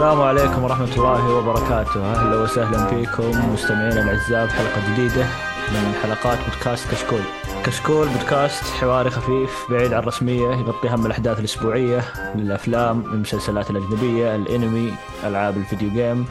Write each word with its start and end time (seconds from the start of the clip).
السلام 0.00 0.20
عليكم 0.20 0.64
ورحمة 0.64 0.92
الله 0.96 1.34
وبركاته. 1.34 2.12
أهلا 2.12 2.36
وسهلا 2.36 2.86
فيكم 2.86 3.52
مستمعينا 3.52 4.02
الأعزاء 4.02 4.46
بحلقة 4.46 4.92
جديدة 4.92 5.24
من 5.72 5.94
حلقات 6.02 6.38
بودكاست 6.48 6.90
كشكول. 6.90 7.20
كشكول 7.64 8.08
بودكاست 8.08 8.64
حواري 8.64 9.10
خفيف 9.10 9.66
بعيد 9.70 9.92
عن 9.92 9.98
الرسمية 9.98 10.48
يغطي 10.48 10.88
هم 10.88 11.06
الأحداث 11.06 11.38
الأسبوعية 11.38 12.04
الأفلام 12.34 13.00
المسلسلات 13.00 13.70
الأجنبية 13.70 14.36
الأنمي 14.36 14.94
ألعاب 15.24 15.56
الفيديو 15.56 15.90
جيم 15.90 16.26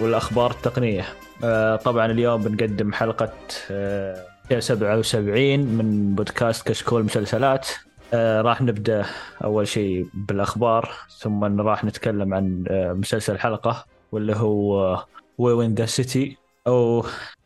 والأخبار 0.00 0.50
التقنية. 0.50 1.04
آه، 1.44 1.76
طبعا 1.76 2.06
اليوم 2.06 2.42
بنقدم 2.42 2.92
حلقة 2.92 3.32
آه، 3.70 4.24
77 4.58 5.60
من 5.60 6.14
بودكاست 6.14 6.68
كشكول 6.68 7.04
مسلسلات. 7.04 7.68
آه، 8.14 8.40
راح 8.40 8.62
نبدأ 8.62 9.06
أول 9.44 9.68
شيء 9.68 10.08
بالأخبار 10.14 10.94
ثم 11.18 11.60
راح 11.60 11.84
نتكلم 11.84 12.34
عن 12.34 12.64
آه، 12.68 12.92
مسلسل 12.92 13.32
الحلقة 13.34 13.84
واللي 14.12 14.36
هو 14.36 14.94
We 15.38 15.52
Own 15.52 15.74
This 15.74 15.86
City 15.86 16.36
أو 16.66 17.04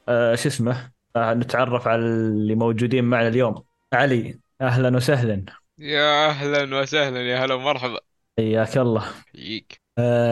آه، 0.08 0.34
شو 0.34 0.48
اسمه؟ 0.48 0.90
نتعرف 1.16 1.88
على 1.88 2.02
اللي 2.02 2.54
موجودين 2.54 3.04
معنا 3.04 3.28
اليوم. 3.28 3.64
علي 3.94 4.40
أهلا 4.60 4.96
وسهلا. 4.96 5.44
يا 5.78 6.28
أهلا 6.28 6.80
وسهلا 6.80 7.22
يا 7.22 7.44
هلا 7.44 7.54
ومرحبا. 7.54 8.00
حياك 8.38 8.76
الله. 8.78 9.04
حييك. 9.32 9.80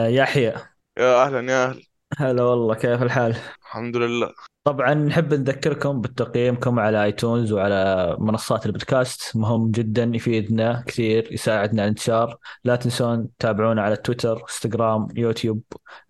يحيى. 0.07 0.53
يا 0.97 1.23
أهلا 1.23 1.51
يا 1.51 1.65
أهل. 1.65 1.83
هلا 2.17 2.43
والله 2.43 2.75
كيف 2.75 3.03
الحال؟ 3.03 3.35
الحمد 3.61 3.97
لله. 3.97 4.33
طبعا 4.63 4.93
نحب 4.93 5.33
نذكركم 5.33 6.01
بتقييمكم 6.01 6.79
على 6.79 7.03
iTunes 7.03 7.51
وعلى 7.51 8.15
منصات 8.19 8.65
البودكاست. 8.65 9.37
مهم 9.37 9.71
جدا 9.71 10.11
يفيدنا 10.15 10.83
كثير 10.87 11.33
يساعدنا 11.33 11.81
على 11.81 11.87
الانتشار. 11.89 12.37
لا 12.63 12.75
تنسون 12.75 13.29
تتابعونا 13.39 13.81
على 13.81 13.95
تويتر 13.95 14.41
إنستغرام 14.41 15.07
يوتيوب 15.15 15.61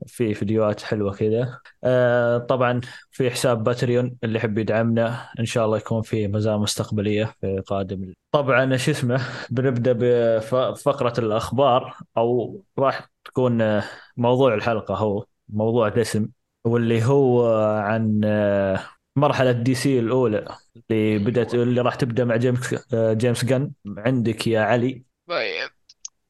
في 0.07 0.33
فيديوهات 0.33 0.81
حلوة 0.81 1.13
كذا. 1.13 1.59
آه 1.83 2.37
طبعا 2.37 2.81
في 3.11 3.31
حساب 3.31 3.63
Patreon 3.63 4.17
اللي 4.23 4.37
يحب 4.37 4.57
يدعمنا. 4.57 5.29
إن 5.39 5.45
شاء 5.45 5.65
الله 5.65 5.77
يكون 5.77 6.01
في 6.01 6.27
مزايا 6.27 6.57
مستقبلية 6.57 7.33
في 7.41 7.63
قادم 7.67 8.13
طبعا 8.31 8.77
شو 8.77 8.91
اسمه 8.91 9.21
بنبدأ 9.49 9.93
بفقرة 9.93 11.19
الأخبار 11.19 11.97
أو 12.17 12.61
راح 12.79 13.09
تكون 13.25 13.81
موضوع 14.17 14.53
الحلقة 14.53 14.95
هو 14.95 15.25
موضوع 15.49 15.89
دسم 15.89 16.27
واللي 16.65 17.03
هو 17.03 17.55
عن 17.77 18.21
آه، 18.25 18.85
مرحلة 19.15 19.51
DC 19.51 19.99
الأولى 19.99 20.57
اللي 20.91 21.17
بدأت 21.17 21.53
اللي 21.53 21.81
راح 21.81 21.95
تبدأ 21.95 22.25
مع 22.25 22.35
جيمس 22.35 22.93
آه، 22.93 23.13
جيمس 23.13 23.45
جن 23.45 23.71
عندك 23.97 24.47
يا 24.47 24.61
علي. 24.61 25.03
طيب. 25.27 25.69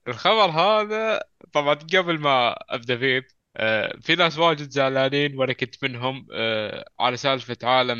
الخبر 0.07 0.51
هذا 0.51 1.23
طبعا 1.53 1.73
قبل 1.73 2.19
ما 2.19 2.55
أبدأ 2.69 2.97
فيه 2.97 3.27
آه، 3.57 3.97
في 4.01 4.15
ناس 4.15 4.39
واجد 4.39 4.69
زعلانين 4.69 5.37
وأنا 5.37 5.53
كنت 5.53 5.83
منهم 5.83 6.27
على 6.99 7.17
سالفة 7.17 7.57
عالم 7.63 7.99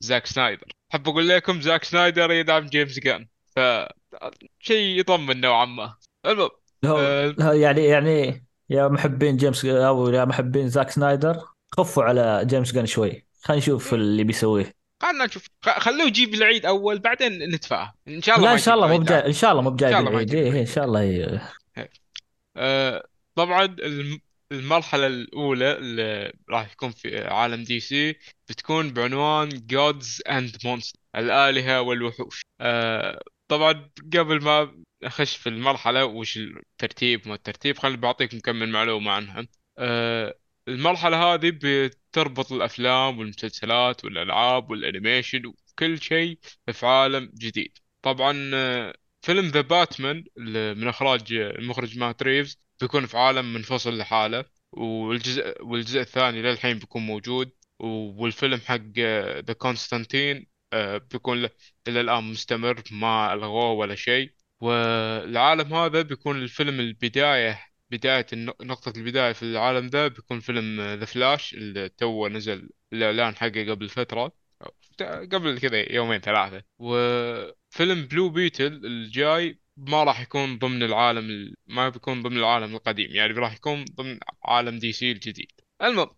زاك 0.00 0.26
سنايدر. 0.26 0.66
أحب 0.92 1.08
أقول 1.08 1.28
لكم 1.28 1.60
زاك 1.60 1.84
سنايدر 1.84 2.30
يدعم 2.30 2.66
جيمس 2.66 2.98
جان. 2.98 3.28
ف 3.56 3.60
شيء 4.60 5.00
يطمن 5.00 5.40
نوعا 5.40 5.64
ما. 5.64 5.94
المهم 6.84 7.60
يعني 7.62 7.84
يعني 7.84 8.44
يا 8.70 8.88
محبين 8.88 9.36
جيمس 9.36 9.64
أو 9.64 10.08
يا 10.08 10.24
محبين 10.24 10.68
زاك 10.68 10.90
سنايدر 10.90 11.38
خفوا 11.78 12.02
على 12.02 12.42
جيمس 12.44 12.72
جن 12.72 12.86
شوي. 12.86 13.26
خلينا 13.42 13.62
نشوف 13.62 13.94
اللي 13.94 14.24
بيسويه. 14.24 14.74
خلنا 15.02 15.26
نشوف. 15.26 15.46
خلوه 15.62 16.06
يجيب 16.06 16.34
العيد 16.34 16.66
أول 16.66 16.98
بعدين 16.98 17.54
نتفاهم. 17.54 17.92
إن 18.08 18.22
شاء 18.22 18.36
الله 18.36 18.46
لا 18.46 18.50
ما 18.50 18.56
إن 18.56 18.62
شاء 18.62 18.74
الله 18.74 18.86
مو 18.88 18.98
بجاي 18.98 19.20
لا. 19.20 19.26
إن 19.26 19.32
شاء 19.32 19.50
الله 19.50 19.62
مو 19.62 19.70
بجاي 19.70 19.96
إيه 19.96 20.00
العيد. 20.08 20.34
إن 20.34 20.66
شاء 20.66 20.84
الله 20.84 21.02
ي- 21.02 21.40
آه، 22.56 23.04
طبعا 23.34 23.64
الم- 23.64 24.20
المرحلة 24.52 25.06
الأولى 25.06 25.72
اللي 25.78 26.32
راح 26.50 26.72
يكون 26.72 26.90
في 26.90 27.24
عالم 27.24 27.62
دي 27.64 27.80
سي 27.80 28.16
بتكون 28.48 28.92
بعنوان 28.92 29.50
Gods 29.50 30.32
and 30.32 30.52
Monsters 30.66 30.92
الآلهة 31.16 31.80
والوحوش. 31.80 32.42
آه، 32.60 33.20
طبعا 33.50 33.90
قبل 34.14 34.42
ما 34.44 34.84
أخش 35.02 35.36
في 35.36 35.48
المرحلة 35.48 36.04
وش 36.04 36.36
الترتيب 36.36 37.28
ما 37.28 37.34
الترتيب 37.34 37.78
خليني 37.78 37.96
بعطيكم 37.96 38.40
كم 38.40 38.56
من 38.56 38.68
معلومة 38.72 39.10
عنها. 39.12 39.46
آه، 39.78 40.34
المرحلة 40.68 41.34
هذه 41.34 41.52
بتربط 41.62 42.52
الأفلام 42.52 43.18
والمسلسلات 43.18 44.04
والألعاب 44.04 44.70
وال 44.70 44.83
animation 44.83 45.42
وكل 45.46 46.00
شيء 46.02 46.38
في 46.72 46.86
عالم 46.86 47.32
جديد. 47.34 47.78
طبعا 48.02 48.50
آه، 48.54 48.94
فيلم 49.22 49.46
The 49.46 49.60
Batman 49.60 50.24
من 50.76 50.88
إخراج 50.88 51.32
المخرج 51.32 51.98
مات 51.98 52.22
ريفز 52.22 52.58
بيكون 52.80 53.06
في 53.06 53.18
عالم 53.18 53.52
منفصل 53.54 53.98
لحاله 53.98 54.44
والجزء 54.72 55.62
والجزء 55.64 56.00
الثاني 56.00 56.42
للحين 56.42 56.78
بيكون 56.78 57.02
موجود 57.06 57.52
والفيلم 57.80 58.60
حق 58.60 58.98
The 59.46 59.52
Constantine 59.52 60.46
بيكون 61.12 61.42
ل- 61.42 61.50
إلى 61.88 62.00
الآن 62.00 62.24
مستمر 62.24 62.82
ما 62.92 63.32
ألغوه 63.32 63.72
ولا 63.72 63.94
شيء. 63.94 64.32
والعالم 64.60 65.74
هذا 65.74 66.02
بيكون 66.02 66.36
الفيلم 66.42 66.80
البداية 66.80 67.60
بداية 67.90 68.26
نقطة 68.62 68.92
البداية 68.98 69.32
في 69.32 69.42
العالم 69.42 69.86
ذا 69.86 70.08
بيكون 70.08 70.40
فيلم 70.40 70.80
The 70.80 71.04
Flash 71.04 71.54
اللي 71.54 71.88
تو 71.88 72.28
نزل 72.28 72.70
الإعلان 72.92 73.36
حقه 73.36 73.70
قبل 73.70 73.88
فترة. 73.88 74.32
قبل 75.00 75.58
كذا 75.58 75.92
يومين 75.94 76.20
ثلاثة. 76.20 76.62
وفيلم 76.78 78.06
Blue 78.06 78.28
Beetle 78.28 78.80
الجاي 78.86 79.60
ما 79.76 80.04
راح 80.04 80.20
يكون 80.20 80.58
ضمن 80.58 80.82
العالم 80.82 81.30
ال... 81.30 81.54
ما 81.66 81.88
بيكون 81.88 82.22
ضمن 82.22 82.36
العالم 82.36 82.74
القديم 82.74 83.10
يعني 83.10 83.32
راح 83.32 83.54
يكون 83.54 83.84
ضمن 83.84 84.18
عالم 84.44 84.78
DC 84.78 85.12
الجديد. 85.12 85.52
المهم 85.82 86.10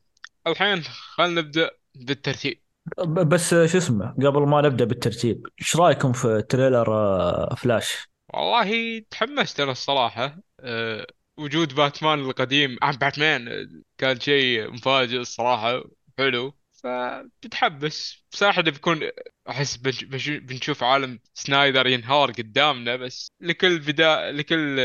الحين 0.46 0.82
خلينا 0.82 1.40
نبدأ 1.40 1.70
بالترتيب. 1.94 2.61
بس 3.08 3.50
شو 3.50 3.78
اسمه 3.78 4.14
قبل 4.26 4.42
ما 4.48 4.60
نبدأ 4.60 4.84
بالترتيب 4.84 5.46
إيش 5.60 5.76
رأيكم 5.76 6.12
في 6.12 6.42
trailer 6.42 6.94
آه، 6.94 7.54
فلاش؟ 7.54 8.08
والله 8.34 8.98
تحمست 9.10 9.60
أنا 9.60 9.72
الصراحة. 9.72 10.38
أه 10.60 11.06
وجود 11.36 11.74
باتمان 11.74 12.18
القديم 12.20 12.76
عن 12.82 12.92
باتمان 12.96 13.48
آه، 13.48 13.66
كان 13.98 14.20
شيء 14.20 14.70
مفاجئ 14.72 15.16
الصراحة 15.20 15.84
حلو. 16.18 16.58
فبتحبس 16.72 18.24
صراحة 18.30 18.62
بيكون 18.62 19.00
بنش- 19.84 20.04
بنشوف 20.30 20.82
عالم 20.82 21.20
سنايدر 21.34 21.86
ينهار 21.86 22.30
قدامنا 22.32 22.96
بس 22.96 23.28
لكل 23.40 23.78
بداية 23.78 24.30
لكل 24.30 24.76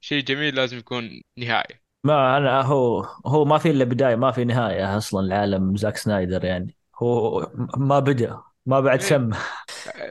شيء 0.00 0.22
جميل 0.24 0.54
لازم 0.54 0.78
يكون 0.78 1.22
نهاية. 1.38 1.82
ما 2.04 2.36
أنا 2.36 2.60
هو 2.62 3.00
هو 3.26 3.44
ما 3.44 3.58
في 3.58 3.70
إلا 3.70 3.84
بداية 3.84 4.16
ما 4.16 4.30
في 4.32 4.44
نهاية 4.44 4.96
أصلا 4.96 5.20
العالم 5.20 5.76
زاك 5.76 5.96
سنايدر 5.96 6.44
يعني. 6.44 6.76
هو 7.02 7.50
ما 7.76 7.98
بدأ 7.98 8.40
ما 8.66 8.80
بعد 8.80 9.00
إيه. 9.00 9.08
سمى 9.08 9.36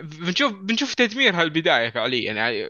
بنشوف 0.26 0.54
بنشوف 0.54 0.94
تدمير 0.94 1.36
هالبداية 1.36 1.90
فعليا 1.90 2.34
يعني 2.34 2.70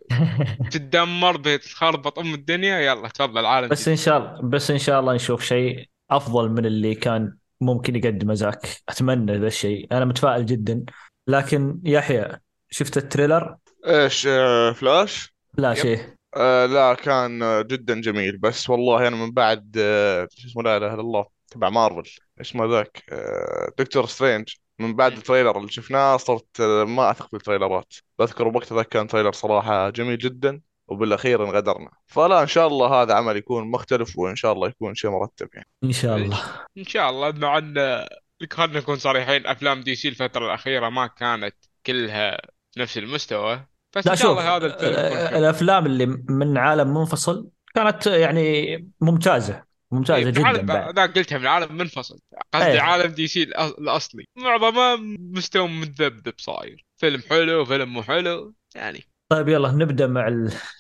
تتدمر 0.72 1.38
بتخربط 1.38 2.19
أم 2.19 2.34
الدنيا 2.34 2.80
يلا 2.80 3.07
تفضل 3.07 3.46
عالم 3.46 3.68
بس 3.68 3.88
إن 3.88 3.96
شاء 3.96 4.18
الله 4.18 4.50
بس 4.50 4.72
إن 4.72 4.78
شاء 4.78 5.00
الله 5.00 5.13
نشوف 5.13 5.44
شيء 5.44 5.90
أفضل 6.12 6.50
من 6.50 6.66
اللي 6.66 6.96
كان 6.96 7.38
ممكن 7.62 7.96
يقدمه 7.96 8.34
زاك. 8.34 8.68
أتمنى 8.90 9.38
ذا 9.38 9.47
الشيء. 9.47 9.88
أنا 9.91 10.06
متفائل 10.06 10.46
جدا. 10.46 10.86
لكن 11.28 11.81
يحيى 11.86 12.40
شفت 12.72 12.97
ال 12.97 13.04
trailer؟ 13.04 13.56
إيش 13.88 14.28
آه، 14.28 14.72
فلاش؟ 14.72 15.33
لا 15.57 15.69
yep. 15.71 15.77
شيء 15.77 16.00
آه 16.36 16.66
لا 16.66 16.94
كان 16.94 17.44
آه، 17.44 17.62
جدا 17.62 18.01
جميل. 18.01 18.38
بس 18.38 18.69
والله 18.69 19.07
أنا 19.07 19.16
من 19.16 19.31
بعد 19.31 19.77
آه 19.80 20.27
شو 20.31 20.48
اسمه 20.48 20.63
لا 20.63 20.77
إله 20.77 20.94
إلا 20.94 21.01
الله. 21.01 21.38
تبع 21.50 21.69
مارفل. 21.69 22.12
اسمه 22.42 22.66
ذاك 22.66 23.04
آه 23.10 23.72
Doctor 23.77 24.06
Strange. 24.06 24.50
من 24.80 24.96
بعد. 24.96 25.12
ال 25.12 25.17
trailer 25.17 25.57
اللي 25.57 25.72
شفناه 25.72 26.18
صرت 26.18 26.62
آه 26.62 26.84
ما 26.84 27.12
أثق 27.12 27.31
بالتريلرات. 27.31 27.94
بذكر 28.19 28.48
وقتها 28.48 28.75
ذاك 28.75 28.88
كان 28.88 29.07
تريلر 29.07 29.31
صراحة 29.31 29.90
جميل 29.90 30.18
جدا 30.18 30.62
وبالأخير 30.88 31.44
انغدرنا. 31.44 31.90
فلا 32.07 32.42
إن 32.42 32.48
شاء 32.48 32.68
الله 32.68 32.88
هذا 33.01 33.13
عمل 33.13 33.38
يكون 33.38 33.72
مختلف 33.72 34.18
وإن 34.18 34.36
شاء 34.36 34.54
الله 34.54 34.68
يكون 34.68 34.96
شيء 34.96 35.12
مرتب 35.12 35.50
يعني. 35.54 35.68
إن 35.84 35.92
شاء 35.92 36.18
الله. 36.18 36.40
إن 36.78 36.84
شاء 36.84 37.10
الله. 37.10 37.31
مع 37.31 37.57
أن 37.57 38.06
خلينا 38.52 38.80
نكون 38.80 38.95
صريحين 38.95 39.48
أفلام 39.48 39.81
DC 39.81 40.07
الفترة 40.07 40.45
الأخيرة 40.45 40.90
ما 40.90 41.07
كانت 41.07 41.56
كلها 41.86 42.38
نفس 42.78 42.98
المستوى. 42.98 43.66
بس 43.95 44.07
لا 44.07 44.13
إن 44.13 44.18
شاء 44.18 44.28
شوف 44.28 44.40
الله 44.40 44.57
هذا 44.57 44.66
الفيلم 44.66 44.95
آه، 44.95 45.38
الأفلام 45.38 45.86
اللي 45.86 46.06
من 46.30 46.57
عالم 46.57 46.94
منفصل 46.94 47.50
كانت 47.75 48.07
يعني 48.07 48.78
ممتازة. 49.02 49.69
ممتازة 49.91 50.18
إيه، 50.19 50.31
جدا 50.31 50.47
عالم 50.47 50.65
بعد. 50.65 50.95
ذا 50.95 51.06
قلتها 51.06 51.38
من 51.38 51.47
عالم 51.47 51.77
منفصل. 51.77 52.19
قصدي 52.53 52.65
إيه. 52.71 52.80
عالم 52.80 53.12
DC 53.12 53.44
الأصلي. 53.44 54.25
معظمه 54.38 54.95
مستوى 55.19 55.68
متذبذب 55.68 56.33
صاير. 56.38 56.86
فيلم 56.97 57.21
حلو 57.30 57.65
فيلم 57.65 57.94
مو 57.94 58.03
حلو 58.03 58.53
يعني. 58.75 59.03
طيب 59.30 59.47
يلا 59.47 59.71
نبدأ 59.71 60.07
مع 60.07 60.27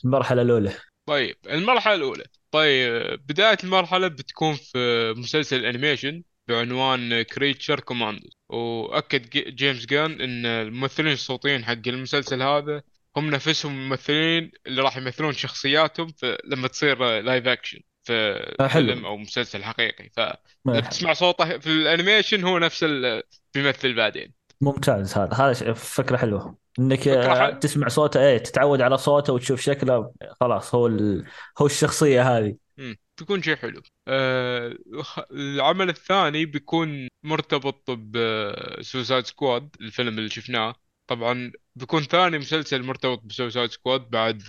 المرحلة 0.05 0.41
الأولى. 0.41 0.73
طيب 1.05 1.35
المرحلة 1.49 1.95
الأولى. 1.95 2.23
طيب 2.51 3.19
بداية 3.27 3.57
المرحلة 3.63 4.07
بتكون 4.07 4.55
في 4.55 5.13
مسلسل 5.17 5.65
animation 5.65 6.23
بعنوان 6.47 7.21
Creature 7.21 7.79
Commandos 7.79 8.31
وأكد 8.49 9.29
جي- 9.29 9.51
جيمس 9.51 9.85
جان 9.85 10.21
إن 10.21 10.45
الممثلين 10.45 11.13
الصوتيين 11.13 11.65
حق 11.65 11.87
المسلسل 11.87 12.41
هذا 12.41 12.81
هم 13.17 13.29
نفسهم 13.29 13.71
الممثلين 13.71 14.51
اللي 14.67 14.81
راح 14.81 14.97
يمثلون 14.97 15.33
شخصياتهم 15.33 16.13
لما 16.45 16.67
تصير 16.67 17.19
live 17.19 17.47
action 17.47 17.79
في 18.03 18.13
آه، 18.59 18.67
حلو. 18.67 18.87
فيلم 18.87 19.05
أو 19.05 19.17
مسلسل 19.17 19.63
حقيقي. 19.63 20.09
فلما 20.09 20.77
آه، 20.77 20.79
تسمع 20.79 21.13
صوته 21.13 21.57
في 21.57 21.67
ال 21.67 21.75
animation 21.75 22.43
هو 22.43 22.57
نفس 22.57 22.83
ال- 22.83 23.23
بيمثل 23.53 23.95
بعدين. 23.95 24.33
ممتاز 24.61 25.17
هذا. 25.17 25.33
هذا 25.33 25.73
فكرة 25.73 26.17
حلوة. 26.17 26.57
إنك 26.79 26.99
فكرة 26.99 27.31
آه، 27.31 27.39
حلوة. 27.39 27.59
تسمع 27.59 27.87
صوته 27.87 28.19
إيه 28.19 28.37
تتعود 28.37 28.81
على 28.81 28.97
صوته 28.97 29.33
وتشوف 29.33 29.61
شكله 29.61 30.13
خلاص 30.41 30.75
هو 30.75 30.87
ال... 30.87 31.25
هو 31.61 31.65
الشخصية 31.65 32.37
هذه. 32.37 32.55
مم. 32.77 32.97
بيكون 33.19 33.41
شيء 33.41 33.55
حلو. 33.55 33.81
آه 34.07 34.73
العمل 35.31 35.89
الثاني 35.89 36.45
بيكون 36.45 37.07
مرتبط 37.23 37.91
ب 37.91 38.08
Suicide 38.08 39.25
Squad 39.25 39.75
الفيلم 39.81 40.17
اللي 40.17 40.29
شفناه. 40.29 40.75
طبعا 41.07 41.51
بيكون 41.75 42.03
ثاني 42.03 42.37
مسلسل 42.37 42.83
مرتبط 42.83 43.21
ب 43.23 43.29
Suicide 43.29 43.71
Squad 43.71 44.09
بعد 44.09 44.43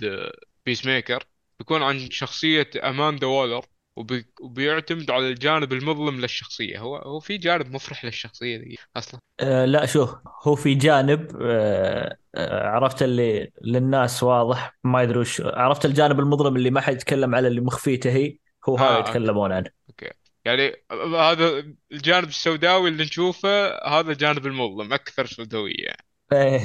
Peacemaker 0.65 1.23
بيكون 1.61 1.83
عن 1.83 2.09
شخصية 2.11 2.69
أماندا 2.83 3.27
وولر 3.27 3.65
وبي... 3.95 4.25
وبيعتمد 4.41 5.11
على 5.11 5.29
الجانب 5.29 5.73
المظلم 5.73 6.21
للشخصية. 6.21 6.79
هو 6.79 6.97
هو 6.97 7.19
في 7.19 7.37
جانب 7.37 7.71
مفرح 7.71 8.05
للشخصية 8.05 8.57
دي 8.57 8.77
أصلا. 8.97 9.19
آه 9.39 9.65
لا 9.65 9.85
شوف 9.85 10.15
هو 10.43 10.55
في 10.55 10.75
جانب 10.75 11.37
آه 11.41 12.17
آه 12.35 12.67
عرفت 12.67 13.03
اللي 13.03 13.51
للناس 13.61 14.23
واضح 14.23 14.77
ما 14.83 15.03
يدري 15.03 15.19
وش 15.19 15.41
عرفت 15.41 15.85
الجانب 15.85 16.19
المظلم 16.19 16.55
اللي 16.55 16.69
ما 16.69 16.81
حد 16.81 16.93
يتكلم 16.93 17.35
على 17.35 17.47
اللي 17.47 17.61
مخفيته 17.61 18.11
هي 18.11 18.37
هو 18.69 18.77
هذا 18.77 18.97
آه، 18.97 18.99
يتكلمون 18.99 19.51
عنه. 19.51 19.69
okay. 19.89 20.11
يعني 20.45 20.73
هذا 21.15 21.63
الجانب 21.91 22.27
السوداوي 22.27 22.89
اللي 22.89 23.03
نشوفه 23.03 23.67
هذا 23.87 24.11
الجانب 24.11 24.45
المظلم 24.45 24.93
أكثر 24.93 25.25
سوداوية. 25.25 25.73
يعني. 25.77 26.05
إيه. 26.33 26.61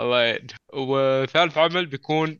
الله 0.00 0.20
يعين 0.20 0.46
وثالث 0.74 1.58
عمل 1.58 1.86
بيكون 1.86 2.38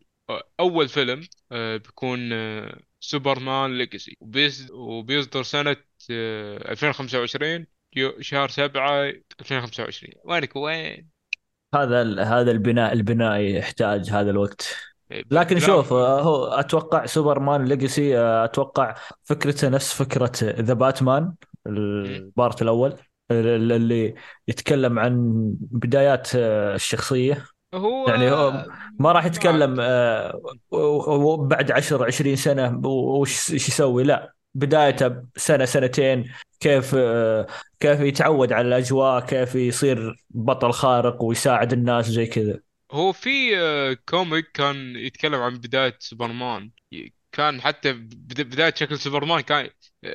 أول 0.60 0.88
فيلم 0.88 1.26
آه، 1.52 1.76
بيكون 1.76 2.32
آه، 2.32 2.80
Superman 3.00 3.78
Legacy. 3.78 4.16
وبيصدر 4.72 5.42
سنة 5.42 5.76
آه، 6.10 6.70
2025 6.72 7.66
يو- 7.96 8.20
شهر 8.20 8.48
7 8.48 9.12
2025 9.40 10.12
وينك؟ 10.24 10.56
وين؟ 10.56 11.08
هذا 11.74 12.22
هذا 12.24 12.50
البناء 12.50 12.92
البناء 12.92 13.40
يحتاج 13.40 14.10
هذا 14.10 14.30
الوقت. 14.30 14.76
لكن 15.30 15.56
لا، 15.56 15.60
شوف 15.60 15.92
آه، 15.92 16.20
هو 16.20 16.46
أتوقع 16.46 17.06
Superman 17.06 17.64
Legacy 17.64 18.18
أتوقع 18.18 18.94
فكرته 19.24 19.68
نفس 19.68 19.92
فكرة 20.02 20.32
The 20.42 20.74
Batman 20.74 21.34
ال 21.66 21.85
part 21.85 22.62
الأول 22.62 22.96
ال- 23.30 23.72
اللي 23.72 24.14
يتكلم 24.48 24.98
عن 24.98 25.14
بدايات 25.60 26.28
آه، 26.36 26.74
الشخصية. 26.74 27.46
هو 27.74 28.08
يعني 28.08 28.30
هو 28.30 28.66
ما 28.98 29.12
راح 29.12 29.24
يتكلم 29.24 29.76
آه، 29.80 30.40
بعد 31.36 31.70
10 31.72 32.04
20 32.04 32.36
سنة 32.36 32.80
وش 32.86 33.50
يسوي؟ 33.50 34.02
لا 34.02 34.34
بدايته 34.54 35.22
سنة 35.36 35.64
سنتين 35.64 36.32
كيف 36.60 36.94
آه، 36.94 37.46
كيف 37.80 38.00
يتعود 38.00 38.52
على 38.52 38.68
الأجواء 38.68 39.26
كيف 39.26 39.54
يصير 39.54 40.14
بطل 40.30 40.72
خارق 40.72 41.22
ويساعد 41.22 41.72
الناس 41.72 42.06
زي 42.06 42.26
كذا. 42.26 42.60
هو 42.92 43.12
في 43.12 43.58
آه، 43.58 43.96
comic 44.08 44.50
كان 44.54 44.96
يتكلم 44.96 45.40
عن 45.40 45.54
بداية 45.58 45.96
سوبرمان. 45.98 46.70
كان 47.32 47.60
حتى 47.60 47.92
بد- 47.92 48.40
بداية 48.42 48.74
شكل 48.76 48.98
سوبرمان 48.98 49.40
كان 49.40 49.70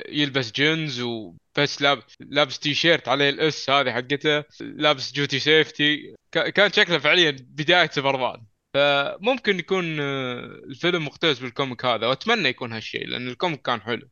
يلبس 0.08 0.52
جينز 0.52 1.00
وبس 1.00 1.82
لاب 1.82 2.02
لابس 2.20 2.58
تي 2.58 2.74
شيرت 2.74 3.08
عليه 3.08 3.28
ال 3.28 3.49
S 3.49 3.70
هذه 3.70 3.92
حقته 3.92 4.44
لابس 4.60 5.12
جوتي 5.12 5.38
safety 5.38 6.14
كان 6.32 6.72
شكله 6.72 6.98
فعليا 6.98 7.36
بداية 7.40 7.90
سوبرمان. 7.90 8.42
فممكن 8.74 9.58
يكون 9.58 10.00
آه، 10.00 10.40
الفيلم 10.44 11.04
مقتبس 11.04 11.38
بال 11.38 11.51
comic 11.51 11.84
هذا 11.84 12.06
وأتمنى 12.06 12.48
يكون 12.48 12.72
هالشيء 12.72 13.06
لأن 13.06 13.28
ال 13.28 13.34
comic 13.34 13.62
كان 13.62 13.80
حلو. 13.80 14.08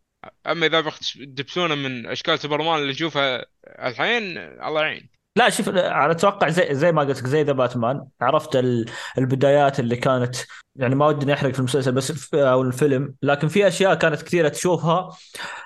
أما 0.46 0.66
إذا 0.66 0.93
بيلبسونه 1.16 1.75
من 1.75 2.06
أشكال 2.06 2.38
سوبرمان 2.38 2.78
اللي 2.81 2.93
نشوفها 2.93 3.46
الحين 3.66 4.38
الله 4.38 4.81
يعين. 4.82 5.08
لا 5.37 5.50
شوف 5.50 5.69
أنا 5.69 6.11
أتوقع 6.11 6.49
زي 6.49 6.75
زي 6.75 6.93
ما 6.93 7.02
قلت 7.02 7.19
لك 7.19 7.26
زي 7.26 7.43
The 7.43 7.52
Batman 7.52 8.04
عرفت 8.20 8.56
ال- 8.56 8.87
البدايات 9.19 9.81
اللي 9.81 9.96
كانت 9.96 10.37
يعني 10.76 10.94
ما 10.94 11.06
ودي 11.06 11.34
احرق 11.34 11.52
في 11.52 11.58
المسلسل 11.58 11.93
بس 11.93 12.34
أو 12.34 12.62
الفيلم 12.62 13.14
لكن 13.23 13.49
في 13.49 13.69
أشياء 13.69 13.94
كانت 13.94 14.23
كثيرة 14.23 14.49
تشوفها 14.49 15.08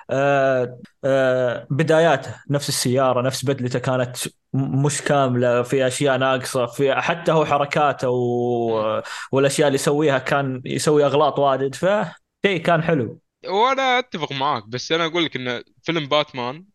آه، 0.09 0.79
آه، 1.05 1.67
بداياته 1.69 2.35
نفس 2.49 2.69
السيارة 2.69 3.21
نفس 3.21 3.45
بدلته 3.45 3.79
كانت 3.79 4.17
مش 4.53 5.01
كاملة 5.01 5.61
في 5.61 5.87
أشياء 5.87 6.17
ناقصة 6.17 6.65
في 6.65 6.95
حتى 6.95 7.31
هو 7.31 7.45
حركاته. 7.45 8.09
والأشياء 9.31 9.67
اللي 9.67 9.75
يسويها 9.75 10.17
كان 10.17 10.61
يسوي 10.65 11.05
أغلاط 11.05 11.39
واجد 11.39 11.75
فشيء 11.75 12.61
كان 12.65 12.83
حلو 12.83 13.19
وأنا 13.47 13.99
اتفق 13.99 14.31
معاك 14.31 14.67
بس 14.67 14.91
أنا 14.91 15.05
أقول 15.05 15.25
لك 15.25 15.35
ان 15.35 15.63
فيلم 15.83 16.07
باتمان 16.07 16.65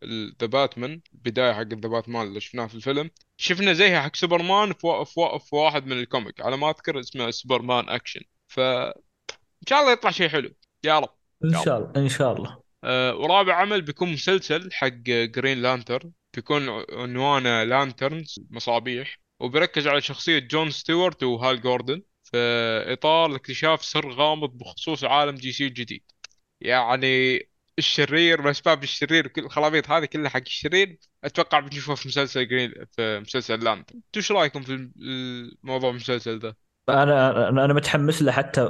ذا 0.40 0.46
باتمان 0.46 1.00
البدايه 1.14 1.52
حق 1.52 1.62
ذا 1.62 1.88
باتمان 1.88 2.26
اللي 2.26 2.40
شفناه 2.40 2.66
في 2.66 2.74
الفيلم 2.74 3.10
شفنا 3.36 3.72
زيها 3.72 4.02
حق 4.02 4.16
سوبرمان 4.16 4.72
في, 4.72 5.04
في, 5.06 5.38
في 5.48 5.56
واحد 5.56 5.86
من 5.86 5.92
ال 5.92 6.00
comic 6.00 6.40
على 6.40 6.56
ما 6.56 6.70
أذكر 6.70 7.00
اسمه 7.00 7.30
Superman 7.30 7.88
Action 7.88 8.20
ف 8.48 8.60
إن 8.60 9.66
شاء 9.68 9.80
الله 9.80 9.92
يطلع 9.92 10.10
شيء 10.10 10.28
حلو. 10.28 10.50
يا 10.84 10.98
رب. 10.98 11.14
إن 11.44 11.62
شاء 11.64 11.78
الله 11.78 11.92
إن 11.96 12.08
شاء 12.08 12.32
الله. 12.36 12.62
أه 12.84 13.14
ورابع 13.16 13.54
عمل 13.54 13.82
بيكون 13.82 14.12
مسلسل 14.12 14.72
حق 14.72 14.88
Green 15.06 15.62
Lantern 15.62 16.12
بيكون 16.34 16.84
عنوانه 16.92 17.62
Lanterns 17.64 18.40
مصابيح. 18.50 19.18
وبيركز 19.40 19.86
على 19.86 20.00
شخصية 20.00 20.38
جون 20.38 20.70
ستيوارت 20.70 21.22
وهال 21.22 21.60
جوردن 21.60 22.02
في 22.24 22.36
إطار 22.92 23.34
اكتشاف 23.36 23.84
سر 23.84 24.10
غامض 24.12 24.50
بخصوص 24.50 25.04
عالم 25.04 25.34
DC 25.34 25.66
الجديد 25.66 26.02
يعني 26.66 27.38
الشرير 27.78 28.46
واسباب 28.46 28.82
الشرير 28.82 29.26
وكل 29.26 29.44
الخلافيط 29.44 29.90
هذه 29.90 30.04
كلها 30.04 30.30
حق 30.30 30.40
الشرير 30.46 30.98
أتوقع 31.24 31.60
بنشوفها 31.60 31.94
في 31.94 32.08
مسلسل 32.08 32.48
Green 32.48 32.72
في 32.92 33.20
مسلسل 33.20 33.64
Lantern 33.64 33.78
أنتوا 33.78 34.00
إيش 34.16 34.32
رأيكم 34.32 34.62
في 34.62 34.90
الموضوع 35.62 35.90
المسلسل 35.90 36.38
ذا؟ 36.38 36.54
أنا 36.88 37.48
أنا 37.48 37.72
متحمس 37.72 38.22
له 38.22 38.32
حتى 38.32 38.68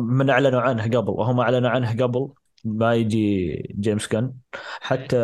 من 0.00 0.30
أعلنوا 0.30 0.60
عنه 0.60 0.82
قبل. 0.82 1.10
وهم 1.10 1.40
أعلنوا 1.40 1.70
عنه 1.70 1.92
قبل 1.92 2.28
ما 2.64 2.94
يجي 2.94 3.52
جيمس 3.80 4.08
جن 4.12 4.32
حتى 4.80 5.16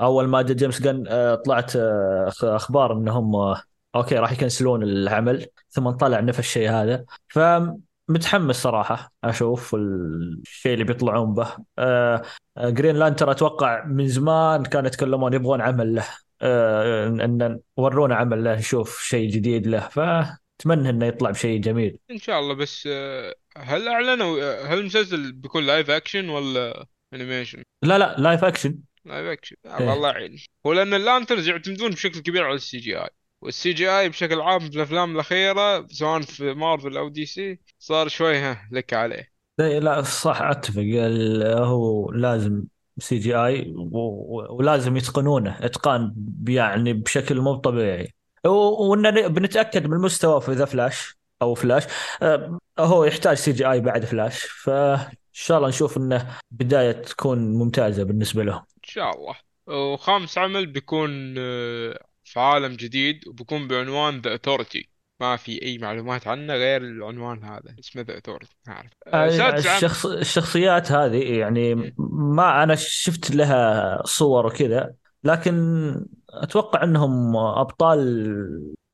أول 0.00 0.28
ما 0.28 0.42
جاء 0.42 0.56
جيمس 0.56 0.82
جن 0.82 1.04
آه، 1.08 1.34
طلعت 1.34 1.76
آه، 1.76 2.32
أخبار 2.42 2.92
إنهم 2.92 3.36
آه، 3.36 3.62
okay 3.94 4.18
راح 4.18 4.32
يكنسلون 4.32 4.82
العمل 4.82 5.46
ثم 5.70 5.90
طلع 5.90 6.20
نفس 6.20 6.38
الشيء 6.38 6.70
هذا. 6.70 7.04
فمتحمس 8.08 8.56
صراحة 8.56 9.12
أشوف 9.24 9.74
الشيء 9.74 10.74
اللي 10.74 10.84
بيطلعون 10.84 11.34
به. 11.34 11.56
آه، 11.78 12.22
آه، 12.56 12.70
Green 12.70 12.96
Lantern 12.96 13.30
أتوقع 13.30 13.84
من 13.84 14.08
زمان 14.08 14.62
كانوا 14.62 14.88
يتكلمون 14.88 15.32
يبغون 15.32 15.60
عمل 15.60 15.94
له. 15.94 16.04
آه، 16.42 17.06
ان 17.06 17.60
ورونا 17.76 18.16
عمل 18.16 18.44
له 18.44 18.54
نشوف 18.54 19.02
شيء 19.02 19.30
جديد 19.30 19.66
له. 19.66 19.88
فأتمنى 19.88 20.90
إنه 20.90 21.06
يطلع 21.06 21.30
بشيء 21.30 21.60
جميل. 21.60 21.98
إن 22.10 22.18
شاء 22.18 22.40
الله 22.40 22.54
بس 22.54 22.88
آه، 22.92 23.34
هل 23.56 23.88
أعلنوا 23.88 24.42
آه، 24.42 24.66
هل 24.66 24.78
المسلسل 24.78 25.32
بيكون 25.32 25.66
live 25.66 25.90
action 25.90 26.28
ولا 26.28 26.86
animation؟ 27.14 27.62
لا 27.82 27.98
لا 27.98 28.16
live 28.18 28.44
action 28.44 28.78
live 29.04 29.26
action. 29.26 29.56
الله 29.66 30.10
يعين 30.10 30.38
هو 30.66 30.72
لأن 30.72 30.94
ال 30.94 31.00
Lanterns 31.00 31.48
يعتمدون 31.48 31.90
بشكل 31.90 32.20
كبير 32.20 32.44
على 32.44 32.54
ال 32.54 32.78
CGI 32.78 33.08
وال 33.44 33.72
CGI 33.72 34.08
بشكل 34.08 34.40
عام 34.40 34.60
في 34.60 34.76
الأفلام 34.76 35.14
الأخيرة 35.14 35.86
سواء 35.86 36.20
في 36.20 36.54
مارفل 36.54 36.96
أو 36.96 37.08
DC 37.08 37.60
صار 37.78 38.08
شوي 38.08 38.38
ها 38.38 38.68
لك 38.72 38.94
عليه. 38.94 39.28
لا 39.58 39.80
لا 39.80 40.02
صح 40.02 40.42
أتفق. 40.42 40.82
هو 41.44 42.10
لازم 42.10 42.64
CGI 42.98 43.74
ولازم 44.50 44.96
يتقنونه. 44.96 45.58
إتقان 45.60 46.14
يعني 46.48 46.92
بشكل 46.92 47.40
مو 47.40 47.54
طبيعي. 47.54 48.14
وإن 48.46 49.28
بنتأكد 49.28 49.86
من 49.86 49.92
المستوى 49.92 50.40
في 50.40 50.52
The 50.52 50.64
Flash 50.64 51.16
أو 51.42 51.54
فلاش 51.54 51.84
آه، 52.22 52.58
هو 52.78 53.04
يحتاج 53.04 53.36
CGI 53.36 53.80
بعد 53.80 54.04
فلاش 54.04 54.44
فإن 54.44 55.06
شاء 55.32 55.58
الله 55.58 55.68
نشوف 55.68 55.96
إنه 55.96 56.38
بداية 56.50 56.92
تكون 56.92 57.38
ممتازة 57.38 58.02
بالنسبة 58.04 58.44
لهم 58.44 58.58
إن 58.58 58.88
شاء 58.88 59.16
الله. 59.16 59.34
وخامس 59.66 60.38
عمل 60.38 60.66
بيكون 60.66 61.34
آه، 61.38 61.98
في 62.34 62.40
عالم 62.40 62.72
جديد 62.72 63.28
وبيكون 63.28 63.68
بعنوان 63.68 64.20
The 64.20 64.34
Authority 64.34 64.88
ما 65.20 65.36
في 65.36 65.62
أي 65.62 65.78
معلومات 65.78 66.26
عنه 66.26 66.54
غير 66.54 66.82
العنوان 66.82 67.44
هذا 67.44 67.74
اسمه 67.80 68.02
The 68.02 68.18
Authority 68.18 68.56
ما 68.66 68.72
أعرف. 68.72 68.90
آه، 69.06 69.42
عمل 69.42 69.58
الشخص 69.58 70.06
الشخصيات 70.06 70.92
هذه 70.92 71.38
يعني 71.38 71.94
ما 71.98 72.62
أنا 72.62 72.74
شفت 72.74 73.30
لها 73.30 74.02
صور 74.04 74.46
وكذا 74.46 74.94
لكن 75.24 75.54
أتوقع 76.30 76.82
إنهم 76.82 77.36
أبطال 77.36 78.34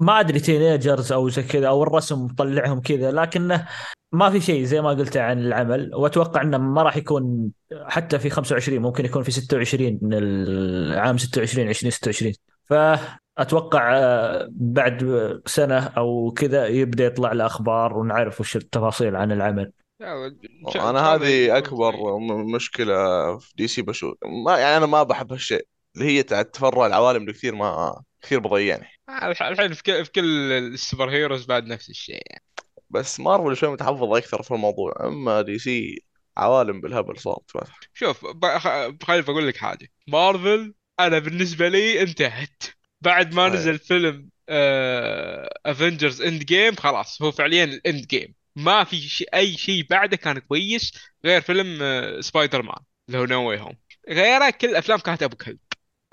ما 0.01 0.21
أدري 0.21 0.41
teenagers 0.41 1.13
أو 1.13 1.29
زي 1.29 1.43
كذا 1.43 1.69
أو 1.69 1.83
الرسم 1.83 2.25
مطلعهم 2.25 2.81
كذا 2.81 3.13
لكنه 3.13 3.69
ما 4.13 4.31
في 4.31 4.41
شيء 4.41 4.65
زي 4.65 4.81
ما 4.81 4.89
قلت 4.89 5.17
عن 5.17 5.39
العمل. 5.39 5.95
وأتوقع 5.95 6.43
إنه 6.43 6.59
ما 6.59 6.83
راح 6.83 6.97
يكون 6.97 7.51
حتى 7.87 8.19
في 8.19 8.31
25 8.31 8.79
ممكن 8.79 9.05
يكون 9.05 9.23
في 9.23 9.31
26 9.31 9.99
من 10.03 10.15
العام 10.15 11.19
26 11.19 11.69
2026 11.69 12.33
فاتوقع 12.71 13.21
آه، 13.75 14.49
بعد 14.51 15.05
سنة 15.47 15.87
أو 15.87 16.33
كذا 16.37 16.67
يبدأ 16.67 17.05
يطلع 17.05 17.33
له 17.33 17.47
أخبار 17.47 17.99
ونعرف 17.99 18.41
وش 18.41 18.57
التفاصيل 18.57 19.17
عن 19.17 19.33
العمل. 19.33 19.73
أنا 20.77 21.15
هذه 21.15 21.59
أكبر 21.59 22.19
مشكلة 22.55 22.95
في 23.39 23.53
DC 23.57 23.83
بشوف 23.83 24.15
ما 24.45 24.59
يعني 24.59 24.77
أنا 24.77 24.87
ما 24.87 25.03
بحب 25.03 25.33
هالشيء. 25.33 25.67
اللي 25.97 26.07
هي 26.07 26.23
تفرع 26.23 26.87
العوالم 26.87 27.21
اللي 27.23 27.33
كثير 27.33 27.55
ما 27.55 28.03
كثير 28.23 28.39
بضيعني 28.39 28.89
الح- 29.09 29.43
الحين 29.43 29.73
في 29.73 29.83
كل 29.83 30.05
في 30.05 30.13
كل 30.13 30.53
ال 30.53 31.11
superheroes 31.11 31.47
بعد 31.47 31.67
نفس 31.67 31.91
الشيء 31.91 32.23
يعني. 32.31 32.45
بس 32.91 33.21
مارفل 33.21 33.57
شوي 33.57 33.73
متحفظ 33.73 34.15
أكثر 34.15 34.43
في 34.43 34.55
الموضوع. 34.55 34.93
أما 35.01 35.43
DC 35.43 36.05
عوالم 36.37 36.81
بالهبل 36.81 37.19
صارت. 37.19 37.51
شوف 37.95 38.27
ب- 38.27 38.59
خ- 38.59 39.05
خليني 39.05 39.23
بقول 39.23 39.49
لك 39.49 39.57
حاجة. 39.57 39.89
مارفل 40.09 40.75
أنا 41.01 41.19
بالنسبة 41.19 41.69
لي 41.69 42.03
انتهت. 42.03 42.63
بعد 43.03 43.35
ما 43.35 43.43
صحيح. 43.49 43.61
نزل 43.61 43.79
فيلم 43.79 44.29
Avengers 45.67 46.23
Endgame 46.23 46.75
خلاص 46.75 47.23
هو 47.23 47.31
فعليا 47.31 47.65
ال 47.65 48.07
Endgame 48.07 48.35
ما 48.57 48.85
في 48.85 48.97
شيء 49.01 49.29
أي 49.35 49.53
شيء 49.57 49.87
بعده 49.91 50.17
كان 50.17 50.39
كويس 50.39 50.93
غير 51.25 51.41
فيلم 51.41 51.79
آه، 51.83 52.21
سبايدر 52.21 52.63
مان 52.63 52.77
اللي 53.09 53.19
هو 53.19 53.25
No 53.25 53.49
Way 53.49 53.61
Home 53.61 53.77
غيره 54.09 54.51
كل 54.51 54.69
الافلام 54.69 54.99
كانت 54.99 55.23
أبو 55.23 55.37
كلب. 55.37 55.59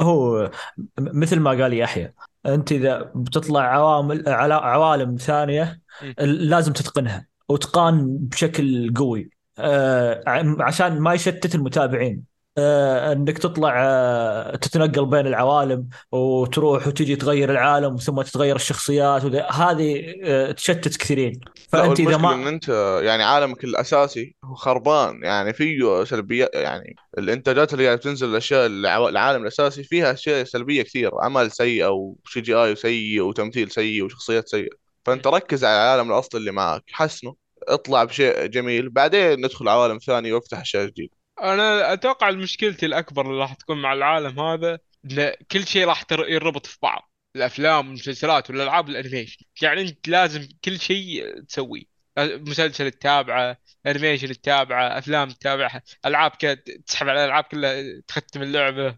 هو 0.02 0.52
مثل 1.00 1.40
ما 1.40 1.50
قال 1.50 1.74
يحيى 1.74 2.14
أنت 2.46 2.72
إذا 2.72 3.12
بتطلع 3.16 3.62
عوامل 3.62 4.30
علا- 4.30 4.56
عوالم 4.66 5.16
ثانية. 5.16 5.82
لازم 6.20 6.74
تتقنها 6.74 7.28
وتقان 7.50 8.18
بشكل 8.18 8.94
قوي. 8.94 9.30
آه، 9.60 10.24
عشان 10.60 11.00
ما 11.00 11.14
يشتت 11.14 11.56
المتابعين. 11.56 12.14
آه، 12.14 12.37
انك 12.58 13.38
تطلع 13.38 13.74
آه، 13.78 14.56
تتنقل 14.56 15.06
بين 15.06 15.28
العوالم 15.28 15.90
وتروح 16.12 16.88
وتجي 16.88 17.16
تغير 17.16 17.52
العالم 17.52 17.96
ثم 17.96 18.22
تتغير 18.22 18.56
الشخصيات 18.56 19.26
هذه 19.52 20.16
آه، 20.24 20.52
تشتت 20.52 20.98
كثيرين. 20.98 21.40
فأنت 21.70 22.00
إذا 22.00 22.18
ما 22.18 22.50
أنت 22.50 22.70
يعني 23.04 23.24
عالمك 23.24 23.64
الأساسي 23.64 24.36
هو 24.44 24.56
خربان. 24.56 25.24
يعني 25.24 25.54
فيه 25.54 26.04
سلبيات 26.04 26.50
يعني 26.54 26.96
الإنتاجات 27.18 27.74
اللي 27.74 27.86
قاعدة 27.86 28.02
تنزل 28.02 28.30
الأشياء 28.30 28.66
العالم 29.10 29.42
الأساسي 29.42 29.84
فيها 29.84 30.12
أشياء 30.14 30.44
سلبية 30.44 30.82
كثير. 30.82 31.12
عمل 31.22 31.52
سيء 31.52 31.86
أو 31.86 32.18
CGI 32.34 32.76
سيء 32.76 33.22
وتمثيل 33.22 33.72
سيء 33.72 34.04
وشخصيات 34.04 34.48
سيئة. 34.48 34.70
فأنت 35.06 35.28
ركز 35.28 35.64
على 35.64 35.76
العالم 35.76 36.12
الأصلي 36.12 36.40
اللي 36.40 36.52
معك 36.52 36.84
حسنه 36.92 37.36
اطلع 37.68 38.04
بشيء 38.04 38.46
جميل. 38.46 38.90
بعدين 38.90 39.40
ندخل 39.40 39.68
عوالم 39.68 39.98
ثانية 39.98 40.34
وافتح 40.34 40.60
أشياء 40.60 40.86
جديدة. 40.86 41.17
أنا 41.42 41.94
أتوقع 41.94 42.32
مشكلتي 42.32 42.86
الأكبر 42.86 43.26
اللي 43.32 43.42
راح 43.42 43.54
تكون 43.54 43.82
مع 43.82 43.94
العالم 43.94 44.40
هذا 44.40 44.80
إن 45.06 45.34
كل 45.52 45.68
شيء 45.68 45.86
راح 45.88 46.04
يربط 46.12 46.66
في 46.66 46.78
بعض. 46.82 47.12
الأفلام 47.36 47.88
والمسلسلات 47.88 48.50
والألعاب 48.50 48.88
وال 48.88 48.97
animation. 48.97 49.46
يعني 49.62 49.82
أنت 49.82 50.08
لازم 50.08 50.48
كل 50.66 50.80
شيء 50.80 51.40
تسويه. 51.42 51.84
مسلسل 52.20 52.92
تتابعه 52.92 53.58
animation 53.88 54.28
تتابعه 54.28 54.98
أفلام 54.98 55.30
تتابعها 55.30 55.82
ألعاب 56.06 56.38
تسحب 56.86 57.08
على 57.10 57.24
الألعاب 57.24 57.44
كلها 57.44 58.02
تختم 58.08 58.42
اللعبة. 58.42 58.98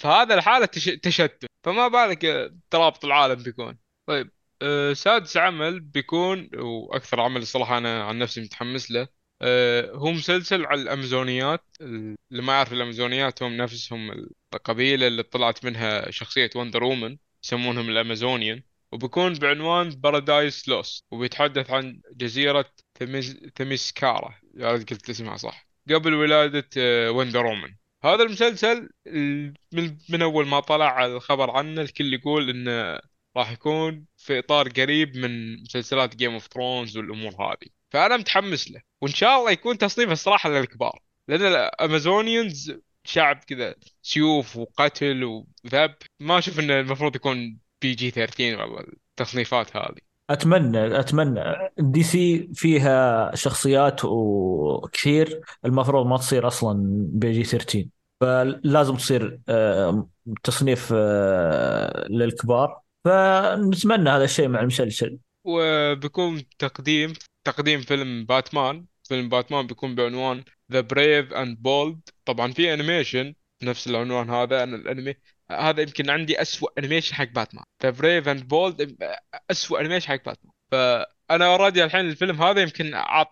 فهذا 0.00 0.34
الحالة 0.34 0.66
تش... 0.66 0.84
تشتت. 0.84 1.44
فما 1.64 1.88
بالك 1.88 2.52
ترابط 2.70 3.04
العالم 3.04 3.42
بيكون. 3.42 3.78
طيب 4.06 4.30
آه، 4.62 4.92
سادس 4.92 5.36
عمل 5.36 5.80
بيكون 5.80 6.50
وأكثر 6.54 7.20
عمل 7.20 7.42
الصراحه 7.42 7.78
أنا 7.78 8.04
عن 8.04 8.18
نفسي 8.18 8.40
متحمس 8.40 8.90
له 8.90 9.08
هو 9.94 10.10
مسلسل 10.12 10.64
على 10.66 10.82
الأمازونيات 10.82 11.64
اللي 11.80 12.42
ما 12.42 12.52
يعرف 12.52 12.72
الأمازونيات 12.72 13.42
هم 13.42 13.56
نفسهم 13.56 14.26
القبيلة 14.54 15.06
اللي 15.06 15.22
طلعت 15.22 15.64
منها 15.64 16.10
شخصية 16.10 16.50
وندر 16.56 16.84
وومن 16.84 17.16
يسمونهم 17.44 17.88
ال 17.88 17.95
Amazonian 17.95 18.62
وبيكون 18.92 19.34
بعنوان 19.34 19.88
Paradise 19.90 20.68
Lost 20.68 21.04
وبيتحدث 21.10 21.70
عن 21.70 22.00
جزيرة 22.12 22.64
تميز... 22.94 23.36
ثميسكيرا 23.54 24.34
يا 24.54 24.72
رجل 24.72 24.84
قلت 24.86 25.10
اسمها 25.10 25.36
صح 25.36 25.68
قبل 25.90 26.14
ولادة 26.14 26.68
آه، 26.78 27.10
وندر 27.10 27.46
وومن 27.46 27.74
هذا 28.04 28.22
المسلسل 28.22 28.90
ال- 29.06 29.54
من 29.72 29.98
من 30.08 30.22
أول 30.22 30.46
ما 30.46 30.60
طلع 30.60 31.06
الخبر 31.06 31.50
عنه 31.50 31.82
الكل 31.82 32.14
يقول 32.14 32.50
إنه 32.50 33.00
راح 33.36 33.50
يكون 33.52 34.06
في 34.16 34.38
إطار 34.38 34.68
قريب 34.68 35.16
من 35.16 35.62
مسلسلات 35.62 36.16
Game 36.16 36.32
of 36.32 36.46
Thrones 36.46 36.96
والأمور 36.96 37.32
هذه. 37.32 37.77
فأنا 37.90 38.16
متحمس 38.16 38.70
له. 38.70 38.80
وإن 39.00 39.12
شاء 39.12 39.38
الله 39.38 39.50
يكون 39.50 39.78
تصنيفه 39.78 40.12
الصراحه 40.12 40.50
للكبار. 40.50 41.02
لأن 41.28 41.42
ال 41.42 41.54
Amazonians 41.54 42.72
شعب 43.04 43.36
كذا 43.46 43.74
سيوف 44.02 44.56
وقتل 44.56 45.24
وذبح 45.24 46.06
ما 46.20 46.38
أشوف 46.38 46.60
إنه 46.60 46.80
المفروض 46.80 47.16
يكون 47.16 47.58
PG 47.82 48.10
13 48.10 48.66
ولا 48.66 48.92
التصنيفات 49.20 49.76
هذه. 49.76 50.08
أتمنى 50.30 51.00
أتمنى. 51.00 51.42
دي 51.78 52.02
سي 52.02 52.48
فيها 52.54 53.30
شخصيات 53.34 54.04
وكثير. 54.04 55.40
المفروض 55.64 56.06
ما 56.06 56.16
تصير 56.16 56.46
أصلا 56.46 56.84
PG 57.12 57.44
13 57.44 57.88
فلازم 58.20 58.96
تصير 58.96 59.40
آه، 59.48 60.08
تصنيف 60.44 60.92
آه، 60.96 62.06
للكبار. 62.10 62.80
فنتمنى 63.04 64.10
هذا 64.10 64.24
الشيء 64.24 64.48
مع 64.48 64.60
المسلسل 64.60 65.18
وبيكون 65.44 66.44
تقديم. 66.58 67.12
تقديم 67.44 67.80
فيلم 67.80 68.24
باتمان 68.26 68.86
فيلم 69.04 69.28
باتمان 69.28 69.66
بيكون 69.66 69.94
بعنوان 69.94 70.44
The 70.72 70.80
Brave 70.80 71.32
and 71.32 71.62
Bold 71.62 72.00
طبعا 72.24 72.52
في 72.52 72.74
animation 72.74 73.34
نفس 73.62 73.86
العنوان 73.88 74.30
هذا 74.30 74.62
أنا 74.62 74.76
الأنمي 74.76 75.14
هذا 75.50 75.82
يمكن 75.82 76.10
عندي 76.10 76.42
أسوأ 76.42 76.68
animation 76.78 77.14
حق 77.14 77.24
باتمان. 77.24 77.64
The 77.82 77.90
Brave 77.90 78.28
and 78.28 78.48
Bold 78.48 78.96
أسوأ 79.50 79.80
animation 79.80 80.08
حق 80.08 80.24
باتمان. 80.24 80.52
فأنا 80.70 81.46
already 81.46 81.84
الحين 81.84 82.00
الفيلم 82.08 82.42
هذا 82.42 82.62
يمكن 82.62 82.94
عاط 82.94 83.30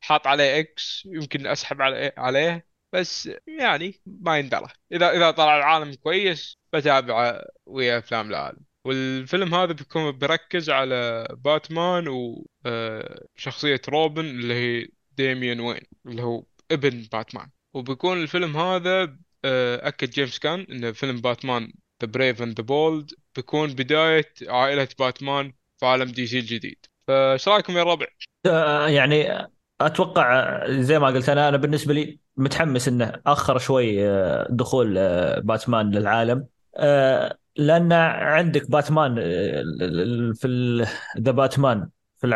حاط 0.00 0.26
عليه 0.26 0.60
X 0.60 1.02
يمكن 1.06 1.46
أسحب 1.46 1.82
عليه 1.82 2.14
عليه 2.16 2.66
بس 2.92 3.30
يعني 3.46 4.00
ما 4.06 4.38
يندرى. 4.38 4.68
اذا 4.92 5.10
إذا 5.10 5.30
طلع 5.30 5.56
العالم 5.56 5.94
كويس 5.94 6.58
بتابعه 6.72 7.44
ويا 7.66 7.98
أفلام 7.98 8.30
العالم. 8.30 8.60
والفيلم 8.86 9.54
هذا 9.54 9.72
بيكون 9.72 10.10
بيركز 10.12 10.70
على 10.70 11.26
باتمان 11.44 12.08
وشخصية 12.08 13.80
روبن 13.88 14.24
اللي 14.24 14.54
هي 14.54 14.88
ديميان 15.16 15.60
وين 15.60 15.80
اللي 16.06 16.22
هو 16.22 16.44
ابن 16.70 17.02
باتمان. 17.12 17.50
وبيكون 17.74 18.22
الفيلم 18.22 18.56
هذا 18.56 19.16
آه، 19.44 19.88
أكد 19.88 20.10
جيمس 20.10 20.38
غان 20.38 20.60
إن 20.60 20.92
فيلم 20.92 21.20
باتمان 21.20 21.72
The 22.02 22.08
Brave 22.08 22.42
and 22.42 22.60
the 22.60 22.64
Bold 22.66 23.10
بيكون 23.36 23.74
بداية 23.74 24.32
عائلة 24.48 24.88
باتمان 24.98 25.52
في 25.78 25.86
عالم 25.86 26.10
دي 26.10 26.26
سي 26.26 26.38
الجديد. 26.38 26.86
فايش 27.08 27.48
رأيكم 27.48 27.76
يا 27.76 27.82
الربع؟ 27.82 28.06
آه، 28.46 28.88
يعني 28.88 29.48
أتوقع 29.80 30.42
آه، 30.66 30.80
زي 30.80 30.98
ما 30.98 31.06
قلت 31.06 31.28
أنا 31.28 31.48
أنا 31.48 31.56
بالنسبة 31.56 31.94
لي 31.94 32.20
متحمس 32.36 32.88
إنه 32.88 33.22
آخر 33.26 33.58
شوي 33.58 34.08
آه، 34.08 34.46
دخول 34.50 34.98
آه، 34.98 35.40
باتمان 35.40 35.90
للعالم. 35.90 36.46
آه، 36.76 37.38
لأن 37.58 37.92
عندك 37.92 38.70
باتمان 38.70 39.16
آه، 39.18 40.32
في 40.34 40.86
ذا 41.18 41.30
باتمان 41.30 41.88
في 42.18 42.26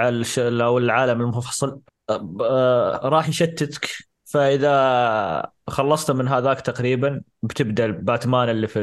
أو 0.65 0.79
العالم 0.79 1.21
المفصل 1.21 1.81
آه، 2.11 2.37
آه، 2.41 3.09
راح 3.09 3.29
يشتتك. 3.29 3.89
فإذا 4.25 5.53
خلصت 5.69 6.11
من 6.11 6.29
هذاك 6.29 6.61
تقريبا 6.61 7.23
بتبدأ 7.43 7.87
باتمان 7.91 8.49
اللي 8.49 8.67
في 8.67 8.79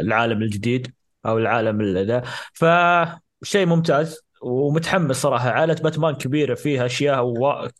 العالم 0.00 0.42
الجديد 0.42 0.94
أو 1.26 1.38
العالم 1.38 1.80
ذا. 1.80 2.22
فشيء 2.52 3.66
ممتاز 3.66 4.20
ومتحمس 4.42 5.16
صراحة. 5.16 5.50
عائلة 5.50 5.74
باتمان 5.74 6.14
كبيرة 6.14 6.54
فيها 6.54 6.86
أشياء 6.86 7.20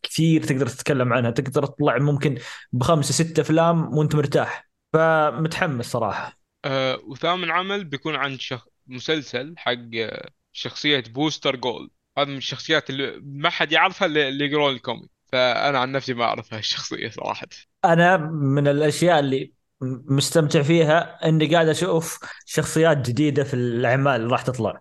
كثير 0.02 0.42
تقدر 0.42 0.66
تتكلم 0.66 1.12
عنها. 1.12 1.30
تقدر 1.30 1.66
تطلع 1.66 1.98
ممكن 1.98 2.38
بخمسة 2.72 3.12
ستة 3.24 3.40
أفلام 3.40 3.98
وأنت 3.98 4.14
مرتاح. 4.14 4.68
فمتحمس 4.92 5.86
صراحة. 5.90 6.45
آه 6.66 7.00
وثامن 7.06 7.50
عمل 7.50 7.84
بيكون 7.84 8.14
عن 8.14 8.38
شخ... 8.38 8.66
مسلسل 8.86 9.54
حق 9.56 9.72
آه، 9.94 10.30
شخصية 10.52 11.00
بوستر 11.00 11.56
جولد. 11.56 11.90
هذا 12.18 12.28
من 12.30 12.36
الشخصيات 12.36 12.90
اللي 12.90 13.20
ما 13.24 13.50
حد 13.50 13.72
يعرفها 13.72 14.06
اللي 14.06 14.46
يقرون 14.46 14.72
ال 14.72 14.78
comic. 14.78 15.10
فأنا 15.32 15.78
عن 15.78 15.92
نفسي 15.92 16.14
ما 16.14 16.24
أعرف 16.24 16.54
هالشخصية 16.54 17.10
صراحة. 17.10 17.46
أنا 17.84 18.16
من 18.16 18.68
الأشياء 18.68 19.20
اللي 19.20 19.52
مستمتع 20.06 20.62
فيها 20.62 21.28
إني 21.28 21.46
قاعد 21.46 21.68
أشوف 21.68 22.18
شخصيات 22.46 23.08
جديدة 23.08 23.44
في 23.44 23.54
الأعمال 23.54 24.20
اللي 24.20 24.32
راح 24.32 24.42
تطلع. 24.42 24.80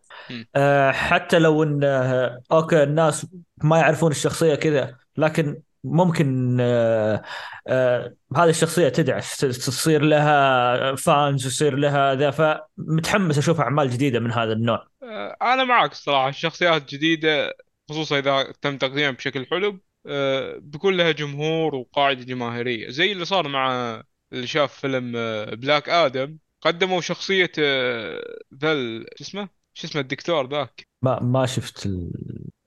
أه 0.55 0.91
حتى 0.91 1.39
لو 1.39 1.63
إن 1.63 1.83
آه، 1.83 2.41
okay 2.51 2.83
الناس 2.83 3.27
ما 3.63 3.77
يعرفون 3.77 4.11
الشخصية 4.11 4.55
كذا 4.55 4.97
لكن 5.17 5.61
ممكن 5.85 6.57
أه 6.61 7.21
أه 7.67 8.15
هذه 8.35 8.49
الشخصية 8.49 8.89
تدعس 8.89 9.37
تصير 9.37 10.01
لها 10.01 10.95
fans 10.95 11.45
ويصير 11.45 11.75
لها 11.75 12.15
the 12.15 12.31
فمتحمس 12.31 13.37
أشوف 13.37 13.59
أعمال 13.61 13.89
جديدة 13.89 14.19
من 14.19 14.31
هذا 14.31 14.53
النوع. 14.53 14.87
آه 15.03 15.37
أنا 15.41 15.63
معك 15.63 15.91
الصراحة 15.91 16.29
الشخصيات 16.29 16.89
جديدة 16.93 17.53
خصوصا 17.89 18.19
إذا 18.19 18.51
تم 18.61 18.77
تقديمها 18.77 19.11
بشكل 19.11 19.45
حلو 19.45 19.79
آه 20.07 20.57
بيكون 20.61 20.97
لها 20.97 21.11
جمهور 21.11 21.75
وقاعدة 21.75 22.23
جماهيرية. 22.23 22.89
زي 22.89 23.11
اللي 23.11 23.25
صار 23.25 23.47
مع 23.47 24.03
اللي 24.33 24.47
شاف 24.47 24.73
فيلم 24.73 25.13
آه 25.15 25.45
بلاك 25.55 25.89
آدم 25.89 26.37
قدموا 26.61 27.01
شخصية 27.01 27.51
آه 27.59 28.23
the 28.61 28.73
شو 28.99 29.21
اسمه؟ 29.21 29.49
شو 29.73 29.87
اسمه 29.87 30.01
الدكتور 30.01 30.49
ذاك؟ 30.49 30.87
ما 31.01 31.19
ما 31.19 31.45
شفت 31.45 31.85
ال... 31.85 32.11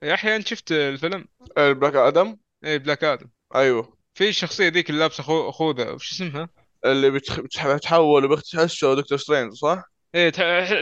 يحيى 0.03 0.35
أنت 0.35 0.47
شفت 0.47 0.71
الفيلم. 0.71 1.25
البلاك 1.57 1.95
آدم 1.95 2.37
إيه 2.63 2.77
بلاك 2.77 3.03
آدم 3.03 3.29
أيوه. 3.55 3.97
في 4.13 4.29
الشخصيه 4.29 4.67
ذيك 4.67 4.89
اللي 4.89 4.99
لابسة 4.99 5.23
خو... 5.23 5.51
خوذة 5.51 5.91
وش 5.91 6.11
اسمها؟ 6.11 6.49
اللي 6.85 7.11
بتخ... 7.11 7.39
بتح- 7.39 7.67
بتحول 7.67 8.25
وبتحسه 8.25 8.95
دكتور 8.95 9.17
سترينج 9.17 9.53
صح؟ 9.53 9.83
إيه 10.15 10.29
ت... 10.29 10.35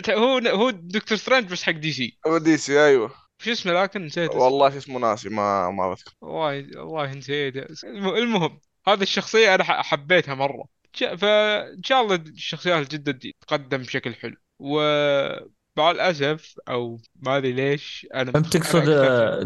ت... 0.06 0.10
هو 0.10 0.38
هو 0.38 0.70
دكتور 0.70 1.18
سترينج 1.18 1.52
بس 1.52 1.64
حق 1.64 1.72
دي 1.72 1.92
سي. 1.92 2.18
هو 2.28 2.38
دي 2.38 2.58
سي 2.58 2.86
أيوه. 2.86 3.12
وش 3.42 3.48
اسمه 3.50 3.74
لكن 3.74 4.06
نسيت 4.06 4.30
اسمه. 4.30 4.42
والله 4.44 4.70
شو 4.70 4.78
اسمه 4.78 5.00
ناسي 5.00 5.30
ما 5.30 5.72
ما 5.72 5.90
بذكر 5.94 6.12
والله 6.22 6.82
والله 6.82 7.14
نسيت. 7.14 7.56
الم- 7.84 8.16
المهم 8.16 8.60
هذه 8.88 9.02
الشخصية 9.02 9.56
أنا 9.56 9.64
ح- 9.64 9.82
حبيتها 9.82 10.36
مرة. 10.36 10.66
ش- 10.94 11.04
فان 11.04 11.84
شاء 11.84 12.02
الله 12.02 12.16
الشخصيات 12.16 12.84
الجديده 12.84 13.12
دي 13.12 13.36
تقدم 13.48 13.78
بشكل 13.78 14.16
حلو. 14.16 14.36
ومع 14.60 15.92
الأسف 15.92 16.56
أو 16.70 17.00
ما 17.16 17.38
أدري 17.38 17.52
ليش 17.52 18.08
أنا 18.16 18.34
أنت 18.36 18.58
تقصد 18.58 18.84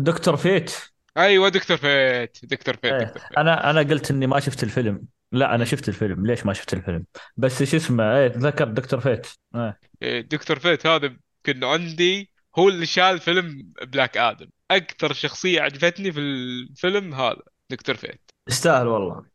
دكتور 0.04 0.38
فيت؟ 0.38 0.91
أيوه 1.18 1.50
دكتور 1.50 1.78
فيت 1.78 2.38
دكتور 2.44 2.74
فيت 2.74 2.86
إيه 2.86 3.00
دكتور 3.00 3.22
فيت 3.22 3.38
أنا 3.38 3.70
أنا 3.70 3.80
قلت 3.80 4.12
إني 4.12 4.28
ما 4.28 4.40
شفت 4.40 4.64
الفيلم. 4.64 5.06
لا 5.32 5.56
أنا. 5.56 5.66
شفت 5.66 5.90
الفيلم. 5.90 6.26
ليش 6.26 6.46
ما 6.46 6.54
شفت 6.54 6.74
الفيلم؟ 6.74 7.06
بس 7.38 7.64
شو 7.64 7.78
اسمه 7.78 8.18
إيه 8.18 8.28
تذكر 8.28 8.66
دكتور 8.66 9.00
فيت 9.00 9.28
إيه. 9.56 9.80
إيه، 10.02 10.22
دكتور 10.22 10.60
فيت 10.60 10.88
هذا 10.88 11.16
كان 11.44 11.64
عندي 11.64 12.32
هو 12.60 12.70
اللي 12.70 12.86
شال 12.86 13.20
فيلم 13.20 13.72
بلاك 13.82 14.18
آدم. 14.18 14.50
أكثر 14.72 15.14
شخصية 15.14 15.62
عجبتني 15.62 16.12
في 16.12 16.20
الفيلم 16.20 17.14
هذا 17.14 17.42
دكتور 17.70 17.96
فيت 17.96 18.32
يستاهل 18.50 18.88
والله. 18.88 19.26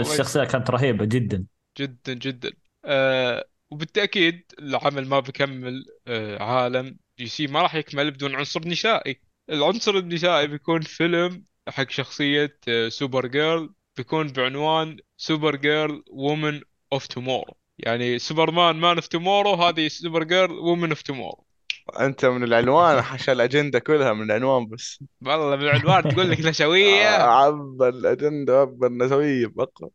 الشخصية 0.00 0.44
كانت 0.44 0.70
رهيبة 0.70 1.04
جدا. 1.04 1.44
جدا 1.78 2.14
جدا. 2.14 2.50
آه 2.84 3.44
وبالتأكيد 3.70 4.42
العمل 4.58 5.06
ما 5.08 5.20
بيكمل 5.20 5.84
آه 6.06 6.42
عالم. 6.42 6.96
دي 7.18 7.26
سي 7.26 7.46
ما 7.46 7.62
راح 7.62 7.74
يكمل 7.74 8.10
بدون 8.10 8.34
عنصر 8.34 8.68
نسائي. 8.68 9.20
العنصر 9.50 9.96
النسائي 9.96 10.46
بيكون 10.46 10.80
فيلم 10.80 11.44
حق 11.68 11.90
شخصية 11.90 12.58
آه 12.68 12.88
سوبر 12.88 13.26
جيرل 13.26 13.74
بيكون 13.96 14.28
بعنوان 14.28 14.96
سوبر 15.16 15.56
جيرل 15.56 16.04
Woman 16.10 16.60
of 16.92 17.06
Tomorrow 17.06 17.56
يعني 17.78 18.18
سوبرمان 18.18 18.76
Man 18.76 18.96
of 18.96 19.06
Tomorrow 19.08 19.54
هذه 19.54 19.88
سوبر 19.88 20.24
جيرل 20.24 20.52
Woman 20.52 20.88
of 20.90 21.02
Tomorrow 21.02 21.46
أنت 22.00 22.24
من 22.24 22.42
العنوان 22.44 23.02
حشا 23.02 23.32
الأجندة 23.32 23.78
كلها 23.78 24.12
من 24.12 24.22
العنوان 24.22 24.66
بس. 24.68 25.04
والله 25.22 25.56
بالعنوان 25.56 26.08
تقول 26.08 26.30
لك 26.30 26.40
نشويه 26.40 27.06
عبى 27.38 27.88
الأجندة 27.88 28.60
عبى 28.60 28.86
النسوية 28.86 29.46
بقى. 29.46 29.90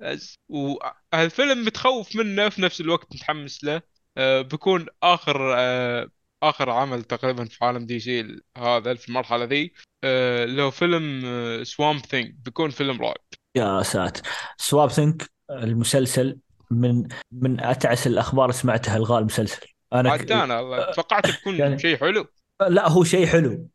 بس. 0.00 0.38
والفيلم 0.48 1.64
متخوف 1.64 2.16
منه 2.16 2.48
في 2.48 2.62
نفس 2.62 2.80
الوقت 2.80 3.14
متحمس 3.14 3.64
له. 3.64 3.82
آه 4.16 4.42
بيكون 4.42 4.86
آخر 5.02 5.54
آه 5.58 6.08
آخر 6.42 6.70
عمل 6.70 7.02
تقريبا 7.02 7.44
في 7.44 7.64
عالم 7.64 7.86
دي 7.86 8.00
سي 8.00 8.40
هذا 8.58 8.94
في 8.94 9.08
المرحلة 9.08 9.44
ذي 9.44 9.72
آه 10.04 10.46
هو 10.46 10.70
فيلم 10.70 11.22
Swamp 11.64 12.00
Thing 12.00 12.34
بيكون 12.44 12.70
فيلم 12.70 13.02
رعب 13.02 13.16
يا 13.56 13.82
ساتر. 13.82 14.22
Swamp 14.56 14.90
Thing 14.90 15.30
المسلسل 15.50 16.38
من 16.70 17.08
من 17.32 17.60
أتعس 17.60 18.06
الأخبار 18.06 18.44
اللي 18.44 18.52
سمعتها 18.56 18.96
الغاء 18.96 19.18
المسلسل. 19.18 19.66
أنا. 19.92 20.10
حتى 20.10 20.34
أنا 20.34 20.90
توقعت 20.96 21.26
بيكون 21.26 21.54
يعني- 21.56 21.78
شيء 21.78 21.96
حلو. 21.96 22.26
لا 22.68 22.88
هو 22.88 23.04
شيء 23.04 23.26
حلو. 23.26 23.68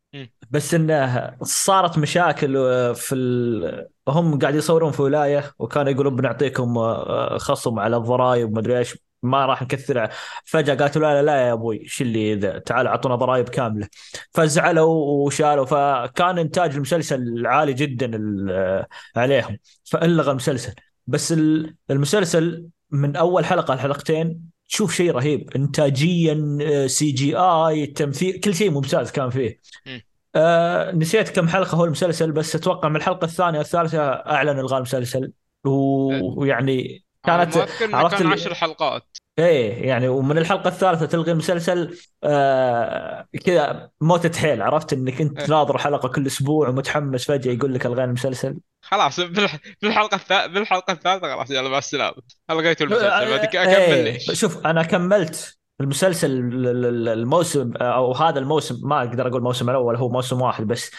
بس 0.51 0.74
إنه 0.74 1.36
صارت 1.41 1.97
مشاكل 1.97 2.57
آه، 2.57 2.93
في 2.93 3.15
ال... 3.15 3.88
هم 4.07 4.39
قاعد 4.39 4.55
يصورون 4.55 4.91
في 4.91 5.01
ولاية 5.01 5.51
وكانوا 5.59 5.91
يقولون 5.91 6.15
بنعطيكم 6.15 6.93
خصم 7.38 7.80
على 7.80 7.97
الضرائب 7.97 8.49
ومدري 8.49 8.77
إيش. 8.77 8.97
ما 9.23 9.45
راح 9.45 9.62
نكثر 9.62 10.10
فجأة 10.45 10.75
قالت 10.75 10.97
لا 10.97 11.01
لا 11.01 11.21
لا 11.21 11.47
يا 11.47 11.53
أبوي 11.53 11.88
شو 11.88 12.03
اللي 12.03 12.36
ذا؟ 12.36 12.60
تعال 12.60 12.88
أعطونا 12.88 13.15
ضرائب 13.15 13.49
كاملة. 13.49 13.88
فزعلوا 14.32 15.25
وشالوا. 15.25 15.65
فكان 15.65 16.38
إنتاج 16.39 16.75
المسلسل 16.75 17.47
عالي 17.47 17.73
جدا 17.73 18.12
آه، 18.51 18.88
عليهم. 19.15 19.58
فألغى 19.84 20.32
المسلسل. 20.32 20.73
بس 21.08 21.32
ال- 21.32 21.75
المسلسل 21.91 22.67
من 22.91 23.15
أول 23.15 23.45
حلقة 23.45 23.75
لحلقتين 23.75 24.41
تشوف 24.69 24.95
شيء 24.95 25.12
رهيب. 25.12 25.49
إنتاجيا 25.56 26.58
آه، 26.62 26.88
CGI 26.88 27.86
تمثيل 27.86 28.39
كل 28.39 28.56
شيء 28.56 28.71
ممتاز 28.71 29.12
كان 29.12 29.30
فيه. 29.30 29.60
آه 30.36 30.91
نسيت 30.91 31.30
كم 31.30 31.47
حلقة 31.47 31.75
هو 31.75 31.86
المسلسل 31.86 32.32
بس 32.32 32.56
أتوقع 32.56 32.89
من 32.89 32.95
الحلقة 32.95 33.25
الثانية 33.25 33.58
والثالثة 33.58 33.99
أعلن 34.10 34.60
إلغاء 34.60 34.77
المسلسل. 34.77 35.32
ويعني 35.65 37.07
كانت 37.25 37.58
عرفت 37.58 38.15
كان 38.17 38.27
عشر 38.27 38.53
حلقات 38.56 39.17
إيه 39.39 39.88
يعني 39.88 40.08
ومن 40.08 40.38
الحلقة 40.38 40.67
الثالثة 40.67 41.06
تلغي 41.06 41.32
المسلسل 41.32 41.97
آه 42.23 43.25
كذا 43.45 43.89
موتة 44.01 44.39
حيل 44.39 44.62
عرفت 44.62 44.93
إنك 44.93 45.21
انت 45.21 45.39
إيه. 45.39 45.47
ناظر 45.49 45.77
حلقة 45.77 46.10
كل 46.10 46.27
أسبوع 46.27 46.69
ومتحمس 46.69 47.25
فجأة 47.25 47.51
يقول 47.51 47.73
لك 47.73 47.86
ألغينا 47.86 48.03
المسلسل 48.03 48.58
خلاص 48.82 49.19
بالح- 49.19 49.60
بالحلقة 49.82 50.15
الثالثه 50.15 50.47
بالحلقة 50.47 50.93
الثالثة 50.93 51.36
خلاص 51.36 51.51
يلا 51.51 51.69
مع 51.69 51.77
السلامه 51.77 52.15
ألغيت 52.51 52.82
المسلسل 52.82 53.08
بعدك 53.10 53.56
اكمل 53.56 53.73
إيه، 53.73 54.03
ليش 54.03 54.32
شوف 54.32 54.65
أنا 54.67 54.84
كملت 54.84 55.58
المسلسل 55.82 56.32
ال- 56.32 56.86
ال- 56.86 57.08
الموسم 57.10 57.71
أو 57.77 58.13
هذا 58.13 58.39
الموسم 58.39 58.80
ما 58.89 58.99
أقدر 58.99 59.27
أقول 59.27 59.38
الموسم 59.38 59.69
الأول 59.69 59.95
هو 59.95 60.10
موسم 60.10 60.41
واحد 60.41 60.67
بس. 60.67 60.91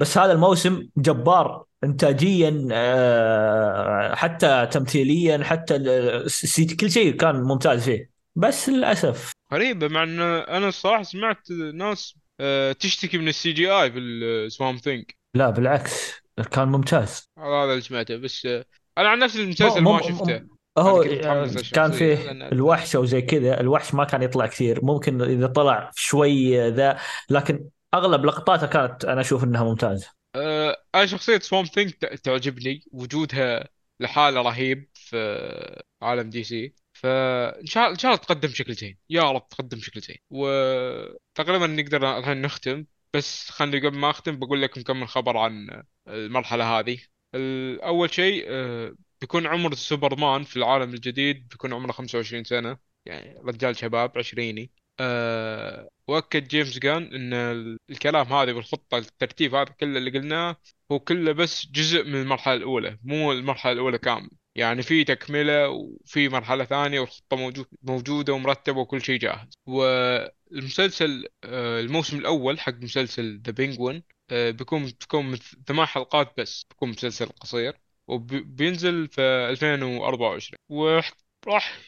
بس 0.00 0.18
هذا 0.18 0.32
الموسم 0.32 0.88
جبار 0.96 1.64
انتاجيا 1.84 2.68
آه، 2.72 4.14
حتى 4.14 4.66
تمثيليا 4.66 5.44
حتى 5.44 5.78
كل 6.80 6.90
شيء 6.90 7.16
كان 7.16 7.42
ممتاز 7.42 7.84
فيه. 7.84 8.10
بس 8.36 8.68
للأسف. 8.68 9.32
غريبة 9.52 9.88
مع 9.88 10.02
إن 10.02 10.20
أنا 10.20 10.68
الصراحة 10.68 11.02
سمعت 11.02 11.50
ناس 11.74 12.14
آه، 12.40 12.72
تشتكي 12.72 13.18
من 13.18 13.28
ال 13.28 13.52
CGI 13.52 13.92
في 13.92 13.98
ال 13.98 14.11
Swamp 14.11 14.76
Thing 14.76 15.04
لا 15.34 15.50
بالعكس 15.50 16.12
كان 16.50 16.68
ممتاز. 16.68 17.30
هذا 17.38 17.70
اللي 17.70 17.80
سمعته 17.80 18.16
بس 18.16 18.46
آه، 18.46 18.64
أنا 18.98 19.08
عن 19.08 19.18
نفسي 19.18 19.42
المسلسل 19.42 19.80
ما 19.80 20.02
شفته. 20.02 20.42
هو 20.78 21.02
آه، 21.02 21.46
كان 21.72 21.90
فيه 21.92 22.30
الوحش 22.30 22.96
أو 22.96 23.04
زي 23.04 23.22
كذا 23.22 23.60
الوحش 23.60 23.94
ما 23.94 24.04
كان 24.04 24.22
يطلع 24.22 24.46
كثير. 24.46 24.84
ممكن 24.84 25.22
إذا 25.22 25.46
طلع 25.46 25.90
شوي 25.94 26.68
ذا 26.70 26.98
لكن 27.30 27.64
أغلب 27.94 28.24
لقطاته 28.26 28.66
كانت 28.66 29.04
أنا 29.04 29.20
أشوف 29.20 29.44
إنها 29.44 29.64
ممتازة. 29.64 30.10
آه، 30.34 30.76
أنا 30.94 31.06
شخصية 31.06 31.38
Swamp 31.38 31.64
Thing 31.64 31.92
تعجبني. 31.92 32.84
وجودها 32.92 33.68
لحالة 34.00 34.42
رهيب 34.42 34.90
في 34.94 35.16
عالم 36.02 36.30
DC 36.30 36.74
فإن 36.92 37.66
شاء 37.66 37.90
إن 37.90 37.98
شاء 37.98 38.12
الله 38.12 38.22
تقدم 38.24 38.48
بشكل 38.48 38.74
زين 38.74 38.98
يا 39.10 39.32
رب 39.32 39.48
تقدم 39.48 39.78
بشكل 39.78 40.00
زين 40.00 40.16
وتقريبا 40.30 41.66
نقدر 41.66 42.18
الحين 42.18 42.42
نختم. 42.42 42.86
بس 43.14 43.50
خلني 43.50 43.78
قبل 43.86 43.98
ما 43.98 44.10
أختم 44.10 44.38
بقول 44.38 44.62
لكم 44.62 44.82
كم 44.82 45.00
من 45.00 45.06
خبر 45.06 45.36
عن 45.36 45.82
المرحلة 46.08 46.78
هذه. 46.78 46.98
اول 47.84 48.14
شيء 48.14 48.44
آه، 48.48 48.94
بيكون 49.20 49.46
عمر 49.46 49.74
سوبرمان 49.74 50.42
في 50.44 50.56
العالم 50.56 50.94
الجديد 50.94 51.48
بيكون 51.48 51.72
عمره 51.72 51.92
25 51.92 52.44
سنة. 52.44 52.78
يعني 53.06 53.38
رجال 53.44 53.76
شباب 53.76 54.18
عشريني. 54.18 54.70
أه 55.00 55.88
وأكد 56.08 56.48
جيمس 56.48 56.78
جان 56.78 57.02
إن 57.14 57.32
ال- 57.34 57.78
الكلام 57.90 58.26
هذا 58.32 58.52
بالخطة 58.52 58.98
الترتيب 58.98 59.54
هذا 59.54 59.64
كله 59.80 59.98
اللي 59.98 60.10
قلناه 60.18 60.56
هو 60.92 60.98
كله 61.00 61.32
بس 61.32 61.66
جزء 61.66 62.04
من 62.04 62.14
المرحلة 62.14 62.54
الأولى 62.54 62.98
مو 63.04 63.32
المرحلة 63.32 63.72
الأولى 63.72 63.98
كامل. 63.98 64.30
يعني 64.54 64.82
في 64.82 65.04
تكملة 65.04 65.68
وفي 65.68 66.28
مرحلة 66.28 66.64
ثانية 66.64 67.00
والخطة 67.00 67.36
موجود 67.36 67.66
موجودة 67.82 68.32
ومرتبة 68.32 68.80
وكل 68.80 69.02
شيء 69.02 69.18
جاهز. 69.18 69.48
والمسلسل 69.66 71.26
آه، 71.44 71.80
الموسم 71.80 72.18
الأول 72.18 72.60
حق 72.60 72.74
مسلسل 72.74 73.40
The 73.46 73.52
Penguin 73.52 74.02
بيكون 74.32 74.86
بتكون 74.86 75.36
ثمان 75.66 75.86
حلقات 75.86 76.40
بس 76.40 76.64
بيكون 76.70 76.88
مسلسل 76.88 77.26
قصير 77.26 77.76
وبينزل 78.08 79.08
في 79.08 79.20
2024 79.50 80.58
وراح 80.68 81.12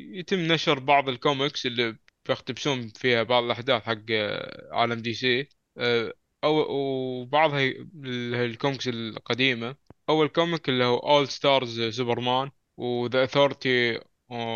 يتم 0.01 0.39
نشر 0.39 0.79
بعض 0.79 1.09
الكوميكس 1.09 1.67
اللي 1.67 1.97
بيقتبسون 2.29 2.89
فيها 2.89 3.23
بعض 3.23 3.45
الأحداث 3.45 3.83
حق 3.83 3.99
آه، 4.11 4.69
عالم 4.73 4.95
DC. 5.01 5.49
آه، 5.79 6.13
أو 6.45 6.67
وبعضها 6.71 7.61
ال- 7.61 8.35
الكوميكس 8.35 8.89
القديمة. 8.89 9.77
أول 10.09 10.29
comic 10.29 10.69
اللي 10.69 10.85
هو 10.85 11.25
All 11.25 11.29
Stars 11.31 11.91
سوبرمان 11.91 12.51
و 12.77 12.89
The 12.89 13.27
Authority 13.27 14.01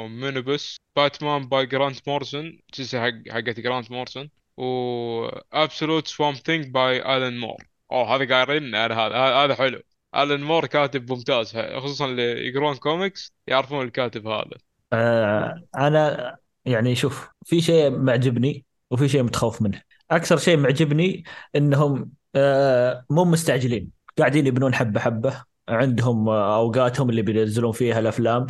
omnibus 0.08 0.76
باتمان 0.96 1.48
by 1.48 1.66
جرانت 1.66 2.08
موريسون 2.08 2.58
سلسلة 2.72 3.00
حق 3.00 3.32
حقت 3.32 3.60
جرانت 3.60 3.90
موريسون 3.90 4.30
و 4.56 5.28
Absolute 5.54 6.06
Swamp 6.06 6.36
Thing 6.36 6.68
by 6.72 7.16
ألان 7.16 7.38
مور 7.38 7.56
أوه 7.92 8.16
هذا 8.16 8.34
قايرين 8.34 8.74
أنا 8.74 8.94
هذا 9.06 9.16
هذا 9.16 9.54
حلو. 9.54 9.82
ألان 10.16 10.42
مور 10.42 10.66
كاتب 10.66 11.12
ممتاز 11.12 11.56
خصوصا 11.56 12.06
اللي 12.06 12.48
يقرون 12.48 12.76
كوميكس 12.76 13.32
يعرفون 13.46 13.86
الكاتب 13.86 14.26
هذا. 14.26 14.56
آه 14.92 15.62
أنا 15.76 16.36
يعني 16.64 16.94
شوف 16.94 17.28
في 17.46 17.60
شيء 17.60 17.90
معجبني 17.90 18.64
وفي 18.90 19.08
شيء 19.08 19.22
متخوف 19.22 19.62
منه. 19.62 19.82
أكثر 20.10 20.36
شيء 20.36 20.56
معجبني 20.56 21.24
إنهم 21.56 22.12
آه 22.34 23.04
مو 23.10 23.24
مستعجلين 23.24 23.90
قاعدين 24.18 24.46
يبنون 24.46 24.74
حبة 24.74 25.00
حبة. 25.00 25.44
عندهم 25.68 26.28
أوقاتهم 26.28 27.10
اللي 27.10 27.22
بينزلون 27.22 27.72
فيها 27.72 27.98
الأفلام. 27.98 28.46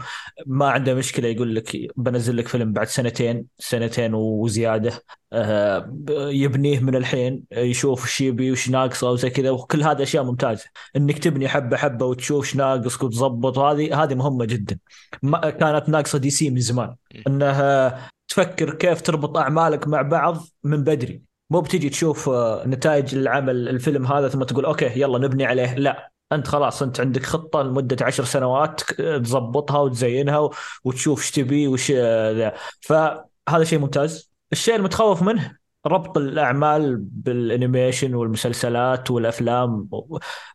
ما 0.47 0.71
عنده 0.71 0.95
مشكلة 0.95 1.29
يقول 1.29 1.55
لك 1.55 1.77
بنزل 1.97 2.37
لك 2.37 2.49
فيلم 2.49 2.73
بعد 2.73 2.87
سنتين 2.87 3.47
سنتين 3.59 4.15
وزيادة 4.15 4.93
آه، 5.33 5.93
يبنيه 6.11 6.81
من 6.81 6.97
الحين 6.97 7.45
يشوف 7.53 8.05
وش 8.05 8.21
يبي 8.21 8.53
وش 8.53 8.71
ناقصه 8.71 9.11
وزي 9.11 9.31
كذا. 9.31 9.51
وكل 9.51 9.83
هذه 9.83 10.03
أشياء 10.03 10.25
ممتازة. 10.25 10.65
إنك 10.97 11.19
تبني 11.19 11.49
حبة 11.49 11.77
حبة 11.77 12.07
وتشوف 12.07 12.39
وش 12.39 12.57
ناقصك 12.57 13.03
وتظبط 13.03 13.59
هذه 13.59 14.03
هذه 14.03 14.15
مهمة 14.15 14.45
جدا. 14.45 14.79
ما 15.23 15.51
كانت 15.51 15.89
ناقصة 15.89 16.19
DC 16.19 16.51
من 16.51 16.61
زمان. 16.61 16.95
إنها 17.27 17.99
تفكر 18.29 18.75
كيف 18.75 19.03
تربط 19.03 19.37
أعمالك 19.37 19.89
مع 19.89 20.03
بعض 20.03 20.45
من 20.65 20.85
بدري. 20.85 21.23
مو 21.51 21.61
بتجي 21.61 21.89
تشوف 21.89 22.29
آه، 22.29 22.67
نتائج 22.67 23.15
العمل 23.15 23.69
الفيلم 23.69 24.07
هذا 24.07 24.29
ثم 24.29 24.43
تقول 24.43 24.65
okay 24.65 25.01
يلا 25.01 25.19
نبني 25.19 25.45
عليه. 25.45 25.75
لا. 25.75 26.12
انت 26.35 26.49
خلاص 26.49 26.83
انت 26.83 27.01
عندك 27.01 27.23
خطة 27.23 27.63
لمدة 27.63 28.07
عشر 28.07 28.25
سنوات 28.25 28.81
تظبطها 29.01 29.79
وتزينها 29.79 30.51
وتشوف 30.85 31.21
إيش 31.21 31.31
تبي 31.31 31.69
وش 31.69 31.91
ذا. 31.91 32.55
فهذا 32.81 33.65
شيء 33.65 33.79
ممتاز. 33.79 34.33
الشيء 34.53 34.77
المتخوف 34.77 35.23
منه 35.23 35.57
ربط 35.87 36.19
الأعمال 36.19 36.97
بال 36.97 37.18
animation 37.18 38.15
والمسلسلات 38.15 39.11
والأفلام 39.11 39.89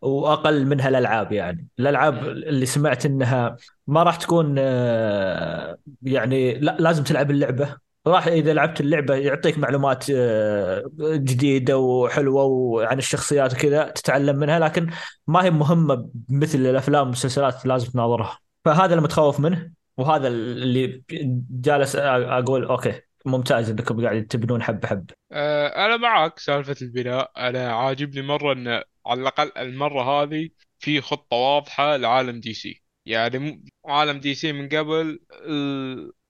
وأقل 0.01 0.65
منها 0.65 0.89
الألعاب 0.89 1.31
يعني. 1.31 1.67
الألعاب 1.79 2.27
اللي 2.27 2.65
سمعت 2.65 3.05
إنها 3.05 3.57
ما 3.87 4.03
راح 4.03 4.15
تكون 4.15 4.55
آه، 4.59 5.77
يعني 6.01 6.59
لا 6.59 6.77
لازم 6.79 7.03
تلعب 7.03 7.31
اللعبة. 7.31 7.86
راح 8.07 8.27
إذا 8.27 8.53
لعبت 8.53 8.81
اللعبة 8.81 9.15
يعطيك 9.15 9.57
معلومات 9.57 10.05
آه، 10.15 10.83
جديدة 10.99 11.77
وحلوة 11.77 12.43
وعن 12.43 12.97
الشخصيات 12.97 13.53
وكذا 13.53 13.89
تتعلم 13.89 14.35
منها 14.35 14.59
لكن 14.59 14.89
ما 15.27 15.43
هي 15.43 15.51
مهمة 15.51 16.09
مثل 16.29 16.57
الأفلام 16.57 17.01
والمسلسلات 17.01 17.65
لازم 17.65 17.91
تناظرها. 17.91 18.39
فهذا 18.65 18.85
اللي 18.85 19.01
متخوف 19.01 19.39
منه 19.39 19.71
وهذا 19.97 20.27
اللي 20.27 21.03
جالس 21.51 21.95
أقول 21.95 22.65
okay 22.65 23.01
ممتاز 23.25 23.69
إنكم 23.69 24.03
قاعدين 24.03 24.27
تبنون 24.27 24.63
حبة 24.63 24.87
حبة. 24.87 25.13
أه 25.31 25.85
أنا 25.85 25.97
معك 25.97 26.39
سالفة 26.39 26.75
البناء. 26.81 27.31
أنا 27.37 27.71
عاجبني 27.71 28.21
مرة 28.21 28.53
إن 28.53 28.67
على 29.05 29.21
الأقل 29.21 29.51
المرة 29.57 30.01
هذه 30.01 30.49
في 30.79 31.01
خطة 31.01 31.37
واضحة 31.37 31.97
لعالم 31.97 32.39
DC. 32.39 32.83
يعني 33.05 33.63
عالم 33.85 34.19
DC 34.19 34.53
من 34.53 34.69
قبل 34.69 35.19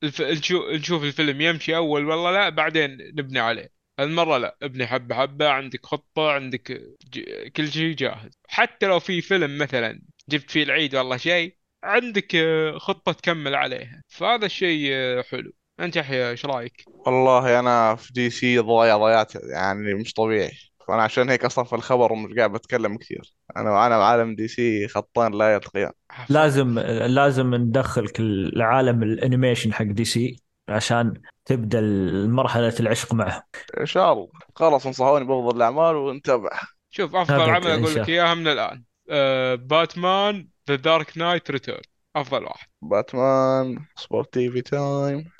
الف... 0.03 0.21
نشوف 0.51 1.03
الفيلم 1.03 1.41
يمشي 1.41 1.75
أول 1.75 2.05
والله 2.05 2.31
لا 2.31 2.49
بعدين 2.49 2.91
نبني 2.91 3.39
عليه. 3.39 3.69
المرة 3.99 4.37
لا 4.37 4.57
ابني 4.61 4.87
حبة 4.87 5.15
حبة 5.15 5.49
عندك 5.49 5.85
خطة 5.85 6.31
عندك 6.31 6.71
ج... 7.13 7.19
كل 7.55 7.71
شيء 7.71 7.95
جاهز. 7.95 8.31
حتى 8.47 8.85
لو 8.85 8.99
في 8.99 9.21
فيلم 9.21 9.57
مثلا 9.57 10.01
جبت 10.29 10.51
فيه 10.51 10.63
العيد 10.63 10.95
والله 10.95 11.17
شيء 11.17 11.57
عندك 11.83 12.35
آه، 12.35 12.77
خطة 12.77 13.11
تكمل 13.11 13.55
عليها. 13.55 14.01
فهذا 14.07 14.45
الشيء 14.45 14.89
آه، 14.93 15.21
حلو. 15.21 15.51
أنت 15.79 15.95
يحيى 15.95 16.29
إيش 16.29 16.45
رأيك؟ 16.45 16.83
والله 16.87 17.59
أنا 17.59 17.95
في 17.95 18.13
DC 18.13 18.57
ضايع 18.57 18.97
ضيعت 18.97 19.35
يعني 19.35 19.93
مش 19.93 20.13
طبيعي. 20.13 20.51
فانا 20.87 21.03
عشان 21.03 21.29
هيك 21.29 21.45
أصلا 21.45 21.65
في 21.65 21.73
الخبر 21.73 22.13
مش 22.15 22.33
قاعد 22.37 22.51
بتكلم 22.51 22.97
كثير. 22.97 23.33
أنا 23.57 23.71
وأنا 23.71 23.95
عالم 23.95 24.35
DC 24.35 24.87
خطين 24.87 25.31
لا 25.31 25.53
يلتقيان 25.53 25.91
لازم 26.29 26.79
لازم 26.79 27.55
ندخلك 27.55 28.19
العالم 28.19 29.03
ال 29.03 29.10
animation 29.10 29.73
حق 29.73 29.85
DC 29.85 30.41
عشان 30.69 31.13
تبدأ 31.45 31.81
مرحلة 32.27 32.73
العشق 32.79 33.13
معه 33.13 33.43
إن 33.79 33.85
شاء 33.85 34.13
الله. 34.13 34.29
خلاص 34.55 34.85
انصحوني 34.85 35.25
بأفضل 35.25 35.57
الأعمال 35.57 35.95
ونتابع 35.95 36.49
شوف 36.89 37.15
أفضل 37.15 37.49
عمل 37.49 37.67
أقول 37.67 37.95
لك 37.95 38.09
اياها 38.09 38.33
من 38.33 38.47
الآن. 38.47 38.83
آه 39.09 39.55
باتمان 39.55 40.47
The 40.69 40.75
Dark 40.75 41.17
Knight 41.17 41.51
Return 41.51 41.81
أفضل 42.15 42.43
واحد. 42.43 42.67
باتمان 42.81 43.85
سبورت 43.95 44.33
TV 44.33 44.61
Time 44.61 45.31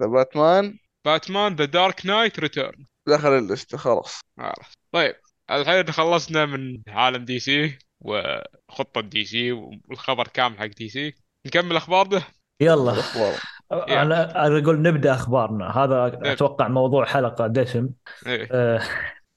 The 0.00 0.06
Batman 0.06 0.78
باتمان 1.04 1.54
The 1.54 1.64
Dark 1.64 2.06
Knight 2.06 2.40
Return 2.40 2.86
دخل 3.06 3.28
ال 3.28 3.38
list 3.38 3.76
خلاص. 3.76 4.20
خلاص. 4.38 4.72
طيب 4.92 5.14
الحين 5.50 5.92
خلصنا 5.92 6.46
من 6.46 6.82
عالم 6.88 7.24
DC 7.24 7.78
وخطة 8.00 9.00
DC 9.00 9.52
والخبر 9.52 10.28
كامل 10.28 10.58
حق 10.58 10.66
DC. 10.66 11.14
نكمل 11.46 11.76
أخبار 11.76 12.06
ده؟ 12.06 12.22
يلا. 12.60 12.94
أنا 13.72 14.46
أنا 14.46 14.58
أقول 14.58 14.82
نبدأ 14.82 15.14
أخبارنا. 15.14 15.70
هذا 15.70 16.06
نبدأ. 16.06 16.32
أتوقع 16.32 16.68
موضوع 16.68 17.04
حلقة 17.04 17.46
دسم. 17.46 17.88
إيه. 18.26 18.48
آه 18.52 18.80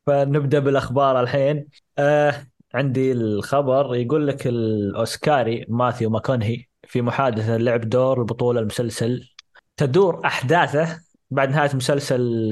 فنبدأ 0.07 0.59
بالأخبار 0.59 1.19
الحين. 1.19 1.67
آه 1.97 2.47
عندي 2.73 3.11
الخبر 3.11 3.95
يقول 3.95 4.27
لك 4.27 4.47
الأوسكاري 4.47 5.65
ماثيو 5.69 6.09
ماكونهي 6.09 6.65
في 6.87 7.01
محادثة 7.01 7.57
لعب 7.57 7.81
دور 7.81 8.19
البطولة 8.19 8.59
المسلسل 8.59 9.29
تدور 9.77 10.25
أحداثه 10.25 10.99
بعد 11.31 11.49
نهاية 11.49 11.75
مسلسل 11.75 12.51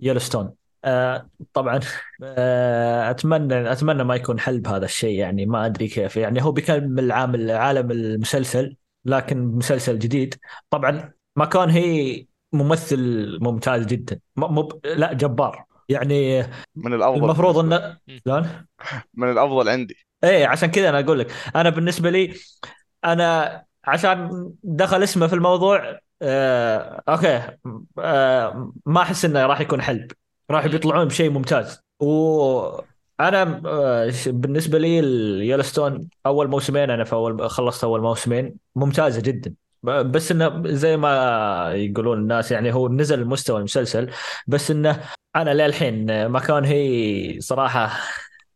يلوستون 0.00 0.54
آه، 0.84 1.16
آه، 1.16 1.30
طبعا 1.52 1.80
آه، 2.22 3.10
أتمنى 3.10 3.72
أتمنى 3.72 4.04
ما 4.04 4.14
يكون 4.16 4.40
حل 4.40 4.60
بهذا 4.60 4.84
الشيء 4.84 5.18
يعني 5.18 5.46
ما 5.46 5.66
أدري 5.66 5.88
كيف. 5.88 6.16
يعني 6.16 6.42
هو 6.42 6.52
بيكمل 6.52 7.12
عامل 7.12 7.50
عالم 7.50 7.90
المسلسل 7.90 8.76
لكن 9.04 9.38
مسلسل 9.38 9.98
جديد. 9.98 10.34
طبعا 10.70 11.12
ما 11.36 11.44
كان 11.44 11.70
هي 11.70 12.26
ممثل 12.52 12.98
ممتاز 13.40 13.86
جدا. 13.86 14.20
مو 14.36 14.80
لا 14.84 15.12
جبار. 15.12 15.64
يعني 15.88 16.42
من 16.76 16.94
الأفضل 16.94 17.24
المفروض 17.24 17.58
إنه 17.58 17.98
من 19.14 19.30
الأفضل 19.30 19.68
عندي. 19.68 19.96
إيه 20.24 20.46
عشان 20.46 20.70
كذا 20.70 20.88
أنا 20.88 21.00
أقول 21.00 21.18
لك. 21.18 21.32
أنا 21.56 21.70
بالنسبة 21.70 22.10
لي 22.10 22.34
أنا 23.04 23.64
عشان 23.84 24.52
دخل 24.62 25.02
اسمه 25.02 25.26
في 25.26 25.34
الموضوع 25.34 25.98
آه، 26.22 27.02
أوكي. 27.08 27.56
آه، 27.98 28.72
ما 28.86 29.02
أحس 29.02 29.24
إنه 29.24 29.46
راح 29.46 29.60
يكون 29.60 29.82
حلب. 29.82 30.12
راح 30.50 30.66
بيطلعون 30.66 31.08
بشيء 31.08 31.30
ممتاز. 31.30 31.80
وأنا 32.00 33.62
آه، 33.66 34.12
بالنسبة 34.26 34.78
لي 34.78 35.00
اليلستون 35.00 36.08
أول 36.26 36.48
موسمين 36.48 36.90
أنا 36.90 37.04
في 37.04 37.12
أول 37.12 37.50
خلصت 37.50 37.84
أول 37.84 38.00
موسمين 38.00 38.56
ممتازة 38.76 39.20
جدا. 39.22 39.54
بس 39.82 40.32
إنه 40.32 40.62
زي 40.66 40.96
ما 40.96 41.72
يقولون 41.74 42.18
الناس 42.18 42.52
يعني 42.52 42.74
هو 42.74 42.88
نزل 42.88 43.24
مستوى 43.24 43.58
المسلسل 43.58 44.10
بس 44.46 44.70
إنه 44.70 45.00
أنا 45.36 45.50
للحين 45.54 46.26
ما 46.26 46.40
كان 46.40 46.64
هي 46.64 47.40
صراحة 47.40 47.90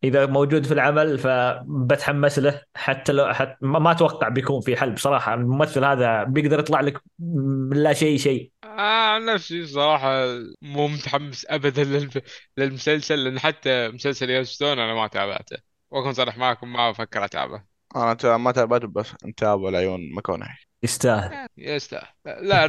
اذا 0.05 0.27
موجود 0.27 0.67
في 0.67 0.75
العمل 0.75 1.19
فبتحمس 1.19 2.39
له 2.39 2.63
حتى 2.75 3.13
لو 3.13 3.35
حتى 3.35 3.57
ما 3.61 3.91
أتوقع 3.91 4.29
بيكون 4.29 4.61
في 4.61 4.77
حل 4.77 4.93
بصراحه 4.93 5.35
الممثل 5.35 5.85
هذا 5.85 6.25
بيقدر 6.25 6.59
يطلع 6.59 6.81
لك 6.81 7.03
من 7.19 7.77
لا 7.77 7.93
شيء 7.93 8.19
شيء 8.19 8.51
آه 8.65 9.15
عن 9.15 9.25
نفسي 9.25 9.67
صراحة 9.67 10.27
مو 10.63 10.89
متحمس 10.89 11.47
ابدا 11.49 12.09
للمسلسل 12.57 13.25
لأن 13.25 13.39
حتى 13.39 13.89
مسلسل 13.89 14.31
يوستون 14.31 14.79
أنا 14.79 14.95
ما 14.95 15.07
تابعته 15.07 15.57
واكون 15.91 16.13
صريح 16.13 16.39
معكم 16.39 16.73
ما 16.73 16.91
أفكر 16.91 17.25
اتابعه 17.25 17.67
أنا 17.97 18.37
ما 18.37 18.53
تابعته 18.53 18.89
بس 18.89 19.15
نتابع 19.27 19.69
لعيون 19.69 20.01
مكونهي 20.15 20.57
يستاهل 20.83 21.33
آه، 21.33 21.47
يستاهل 21.57 22.09
لا 22.25 22.67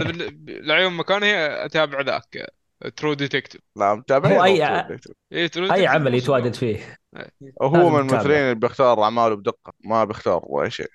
لعيون 0.47 0.93
مكونهي 0.93 1.65
اتابع 1.65 2.01
ذاك 2.01 2.47
True 2.89 3.13
Detective 3.13 3.61
لا 3.75 3.95
متابع 3.95 4.29
هو 4.29 4.43
أي 4.43 4.87
إيه 5.31 5.49
أي 5.57 5.87
عمل 5.87 6.13
يتواجد 6.13 6.53
فيه. 6.53 6.97
هو 7.61 7.89
من 7.89 7.99
الممثلين 7.99 8.37
اللي 8.37 8.55
بيختار 8.55 9.03
أعماله 9.03 9.35
بدقة 9.35 9.73
ما 9.85 10.03
بيختار 10.03 10.63
اي 10.63 10.71
شيء. 10.71 10.89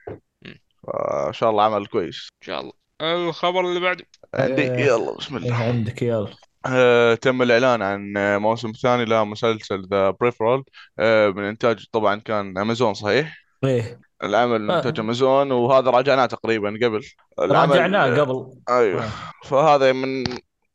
فإن 0.87 1.33
شاء 1.33 1.51
الله 1.51 1.63
عمل 1.63 1.87
كويس. 1.87 2.29
إن 2.43 2.47
شاء 2.47 2.61
الله. 2.61 2.73
الخبر 3.03 3.61
اللي 3.61 3.81
بعده؟ 3.81 4.05
عندي 4.35 4.71
آه، 4.71 4.77
يلا 4.77 5.17
بسم 5.17 5.37
الله. 5.37 5.63
إيه، 5.63 5.69
عندك 5.69 6.03
يلا. 6.03 6.29
آه، 6.67 7.15
تم 7.15 7.43
الإعلان 7.43 7.83
عن 7.83 8.13
موسم 8.43 8.73
ثاني 8.83 9.05
لمسلسل 9.05 9.89
The 9.91 10.11
Peripheral 10.11 10.63
آه، 10.99 11.29
من 11.29 11.45
إنتاج 11.45 11.87
طبعا 11.93 12.17
كان 12.17 12.59
أمازون 12.59 12.95
صحيح؟ 12.95 13.39
إيه. 13.65 14.01
العمل 14.23 14.63
من 14.63 14.71
إنتاج 14.71 15.01
أمازون 15.01 15.53
وهذا 15.53 15.91
راجعناه 15.91 16.27
تقريبا 16.27 16.69
قبل. 16.69 17.01
راجعناه 17.39 18.21
قبل. 18.21 18.53
أيوه. 18.69 19.09
فهذا 19.45 19.93
من 19.93 20.25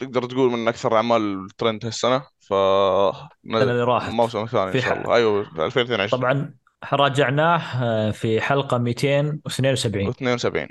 تقدر 0.03 0.25
تقول 0.25 0.51
من 0.51 0.67
أكثر 0.67 0.95
أعمال 0.95 1.45
الترند 1.45 1.85
هالسنة 1.85 2.19
ف 2.39 2.53
السنة 2.53 3.61
اللي 3.61 3.83
راحت. 3.83 4.09
الموسم 4.09 4.43
الثاني 4.43 4.75
إن 4.75 4.81
شاء 4.81 5.01
الله. 5.01 5.15
أيوه 5.15 5.65
2022 5.65 6.21
طبعا 6.21 6.53
راجعناه 6.93 7.83
آه، 7.83 8.11
في 8.11 8.41
حلقة 8.41 8.77
272 8.77 10.07
72 10.09 10.67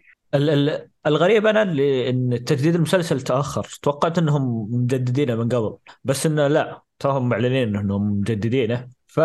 الغريب 1.06 1.46
أنا 1.46 1.62
اللي 1.62 2.10
إن 2.10 2.44
تجديد 2.44 2.74
المسلسل 2.74 3.20
تأخر. 3.20 3.66
توقعت 3.82 4.18
إنهم 4.18 4.68
مجددينه 4.70 5.34
من 5.34 5.48
قبل 5.48 5.76
بس 6.04 6.26
إنه 6.26 6.46
لا 6.46 6.82
توهم 6.98 7.28
معلنين 7.28 7.76
إنهم 7.76 8.18
مجددينه. 8.18 8.88
ف 9.06 9.20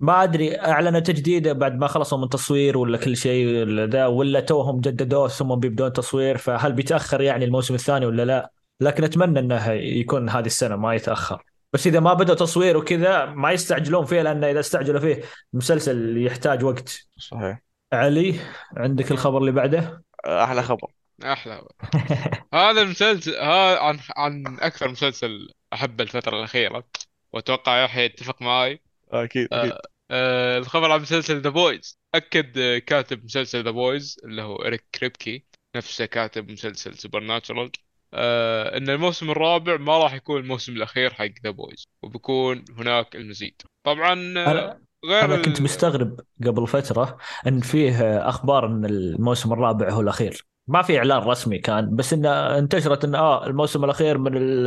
ما 0.00 0.22
أدري 0.22 0.60
أعلنوا 0.60 1.00
تجديده 1.00 1.52
بعد 1.52 1.78
ما 1.78 1.86
خلصوا 1.86 2.18
من 2.18 2.28
تصوير 2.28 2.78
ولا 2.78 2.98
كل 2.98 3.16
شيء 3.16 3.46
ولا 3.46 3.86
ذا 3.86 4.06
ولا 4.06 4.40
توهم 4.40 4.80
جددوه 4.80 5.28
ثم 5.28 5.54
بيبدون 5.54 5.92
تصوير 5.92 6.36
فهل 6.36 6.72
بيتأخر 6.72 7.20
يعني 7.20 7.44
الموسم 7.44 7.74
الثاني 7.74 8.06
ولا 8.06 8.24
لا؟ 8.24 8.50
لكن 8.80 9.04
أتمنى 9.04 9.38
إنه 9.38 9.70
يكون 9.70 10.28
هذه 10.28 10.46
السنة 10.46 10.76
ما 10.76 10.94
يتأخر. 10.94 11.42
بس 11.72 11.86
إذا 11.86 12.00
ما 12.00 12.14
بدأوا 12.14 12.38
تصوير 12.38 12.76
وكذا 12.76 13.24
ما 13.24 13.52
يستعجلون 13.52 14.04
فيه 14.04 14.22
لأن 14.22 14.44
إذا 14.44 14.60
استعجلوا 14.60 15.00
فيه 15.00 15.22
المسلسل 15.54 16.26
يحتاج 16.26 16.64
وقت. 16.64 17.08
صحيح. 17.18 17.60
علي 17.92 18.34
عندك 18.76 19.10
الخبر 19.10 19.38
اللي 19.38 19.52
بعده؟ 19.52 20.02
أحلى 20.24 20.62
خبر. 20.62 20.90
أحلى. 21.24 21.68
هذا 22.54 22.82
المسلسل 22.82 23.30
هذا 23.30 23.78
عن 23.78 23.98
عن 24.16 24.58
أكثر 24.60 24.88
مسلسل 24.88 25.48
أحبه 25.72 26.04
الفترة 26.04 26.38
الأخيرة. 26.38 26.84
وأتوقع 27.32 27.84
يحيى 27.84 28.04
يتفق 28.04 28.42
معي 28.42 28.80
أكيد 29.10 29.48
أكيد. 29.52 29.72
آه 30.10 30.58
الخبر 30.58 30.90
عن 30.90 31.00
مسلسل 31.00 31.40
The 31.40 31.50
Boys 31.50 31.98
أكد 32.14 32.58
آه، 32.58 32.78
كاتب 32.78 33.24
مسلسل 33.24 33.64
The 33.64 33.70
Boys 33.70 34.20
اللي 34.24 34.42
هو 34.42 34.56
إريك 34.56 34.84
كريبكي. 34.94 35.44
نفسه 35.76 36.04
كاتب 36.04 36.50
مسلسل 36.50 36.94
Supernatural 36.94 37.70
آه 38.14 38.76
إن 38.76 38.90
الموسم 38.90 39.30
الرابع 39.30 39.76
ما 39.76 39.98
راح 39.98 40.14
يكون 40.14 40.40
الموسم 40.40 40.72
الأخير 40.72 41.14
حق 41.14 41.28
The 41.44 41.50
Boys 41.50 41.88
وبيكون 42.02 42.64
هناك 42.78 43.16
المزيد. 43.16 43.62
طبعا 43.84 44.12
آه، 44.12 44.50
أنا 44.50 44.80
غير 45.04 45.24
أنا 45.24 45.42
كنت 45.42 45.60
مستغرب 45.60 46.20
قبل 46.46 46.66
فترة 46.66 47.18
إن 47.46 47.60
فيه 47.60 48.18
أخبار 48.28 48.66
إن 48.66 48.84
الموسم 48.84 49.52
الرابع 49.52 49.90
هو 49.90 50.00
الأخير. 50.00 50.46
ما 50.68 50.82
في 50.82 50.98
إعلان 50.98 51.18
رسمي 51.18 51.58
كان 51.58 51.96
بس 51.96 52.12
انه 52.12 52.58
انتشرت 52.58 53.04
إن 53.04 53.14
آه 53.14 53.46
الموسم 53.46 53.84
الأخير 53.84 54.18
من 54.18 54.66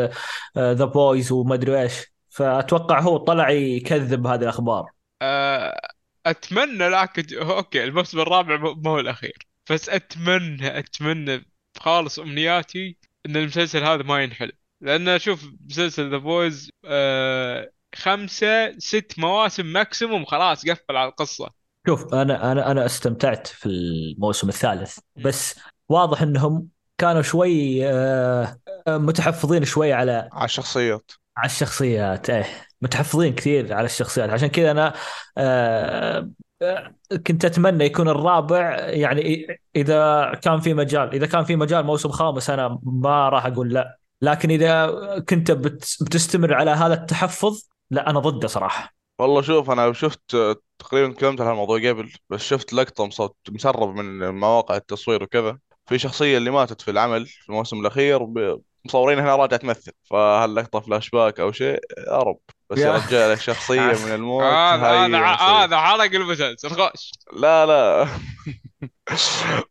The 0.58 0.86
Boys 0.86 1.32
وما 1.32 1.56
أدري 1.56 1.82
إيش. 1.82 2.06
فأتوقع 2.30 3.00
هو 3.00 3.18
طلع 3.18 3.50
يكذب 3.50 4.28
هذه 4.28 4.42
الأخبار. 4.42 4.86
آه، 5.22 5.82
أتمنى 6.26 6.90
لكن 6.90 7.38
okay 7.38 7.84
الموسم 7.84 8.20
الرابع 8.20 8.58
مو 8.58 8.74
مو 8.74 8.90
هو 8.90 9.00
الأخير. 9.00 9.48
بس 9.72 9.90
أتمنى 9.90 10.80
أتمنى 10.80 11.46
خالص 11.80 12.20
أمنياتي 12.20 12.98
إن 13.26 13.38
المسلسل 13.38 13.84
هذا 13.84 14.04
ما 14.04 14.24
ينحل. 14.24 14.52
لأن 14.82 15.08
أشوف 15.08 15.46
مسلسل 15.70 16.12
The 16.12 16.18
Boys 16.18 16.72
آه 16.86 17.72
خمسة 17.96 18.80
ست 18.80 19.14
مواسم 19.18 19.66
maximum 19.66 20.26
خلاص 20.26 20.70
قفل 20.70 20.96
على 20.96 21.10
القصة. 21.10 21.50
شوف 21.88 22.14
أنا 22.14 22.52
أنا 22.52 22.72
أنا 22.72 22.86
استمتعت 22.86 23.48
في 23.48 23.66
الموسم 23.66 24.50
الثالث. 24.50 25.00
بس 25.26 25.60
واضح 25.90 26.22
إنهم 26.22 26.68
كانوا 26.98 27.22
شوي 27.22 27.88
آه، 27.88 28.58
متحفظين 28.88 29.66
شوي 29.66 29.94
على 29.94 30.30
على 30.34 30.46
الشخصيات. 30.46 31.12
على 31.38 31.46
الشخصيات 31.46 32.30
إيه. 32.30 32.69
متحفظين 32.82 33.36
كثير 33.36 33.74
على 33.74 33.86
الشخصيات. 33.86 34.30
عشان 34.30 34.48
كذا 34.48 34.72
أنا 34.72 34.94
آه، 35.38 36.30
آه، 36.62 36.94
كنت 37.28 37.46
أتمنى 37.46 37.86
يكون 37.86 38.10
الرابع 38.10 38.80
يعني 38.90 39.48
إذا 39.76 40.32
كان 40.44 40.60
في 40.60 40.74
مجال 40.74 41.14
إذا 41.16 41.26
كان 41.26 41.44
في 41.44 41.56
مجال 41.56 41.86
موسم 41.86 42.10
خامس 42.10 42.50
أنا 42.50 42.80
ما 42.84 43.30
راح 43.30 43.46
أقول 43.46 43.74
لا. 43.74 44.00
لكن 44.22 44.52
إذا 44.52 44.90
كنت 45.30 45.52
بت- 45.52 45.98
بتستمر 46.02 46.54
على 46.54 46.72
هذا 46.72 46.94
التحفظ 46.94 47.62
لا 47.92 48.10
أنا 48.10 48.20
ضده 48.20 48.48
صراحة. 48.48 48.94
والله 49.20 49.42
شوف 49.42 49.72
أنا 49.72 49.94
شفت 49.94 50.36
آه، 50.36 50.56
تقريبا 50.80 51.14
تكلمت 51.14 51.42
عن 51.42 51.52
الموضوع 51.52 51.78
قبل 51.80 52.14
بس 52.30 52.42
شفت 52.42 52.74
مصوت 53.02 53.36
مسرب 53.50 53.96
من 53.96 54.30
مواقع 54.40 54.76
التصوير 54.76 55.24
وكذا. 55.24 55.60
في 55.86 56.00
شخصية 56.00 56.38
اللي 56.38 56.50
ماتت 56.52 56.82
في 56.82 56.92
العمل 56.92 57.26
في 57.26 57.50
الموسم 57.50 57.80
الأخير 57.82 58.24
ب- 58.24 58.62
مصورينها 58.86 59.36
راجعة 59.36 59.60
تمثل. 59.60 59.92
فهاللقطة 60.10 60.80
فلاش 60.80 61.10
باك 61.10 61.40
أو 61.40 61.52
شيء 61.52 61.80
يا 62.08 62.18
رب. 62.18 62.40
بس 62.70 62.78
يا- 62.78 62.88
يرجع 62.94 63.28
لك 63.32 63.40
شخصية 63.40 64.06
من 64.06 64.12
الموت 64.16 64.44
هذا 64.44 65.18
هذا 65.18 65.78
حرق 65.78 66.12
المسلسل 66.16 66.70
خش. 66.70 67.12
لا 67.38 67.66
لا. 67.66 68.08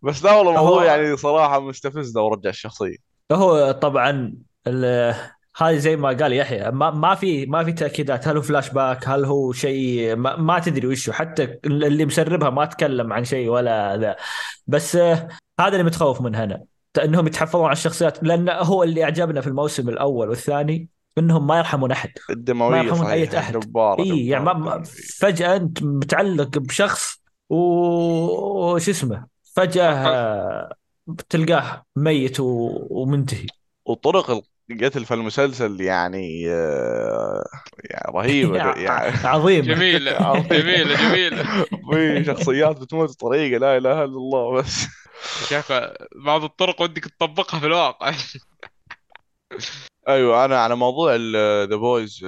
بس 0.03 0.25
لا 0.25 0.33
والله 0.33 0.53
هو- 0.53 0.59
الموضوع 0.59 0.85
يعني 0.85 1.17
صراحة 1.17 1.61
مستفز 1.61 2.17
لو 2.17 2.29
رجع 2.29 2.51
الشخصية. 2.51 2.97
هو 3.33 3.71
طبعا 3.73 4.35
ال- 4.67 5.15
هذه 5.57 5.77
زي 5.77 5.97
ما 5.97 6.09
قال 6.09 6.33
يحيى 6.33 6.71
ما 6.71 6.91
ما 6.91 7.15
في 7.15 7.47
ما 7.47 7.65
في 7.65 7.73
تأكيدات. 7.73 8.29
هل 8.29 8.37
هو 8.37 8.43
فلاش 8.43 8.71
باك 8.71 9.09
هل 9.09 9.25
هو 9.25 9.53
شيء؟ 9.53 10.17
ما, 10.17 10.37
ما 10.37 10.59
تدري 10.59 10.87
وشه 10.87 11.13
حتى 11.13 11.59
اللي 11.65 12.05
مسربها 12.07 12.51
ما 12.51 12.65
تكلم 12.65 13.13
عن 13.13 13.25
شيء 13.25 13.49
ولا 13.49 13.97
ذا. 13.97 14.17
بس 14.67 14.97
آه، 14.97 15.29
هذا 15.61 15.69
اللي 15.73 15.83
متخوف 15.83 16.21
من 16.21 16.35
هنا. 16.35 16.65
إنهم 17.05 17.27
يتحفظون 17.27 17.65
على 17.65 17.73
الشخصيات 17.73 18.23
لأن 18.23 18.49
هو 18.49 18.83
اللي 18.83 19.05
أعجبنا 19.05 19.41
في 19.41 19.47
الموسم 19.47 19.89
الأول 19.89 20.29
والثاني. 20.29 20.89
انهم 21.19 21.47
ما 21.47 21.59
يرحمون 21.59 21.91
احد. 21.93 22.11
ما 22.29 22.35
الدموية 22.35 22.79
يرحمون 22.79 23.05
صحيح 23.07 23.33
أي 23.33 23.39
أحد. 23.39 23.57
جبارة 23.61 24.03
اي 24.03 24.27
يعني 24.27 24.45
ما-. 24.45 24.53
ما 24.53 24.83
فجأة 25.19 25.57
أنت 25.57 25.83
متعلق 25.83 26.59
بشخص 26.59 27.23
وش 27.51 28.89
اسمه؟ 28.89 29.27
فجأة 29.57 29.93
آه، 30.09 30.75
تلقاه 31.29 31.83
ميت 31.97 32.41
و- 32.41 32.87
ومنتهي. 32.91 33.47
وطرق 33.87 34.43
القتل 34.71 35.05
في 35.05 35.15
المسلسل 35.15 35.81
يعني 35.81 36.51
آه، 36.51 37.45
يعني 37.91 38.13
رهيبة 38.19 38.57
يعني. 38.87 39.17
عظيم 39.27 39.65
جميلة 39.75 40.41
جميلة 40.43 41.09
جميلة. 41.09 41.43
في 41.93 42.25
شخصيات 42.27 42.77
بتموت 42.81 43.11
بطريقة 43.11 43.59
لا 43.59 43.77
إله 43.77 43.93
إلا 43.93 44.05
الله 44.05 44.53
بس. 44.53 44.87
يا 45.53 45.59
أخي 45.59 45.95
بعض 46.25 46.45
الطرق 46.45 46.81
ودك 46.83 47.05
تطبقها 47.05 47.61
في 47.61 47.67
الواقع. 47.67 48.13
أيوة 50.09 50.44
أنا 50.44 50.59
على 50.59 50.77
موضوع 50.77 51.14
ذا 51.64 51.77
Boys 51.77 52.25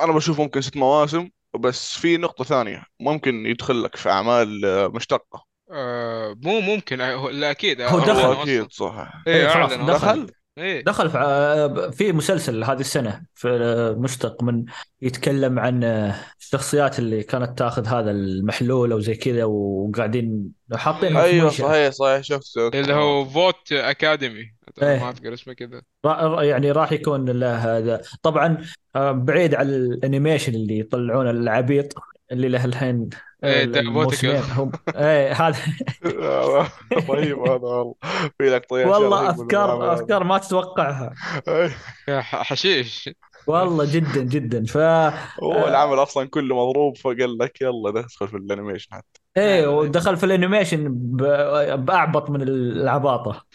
أنا 0.00 0.12
بشوف 0.12 0.40
ممكن 0.40 0.60
ست 0.60 0.76
مواسم 0.76 1.28
بس 1.60 1.98
في 1.98 2.16
نقطة 2.16 2.44
ثانية 2.44 2.84
ممكن 3.00 3.46
يدخل 3.46 3.82
لك 3.82 3.96
في 3.96 4.10
أعمال 4.10 4.64
آه، 4.64 4.88
مشتقة 4.88 5.44
آه، 5.72 6.34
مو 6.42 6.60
ممكن 6.60 7.00
آه، 7.00 7.14
هو- 7.14 7.28
لا 7.30 7.50
أكيد 7.50 7.80
هو 7.80 7.88
أعلنوا 7.88 8.06
دخل. 8.14 8.32
أصلاً. 8.32 8.42
أكيد 8.42 8.72
صح 8.72 9.12
إيه 9.26 9.34
إيه، 9.34 9.48
خلاص 9.48 9.72
دخل. 9.72 9.86
دخل 9.86 10.32
إيه 10.58 10.84
دخل 10.84 11.10
في 11.10 11.18
آه، 11.18 11.90
في 11.90 12.12
مسلسل 12.12 12.64
هذه 12.64 12.80
السنة 12.80 13.26
في 13.34 13.48
آه، 13.48 13.92
مشتق 14.00 14.42
من 14.42 14.64
يتكلم 15.02 15.58
عن 15.58 15.84
آه، 15.84 16.14
الشخصيات 16.40 16.98
اللي 16.98 17.22
كانت 17.22 17.58
تاخذ 17.58 17.86
هذا 17.86 18.10
المحلول 18.10 18.92
أو 18.92 19.00
زي 19.00 19.14
كذا 19.14 19.44
وقاعدين 19.44 20.52
في 21.00 21.18
أيوة 21.18 21.44
منشأة. 21.44 21.64
صحيح 21.68 21.90
صحيح 21.92 22.20
شفت 22.20 22.56
اللي 22.56 22.92
هو 22.94 23.24
فوت 23.24 23.72
اكاديمي 23.72 24.55
إيه. 24.82 25.00
ما 25.00 25.10
أذكر 25.10 25.34
اسمه 25.34 25.54
كذا. 25.54 25.82
را- 26.06 26.42
يعني 26.42 26.72
راح 26.72 26.92
يكون 26.92 27.30
له 27.30 27.76
هذا. 27.78 28.02
طبعا 28.22 28.64
آه، 28.96 29.12
بعيد 29.12 29.54
عن 29.54 29.68
ال 29.68 29.77
animation 29.77 30.54
اللي 30.54 30.78
يطلعون 30.78 31.30
العبيط 31.30 31.94
اللي 32.32 32.48
له 32.48 32.64
الحين 32.64 33.08
آه، 33.44 33.54
إيه، 33.54 33.64
Diabolical. 33.64 34.40
هم 34.40 34.72
إيه 34.96 35.32
هذا 35.32 35.58
رهيب 37.10 37.38
هذا 37.38 37.52
والله. 37.66 37.94
في 38.38 38.50
لك 38.50 38.66
طيب 38.70 38.88
والله 38.88 39.30
افكار 39.30 39.92
أفكار 39.92 40.24
ما 40.24 40.38
تتوقعها. 40.38 41.14
ح- 42.08 42.42
حشيش. 42.42 43.10
والله 43.46 43.92
جدا 43.92 44.22
جدا. 44.22 44.64
ف 44.64 44.76
هو 45.42 45.68
العمل 45.68 46.02
أصلا 46.02 46.28
كله 46.28 46.66
مضروب 46.68 46.96
فقال 46.96 47.38
لك 47.38 47.60
يلا 47.60 47.90
ندخل 47.90 48.28
في 48.28 48.36
ال 48.36 48.41
animation 48.41 48.88
حتى. 48.94 49.20
إيه 49.36 49.66
ودخل 49.66 50.16
في 50.16 50.26
ال 50.26 50.32
animation 50.32 50.88
بأعبط 51.76 52.30
من 52.30 52.42
العباطة. 52.42 53.46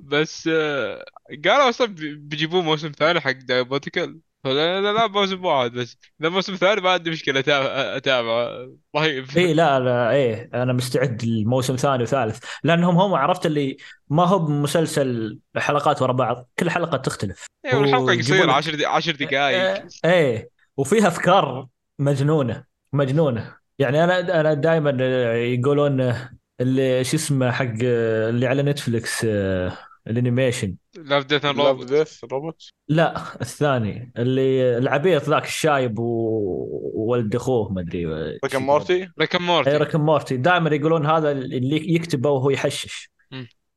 بس 0.00 0.48
آه، 0.52 1.04
قالوا 1.44 1.68
أصلا 1.68 1.86
بي- 1.86 2.14
بيجيبوه 2.14 2.62
موسم 2.62 2.92
ثاني 2.92 3.20
حق 3.20 3.30
Diabolical 3.32 4.18
لا 4.44 4.80
لا 4.80 4.92
لا 4.92 5.06
موسم 5.06 5.44
واحد 5.44 5.72
بس. 5.72 5.96
اذا 6.20 6.28
موسم 6.28 6.54
ثاني 6.54 6.80
ما 6.80 6.90
عندي 6.90 7.10
مشكلة 7.10 7.40
أتابع 7.40 7.66
أتابع. 7.96 8.66
رهيب. 8.96 9.24
اي 9.36 9.54
لا 9.54 9.80
لا 9.80 10.10
إيه 10.10 10.50
أنا 10.54 10.72
مستعد 10.72 11.24
لموسم 11.24 11.76
ثاني 11.76 12.02
وثالث. 12.02 12.44
لأنهم 12.64 12.96
هم 12.98 13.14
عرفت 13.14 13.46
اللي 13.46 13.76
ما 14.08 14.24
هو 14.24 14.38
بمسلسل 14.38 15.38
حلقات 15.56 16.02
ورا 16.02 16.12
بعض 16.12 16.48
كل 16.58 16.70
حلقة 16.70 16.96
تختلف. 16.96 17.46
إيه، 17.64 17.74
والحلقة 17.76 18.18
قصيرة 18.18 18.44
لك- 18.46 18.50
10 18.54 18.86
10 18.86 19.12
دقائق 19.16 19.58
إيه 19.58 19.88
إيه. 20.04 20.50
وفيها 20.76 21.08
أفكار 21.08 21.66
مجنونة 21.98 22.64
مجنونة. 22.92 23.56
يعني 23.78 24.04
أنا 24.04 24.40
أنا 24.40 24.54
دائما 24.54 24.90
يقولون 25.36 26.14
اللي 26.60 27.04
شو 27.04 27.16
اسمه 27.16 27.50
حق 27.50 27.74
اللي 27.82 28.46
على 28.46 28.62
Netflix 28.62 29.24
آه، 29.24 29.78
ال 30.06 30.12
animation. 30.12 30.74
Love 30.96 31.24
Death 31.24 31.44
Robot 31.44 31.86
Death 31.86 32.24
Robot 32.24 32.70
لا 32.88 33.40
الثاني. 33.40 34.12
اللي 34.16 34.78
العبيط 34.78 35.28
ذاك 35.28 35.44
الشايب 35.44 35.98
وولد 35.98 37.34
أخوه 37.34 37.72
ما 37.72 37.80
أدري 37.80 38.06
Rick 38.44 38.56
Morty 38.56 39.08
Rick 39.20 39.34
and 39.34 39.40
Morty 39.40 39.76
Rick 39.76 39.96
Morty 39.96 40.36
دائما 40.36 40.74
يقولون 40.74 41.06
هذا 41.06 41.30
اللي 41.30 41.94
يكتبه 41.94 42.30
وهو 42.30 42.50
يحشش. 42.50 43.10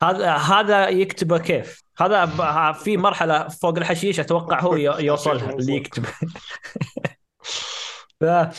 هذا 0.04 0.32
هذا 0.32 0.90
يكتبه 0.90 1.38
كيف؟ 1.38 1.84
هذا 1.98 2.26
في 2.72 2.98
مرحلة 2.98 3.48
فوق 3.48 3.78
الحشيش 3.78 4.20
أتوقع 4.20 4.62
هو 4.62 4.76
يوصلها 5.10 5.54
اللي 5.54 5.76
يكتب 5.76 6.06
ف 8.20 8.24
آه، 8.24 8.26
آه، 8.26 8.52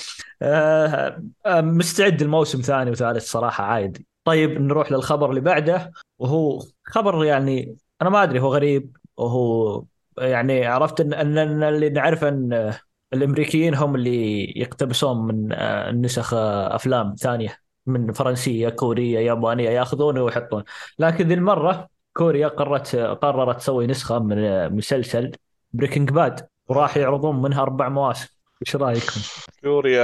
مستعد 1.46 2.22
الموسم 2.22 2.60
ثاني 2.60 2.90
وثالث 2.90 3.30
صراحة 3.30 3.64
عادي 3.64 4.06
طيب 4.24 4.60
نروح 4.60 4.92
للخبر 4.92 5.30
اللي 5.30 5.40
بعده 5.40 5.92
وهو 6.18 6.62
خبر 6.84 7.24
يعني 7.24 7.76
أنا 8.02 8.10
ما 8.10 8.22
أدري 8.22 8.40
هو 8.40 8.54
غريب 8.54 8.96
وهو 9.16 9.84
يعني 10.18 10.66
عرفت 10.66 11.00
ان 11.00 11.12
إن 11.12 11.62
اللي 11.62 11.88
نعرفه 11.88 12.28
إن 12.28 12.52
آه، 12.52 12.80
الأمريكيين 13.12 13.74
هم 13.74 13.94
اللي 13.94 14.44
يقتبسون 14.60 15.26
من 15.26 15.52
آه، 15.52 15.90
نسخ 15.90 16.34
آه، 16.34 16.74
أفلام 16.76 17.14
ثانية 17.14 17.58
من 17.86 18.12
فرنسية 18.12 18.68
كورية 18.68 19.18
يابانية 19.18 19.70
ياخذونه 19.70 20.22
ويحطون. 20.22 20.64
لكن 20.98 21.28
ذي 21.28 21.34
المرة 21.34 21.88
كوريا 22.12 22.48
قررت 22.48 22.96
قررت 22.96 23.56
تسوي 23.56 23.86
نسخة 23.86 24.18
من 24.18 24.38
آه، 24.38 24.68
مسلسل 24.68 25.32
Breaking 25.72 26.10
Bad 26.10 26.48
وراح 26.68 26.96
يعرضون 26.96 27.42
منها 27.42 27.62
أربع 27.62 27.88
مواسم. 27.88 28.39
إيش 28.66 28.76
رأيكم؟ 28.76 29.20
كوريا 29.64 30.02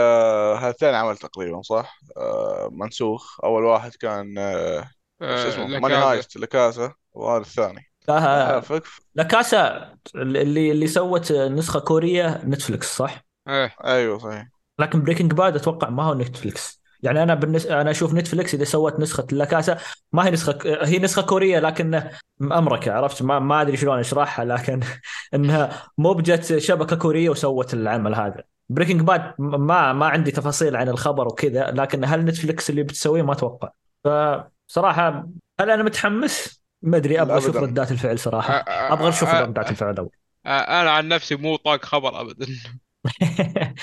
هذا 0.59 0.73
ثاني 0.73 0.97
عمل 0.97 1.17
تقريبا 1.17 1.63
صح؟ 1.63 1.99
آه 2.17 2.69
منسوخ 2.73 3.41
أول 3.45 3.65
واحد 3.65 3.95
كان 3.95 4.39
آه 4.39 4.91
شو 5.37 5.49
آه، 5.49 5.49
اسمه 5.49 5.67
لا 5.69 5.79
Money. 5.79 5.95
Heist 5.95 6.37
La 6.37 6.56
Casa 6.56 6.95
وهذا 7.15 7.41
الثاني 7.43 7.83
لا 8.09 8.57
آه 8.57 8.61
فك 8.61 8.83
La 9.15 9.23
Casa 9.23 9.95
اللي 10.15 10.71
اللي 10.73 10.87
سوت 10.87 11.33
نسخة 11.33 11.81
كورية 11.81 12.43
Netflix 12.45 12.97
صح؟ 12.97 13.25
إيه 13.49 13.75
أيوه 13.85 14.19
صحيح 14.19 14.49
لكن 14.79 15.03
Breaking 15.03 15.33
Bad 15.33 15.57
أتوقع 15.57 15.91
ما 15.91 16.03
هو 16.03 16.15
Netflix 16.15 16.83
يعني 17.03 17.23
أنا 17.23 17.35
بالنسبة 17.35 17.81
أنا 17.81 17.91
أشوف 17.91 18.15
Netflix 18.15 18.55
إذا 18.55 18.65
سوت 18.65 19.01
نسخة 19.01 19.27
La 19.33 19.45
Casa 19.45 19.79
ما 20.13 20.27
هي 20.27 20.31
نسخة 20.31 20.59
هي 20.65 20.99
نسخة 20.99 21.23
كورية 21.23 21.59
لكن 21.59 22.03
مأمركه 22.39 22.93
عرفت؟ 22.93 23.23
ما 23.23 23.39
ما 23.39 23.63
أدري 23.63 23.77
شلون 23.77 23.99
أشرحها 23.99 24.45
لكن 24.45 24.81
إنها 25.35 25.91
مو 25.99 26.13
بجت 26.13 26.59
شبكة 26.59 26.97
كورية 26.97 27.31
وسوت 27.31 27.75
العمل 27.75 28.15
هذا. 28.15 28.43
Breaking 28.69 29.01
Bad 29.01 29.35
ما 29.39 29.93
ما 29.93 30.07
عندي 30.07 30.31
تفاصيل 30.31 30.77
عن 30.77 30.89
الخبر 30.89 31.27
وكذا 31.27 31.71
لكن 31.71 32.05
هل 32.05 32.25
Netflix 32.25 32.71
اللي 32.71 32.83
بتسويه؟ 32.83 33.23
ما 33.23 33.33
أتوقع. 33.33 33.71
فصراحة 34.05 35.29
هل 35.61 35.71
أنا 35.71 35.83
متحمس؟ 35.83 36.63
ما 36.83 36.97
أدري 36.97 37.23
أبغى 37.23 37.39
أشوف. 37.39 37.57
ردات 37.57 37.93
الفعل 37.93 38.19
صراحة. 38.19 38.65
أبغى 38.69 39.09
أشوف 39.09 39.35
ردات 39.35 39.71
الفعل 39.71 39.91
الأول. 39.91 40.11
أنا 40.47 40.91
عن 40.91 41.09
نفسي 41.09 41.37
مو 41.37 41.57
طاق 41.57 41.85
خبر 41.85 42.21
ابدا. 42.21 42.47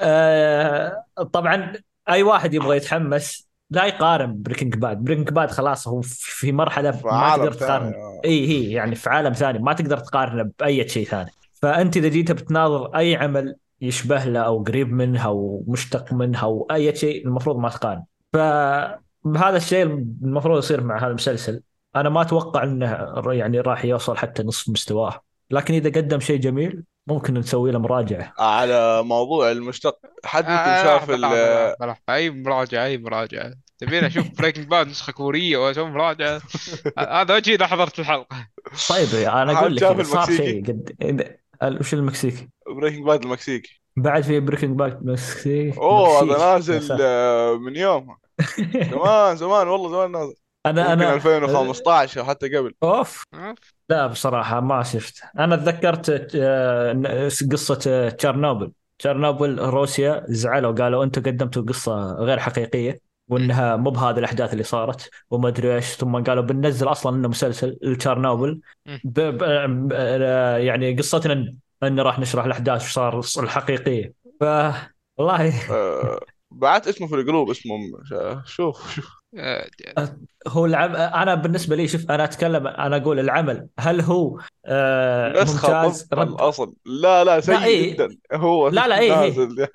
آه، 0.00 1.04
طبعا 1.32 1.72
أي 2.08 2.22
واحد 2.22 2.54
يبغى 2.54 2.76
يتحمس 2.76 3.50
لا 3.70 3.84
يقارن 3.84 4.42
Breaking 4.42 4.76
Bad. 4.76 4.96
Breaking 4.96 5.30
Bad 5.30 5.50
خلاص 5.50 5.88
هو 5.88 6.00
في 6.04 6.52
مرحلة 6.52 6.90
في 6.90 7.06
ما 7.06 7.36
تقدر 7.36 7.52
تقارن. 7.52 7.94
آه. 7.94 8.20
إي 8.24 8.48
هي 8.48 8.70
يعني 8.70 8.94
في 8.94 9.10
عالم 9.10 9.32
ثاني 9.32 9.58
ما 9.58 9.72
تقدر 9.72 9.98
تقارنه 9.98 10.50
بأي 10.58 10.88
شيء 10.88 11.06
ثاني. 11.06 11.30
فأنت 11.54 11.96
إذا 11.96 12.08
جيت 12.08 12.32
بتناظر 12.32 12.96
أي 12.96 13.16
عمل 13.16 13.56
يشبه 13.80 14.24
له 14.24 14.40
أو 14.40 14.62
قريب 14.62 14.92
منه 14.92 15.26
أو 15.26 15.64
مشتق 15.68 16.12
منه 16.12 16.42
أو 16.42 16.66
أي 16.70 16.96
شيء 16.96 17.26
المفروض 17.26 17.58
ما 17.58 17.68
تقارن. 17.68 18.04
فهذا 18.32 19.56
الشيء 19.56 19.82
المفروض 20.22 20.58
يصير 20.58 20.80
مع 20.84 20.98
هذا 20.98 21.06
المسلسل. 21.06 21.62
أنا 21.96 22.08
ما 22.08 22.22
أتوقع 22.22 22.62
إنه 22.62 23.08
يعني 23.26 23.60
راح 23.60 23.84
يوصل 23.84 24.16
حتى 24.16 24.42
نصف 24.42 24.68
مستواه. 24.68 25.20
لكن 25.50 25.74
إذا 25.74 26.00
قدم 26.00 26.20
شيء 26.20 26.40
جميل 26.40 26.82
ممكن 27.06 27.34
نسوي 27.34 27.70
له 27.70 27.78
مراجعة 27.78 28.32
على 28.38 29.02
موضوع 29.02 29.50
المشتق 29.50 29.98
حد 30.24 30.44
منكم 30.44 30.54
آه، 30.54 30.82
شاف 30.82 31.10
ال. 31.10 31.94
أي 32.08 32.30
مراجعة 32.30 32.84
أي 32.84 32.98
مراجعة 32.98 33.52
تبيني 33.78 34.06
أشوف 34.06 34.26
Breaking 34.38 34.66
Bad 34.66 34.88
نسخة 34.88 35.12
كورية 35.12 35.56
وأسوي 35.56 35.90
مراجعة 35.90 36.40
هذا 36.98 37.34
وجهي 37.34 37.54
إذا 37.54 37.66
حضرت 37.66 37.98
الحلقة 37.98 38.48
طيب 38.88 39.08
أنا 39.14 39.58
أقول 39.58 39.76
لك 39.76 39.80
صار 39.80 40.00
المكسيكي؟ 40.00 40.44
شيء 40.44 40.64
قد 41.62 41.80
وش 41.80 41.94
المكسيكي؟ 41.94 42.48
Breaking 42.66 43.06
Bad 43.06 43.22
المكسيكي 43.22 43.80
بعد 43.96 44.22
في 44.22 44.40
Breaking 44.40 44.78
Bad 44.78 44.98
مكسيكي 45.02 45.78
أوه. 45.78 46.22
هذا 46.22 46.54
نازل. 46.54 46.98
آه، 47.00 47.58
من 47.58 47.76
يومها 47.76 48.18
زمان 48.90 49.36
زمان 49.36 49.68
والله 49.68 49.90
زمان 49.90 50.12
نازل 50.12 50.34
أنا 50.66 50.92
أنا 50.92 51.14
2015 51.14 52.20
أو 52.20 52.26
حتى 52.26 52.56
قبل. 52.56 52.74
أوف؟ 52.82 53.24
لا 53.88 54.06
بصراحة 54.06 54.60
ما 54.60 54.82
شفت. 54.82 55.22
أنا 55.38 55.56
تذكرت 55.56 56.30
آه، 56.34 57.28
قصة 57.52 57.78
آه، 57.86 58.08
تشيرنوبل. 58.08 58.72
تشيرنوبل 58.98 59.58
روسيا 59.58 60.24
زعلوا 60.28 60.72
قالوا 60.72 61.04
أنتم 61.04 61.22
قدمتوا 61.22 61.62
قصة 61.62 62.12
غير 62.12 62.38
حقيقية 62.38 63.00
وإنها 63.28 63.76
مو 63.76 63.90
بهذه 63.90 64.18
الأحداث 64.18 64.52
اللي 64.52 64.64
صارت 64.64 65.10
وما 65.30 65.48
أدري 65.48 65.74
إيش. 65.74 65.84
ثم 65.84 66.22
قالوا 66.22 66.42
بننزل 66.42 66.90
أصلا 66.90 67.16
إنه 67.16 67.28
مسلسل 67.28 67.78
لتشيرنوبل. 67.82 68.60
ب... 69.04 69.18
يعني 70.60 70.96
قصتنا 70.96 71.54
ان 71.82 72.00
راح 72.00 72.18
نشرح 72.18 72.44
الأحداث 72.44 72.82
وش 72.82 72.92
صار 72.92 73.44
الحقيقية. 73.44 74.12
ف 74.40 74.44
والله. 75.16 75.70
آه، 75.70 76.20
بعت 76.50 76.88
اسمه 76.88 77.06
في 77.06 77.14
الجروب 77.14 77.50
اسمه 77.50 77.76
شوف 78.44 78.94
شوف. 78.94 79.06
آه، 79.06 79.19
هو 80.48 80.66
العم... 80.66 80.96
أنا 80.96 81.34
بالنسبة 81.34 81.76
لي 81.76 81.88
شوف 81.88 82.10
أنا 82.10 82.24
أتكلم 82.24 82.66
أنا 82.66 82.96
أقول 82.96 83.20
العمل 83.20 83.66
هل 83.78 84.00
هو 84.00 84.40
آه 84.66 85.44
ممتاز؟ 85.44 86.08
رد 86.12 86.28
الأصل. 86.28 86.74
لا 86.86 87.24
لا 87.24 87.40
سيء 87.40 87.64
إيه. 87.64 87.94
جدا. 87.94 88.08
هو 88.32 88.68
لا، 88.68 88.88
لا، 88.88 88.98
إيه، 88.98 89.20
إيه. 89.22 89.30
نازل 89.30 89.66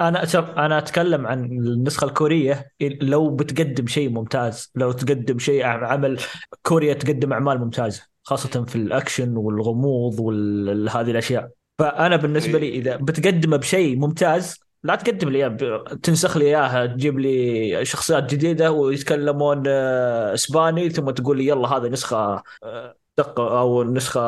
أنا 0.00 0.24
شوف 0.24 0.50
أنا 0.50 0.78
أتكلم 0.78 1.26
عن 1.26 1.44
النسخة 1.44 2.04
الكورية 2.04 2.70
لو 2.80 3.36
بتقدم 3.36 3.86
شيء 3.86 4.10
ممتاز 4.10 4.72
لو 4.74 4.92
تقدم 4.92 5.38
شيء 5.38 5.64
عمل 5.64 6.20
كوريا 6.62 6.94
تقدم 6.94 7.32
أعمال 7.32 7.58
ممتازة 7.58 8.02
خاصة 8.22 8.64
في 8.64 8.76
الأكشن 8.76 9.36
والغموض 9.36 10.20
وهذه 10.20 11.10
الأشياء. 11.10 11.50
فأنا 11.78 12.16
بالنسبة 12.16 12.58
لي 12.58 12.68
إذا 12.68 12.96
بتقدمه 12.96 13.56
بشيء 13.56 13.96
ممتاز 13.96 14.60
لا 14.82 14.94
تقدم 14.94 15.28
لي 15.28 15.56
تنسخ 16.02 16.36
لي 16.36 16.44
إياها 16.44 16.86
تجيب 16.86 17.18
لي 17.18 17.84
شخصيات 17.84 18.34
جديدة 18.34 18.72
ويتكلمون 18.72 19.62
آه، 19.66 20.34
إسباني 20.34 20.90
ثم 20.90 21.10
تقول 21.10 21.38
لي 21.38 21.46
يلا 21.46 21.68
هذه 21.68 21.88
نسخة 21.88 22.42
آه، 22.62 22.96
دقة 23.18 23.60
أو 23.60 23.84
نسخة 23.84 24.20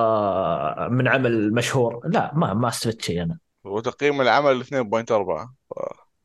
من 0.89 1.09
عمل 1.09 1.55
مشهور. 1.55 2.01
لا 2.05 2.31
ما 2.35 2.55
ما 2.55 2.69
استفدت 2.69 3.03
شيء 3.03 3.23
أنا. 3.23 3.39
وتقييم 3.65 4.21
العمل 4.21 4.65
2.4 4.65 5.49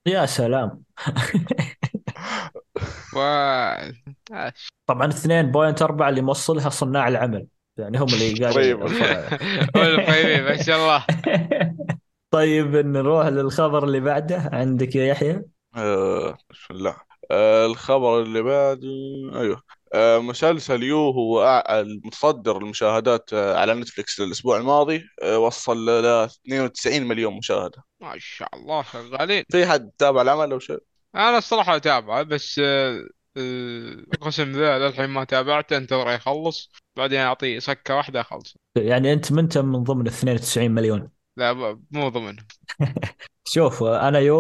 يا 0.06 0.26
سلام. 0.26 0.84
طبعا 4.88 5.12
2.4 5.12 6.02
اللي 6.02 6.22
موصلها 6.22 6.70
صناع 6.70 7.08
العمل. 7.08 7.48
يعني 7.78 7.98
هم 7.98 8.08
اللي 8.08 8.52
طيب. 8.52 8.82
قاعدين 8.82 10.06
طيبين 10.08 10.44
ما 10.44 10.64
شاء 10.64 10.78
الله. 10.78 11.06
طيب 12.36 12.76
نروح 12.76 13.28
للخبر 13.28 13.84
اللي 13.84 14.00
بعده. 14.00 14.50
عندك 14.54 14.96
يا 14.96 15.06
يحيى؟ 15.06 15.42
آه، 15.76 16.38
بسم 16.50 16.74
الله 16.74 16.96
آه، 17.32 17.66
الخبر 17.66 18.22
اللي 18.22 18.42
بعده 18.42 18.88
أيوه. 19.36 19.62
آه، 19.94 20.20
مسلسل 20.20 20.84
يو 20.84 20.98
هو 20.98 21.64
المتصدر 21.70 22.58
المشاهدات 22.58 23.34
آه، 23.34 23.58
على 23.58 23.74
نتفلكس 23.74 24.20
الأسبوع 24.20 24.58
الماضي 24.58 25.04
آه، 25.24 25.40
وصل 25.40 25.86
ل 25.90 26.06
92 26.06 27.04
مليون 27.08 27.38
مشاهدة. 27.38 27.84
ما 28.02 28.14
شاء 28.18 28.50
الله 28.54 28.84
شغالين. 28.84 29.44
في 29.52 29.66
حد 29.66 29.92
تابع 29.98 30.22
العمل 30.22 30.52
أو 30.52 30.60
شيء؟ 30.60 30.80
أنا 31.16 31.38
الصراحة 31.38 31.76
أتابعه 31.76 32.24
بس 32.24 32.62
آه، 32.64 33.06
القسم 33.38 34.52
ذا 34.52 34.80
للحين 34.80 35.10
ما 35.10 35.24
تابعته. 35.24 35.78
انتظر 35.78 36.12
يخلص 36.12 36.72
بعدين 36.98 37.20
أعطيه 37.20 37.60
سكة 37.60 37.96
واحدة 37.96 38.22
اخلص 38.22 38.58
يعني 38.78 39.14
أنت 39.14 39.32
منت 39.32 39.58
من 39.58 39.84
ضمن 39.84 40.02
ال 40.02 40.08
92 40.08 40.72
مليون؟ 40.72 41.15
لا 41.38 41.80
مو 41.92 42.10
ضمن. 42.10 42.36
شوف 43.48 43.84
أنا 43.84 44.20
يو 44.20 44.38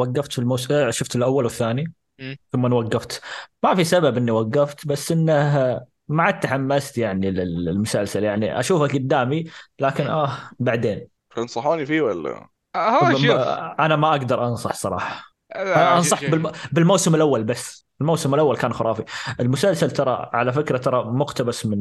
وقفت 0.00 0.32
في 0.32 0.38
الموسم 0.38 0.90
شفت 0.90 1.16
الأول 1.16 1.44
والثاني. 1.44 1.92
ثم 2.52 2.72
وقفت. 2.72 3.22
ما 3.62 3.74
في 3.74 3.84
سبب 3.84 4.16
إني 4.16 4.30
وقفت 4.30 4.86
بس 4.86 5.12
إنه 5.12 5.32
ما 6.08 6.22
عاد 6.22 6.40
تحمست 6.40 6.98
يعني 6.98 7.30
لل- 7.30 7.64
للمسلسل. 7.64 8.24
يعني 8.24 8.60
أشوفه 8.60 8.86
قدامي 8.86 9.44
لكن. 9.80 10.06
آه 10.06 10.30
بعدين. 10.58 11.08
تنصحوني 11.36 11.86
فيه 11.86 12.00
ولا؟ 12.00 12.48
آه، 12.74 12.78
هو 12.90 13.14
ب- 13.14 13.16
شوف 13.16 13.30
أنا 13.80 13.96
ما 13.96 14.10
أقدر 14.10 14.46
أنصح 14.46 14.72
صراحة. 14.74 15.24
لا، 15.54 15.62
أنا 15.62 15.96
أنصح. 15.96 16.30
بالم... 16.30 16.52
بالموسم 16.72 17.14
الأول 17.14 17.44
بس. 17.44 17.86
الموسم 18.00 18.34
الأول 18.34 18.56
كان 18.56 18.72
خرافي. 18.72 19.04
المسلسل 19.40 19.90
ترى 19.90 20.30
على 20.32 20.52
فكرة 20.52 20.78
ترى 20.78 21.04
مقتبس 21.04 21.66
من 21.66 21.80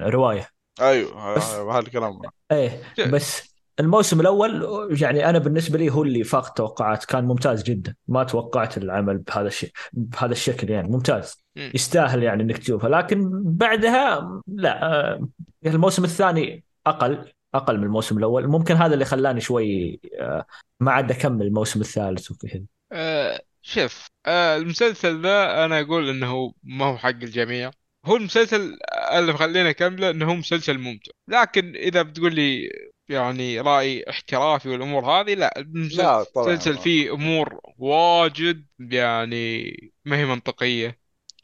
رواية. 0.00 0.48
أيوه 0.80 1.34
بس- 1.34 1.54
هذا 1.54 1.78
الكلام. 1.78 2.20
إيه. 2.52 2.82
بس 3.10 3.51
الموسم 3.82 4.20
الأول 4.20 4.88
يعني 5.02 5.28
أنا 5.28 5.38
بالنسبة 5.38 5.78
لي 5.78 5.90
هو 5.90 6.02
اللي 6.02 6.24
فاق 6.24 6.48
توقعات 6.48 7.04
كان 7.04 7.24
ممتاز 7.24 7.62
جدا. 7.62 7.94
ما 8.08 8.24
توقعت 8.24 8.78
العمل 8.78 9.18
بهذا 9.18 9.46
الشيء 9.46 9.70
بهذا 9.92 10.32
الشكل 10.32 10.70
يعني 10.70 10.88
ممتاز. 10.88 11.44
مم. 11.56 11.70
يستاهل 11.74 12.22
يعني 12.22 12.42
إنك 12.42 12.58
تشوفه. 12.58 12.88
لكن 12.88 13.30
بعدها 13.44 14.40
لا 14.48 14.84
آه، 14.84 15.28
الموسم 15.66 16.04
الثاني 16.04 16.64
أقل 16.86 17.32
أقل 17.54 17.78
من 17.78 17.84
الموسم 17.84 18.18
الأول. 18.18 18.48
ممكن 18.48 18.74
هذا 18.74 18.94
اللي 18.94 19.04
خلاني 19.04 19.40
شوي 19.40 20.00
آه، 20.20 20.46
ما 20.80 20.92
عاد 20.92 21.10
أكمل 21.10 21.46
الموسم 21.46 21.80
الثالث 21.80 22.30
وكذا. 22.30 22.62
آه، 22.92 23.40
شوف 23.62 24.06
آه، 24.26 24.56
المسلسل 24.56 25.22
ذا 25.22 25.64
أنا 25.64 25.80
أقول 25.80 26.08
إنه 26.08 26.52
ما 26.62 26.84
هو 26.84 26.96
حق 26.96 27.08
الجميع. 27.08 27.70
هو 28.06 28.16
المسلسل 28.16 28.78
اللي 29.12 29.32
مخليني 29.32 29.70
أكمله 29.70 30.10
إنه 30.10 30.30
هو 30.30 30.34
مسلسل 30.34 30.78
ممتع. 30.78 31.12
لكن 31.28 31.76
إذا 31.76 32.02
بتقول 32.02 32.34
لي 32.34 32.70
يعني 33.08 33.60
رأي 33.60 34.04
احترافي 34.10 34.68
والأمور 34.68 35.04
هذه 35.04 35.34
لا 35.34 35.54
لا 35.96 36.22
طبعا 36.22 36.46
المسلسل 36.46 36.78
فيه 36.78 37.14
أمور 37.14 37.60
واجد 37.78 38.66
يعني 38.78 39.70
ما 40.04 40.16
هي 40.16 40.24
منطقية. 40.24 40.98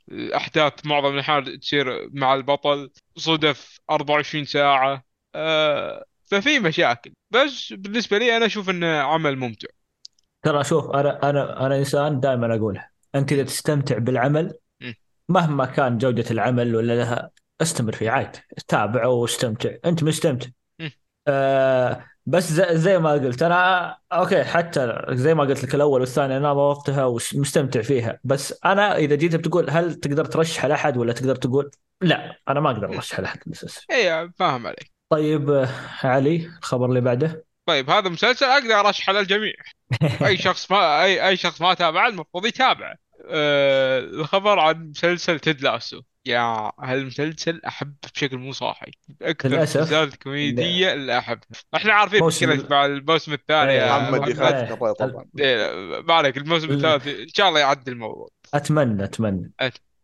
الأحداث 0.09 0.87
معظم 0.87 1.15
الأحيان 1.15 1.61
تصير 1.61 2.09
مع 2.13 2.35
البطل 2.35 2.91
صدف 3.17 3.81
24 3.91 4.45
ساعة 4.45 5.05
آه، 5.35 6.05
ففي 6.25 6.59
مشاكل. 6.59 7.13
بس 7.31 7.73
بالنسبة 7.73 8.19
لي 8.19 8.37
أنا 8.37 8.47
أشوف 8.47 8.71
إنه 8.71 8.87
عمل 8.87 9.37
ممتع. 9.37 9.69
ترى 10.43 10.65
شوف 10.65 10.91
أنا 10.91 11.31
أنا 11.31 11.67
أنا 11.67 11.79
إنسان 11.79 12.21
دائما 12.21 12.57
اقولها 12.57 12.91
أنت 13.15 13.33
إذا 13.33 13.43
تستمتع 13.43 13.99
بالعمل. 13.99 14.55
مهما 15.29 15.67
كان 15.67 15.99
جودة 15.99 16.25
العمل 16.31 16.77
ولا 16.77 16.93
لها 16.93 17.31
استمر 17.63 17.93
فيه 17.93 18.11
عادي 18.11 18.39
تابع 18.69 19.07
واستمتع. 19.07 19.71
أنت 19.85 20.03
مستمتع. 20.05 20.49
آه 21.29 22.05
بس 22.27 22.53
زي, 22.53 22.79
زي 22.79 22.99
ما 22.99 23.13
قلت 23.13 23.43
أنا 23.43 23.97
أوكي 24.13 24.45
حتى 24.45 25.03
زي 25.09 25.35
ما 25.35 25.45
قلت 25.45 25.65
لك 25.65 25.75
الأول 25.75 26.01
والثاني 26.01 26.37
أنا 26.37 26.53
ضبطتها 26.53 27.05
ومستمتع 27.05 27.83
فيها. 27.83 28.19
بس 28.25 28.55
أنا 28.65 28.97
إذا 28.97 29.15
جيت 29.15 29.37
بتقول 29.37 29.71
هل 29.71 29.95
تقدر 29.95 30.25
ترشح 30.25 30.65
لأحد 30.65 30.97
ولا 30.97 31.13
تقدر 31.13 31.37
تقول 31.37 31.71
لا 32.01 32.39
أنا 32.49 32.61
ما 32.61 32.71
أقدر 32.71 32.95
أرشح 32.95 33.21
لأحد 33.21 33.39
للاسف 33.47 33.85
اي 33.91 34.31
فاهم 34.39 34.67
عليك. 34.67 34.93
طيب 35.11 35.69
علي 36.03 36.51
الخبر 36.59 36.87
اللي 36.87 37.01
بعده. 37.01 37.45
طيب 37.67 37.91
هذا 37.91 38.09
مسلسل 38.09 38.47
أقدر 38.47 38.81
أرشحه 38.81 39.13
للجميع. 39.13 39.55
أي 40.27 40.37
شخص 40.37 40.71
ما 40.71 41.03
أي 41.03 41.29
أي 41.29 41.37
شخص 41.37 41.61
ما 41.61 41.75
تابعه 41.75 42.09
المفروض 42.09 42.47
يتابعه. 42.47 42.95
أه 43.31 43.99
الخبر 44.01 44.59
عن 44.59 44.91
مسلسل 44.91 45.41
تيد 45.41 45.61
لاسو. 45.61 46.03
يا 46.29 46.73
هالمسلسل 46.81 47.61
احبه 47.67 47.93
بشكل 48.15 48.37
مو 48.39 48.53
صاحي؟ 48.53 48.91
أكثر 49.23 49.49
للأسف. 49.49 49.77
المسلسلات 49.77 50.13
الكوميديه 50.15 50.93
اللي 50.93 51.19
أحبها. 51.19 51.41
إحنا 51.75 51.93
عارفين 51.93 52.21
موسم 52.21 52.49
مشكلة 52.51 52.67
مع 52.71 52.87
الموسم 52.87 53.33
الثاني 53.33 53.71
إيه، 53.71 53.79
يا 53.79 53.99
محمد. 53.99 54.29
يخاف 54.29 54.55
إيه. 54.55 54.75
الرأي 54.75 54.95
طبعا. 54.95 55.25
إيه، 55.39 56.01
ما 56.01 56.15
عليك 56.15 56.37
الموسم 56.37 56.71
ال- 56.71 56.75
الثالث 56.87 57.07
إن 57.21 57.29
شاء 57.29 57.49
الله 57.49 57.61
يعدي 57.61 57.91
الموضوع. 57.91 58.29
أتمنى 58.55 59.05
أتمنى. 59.05 59.53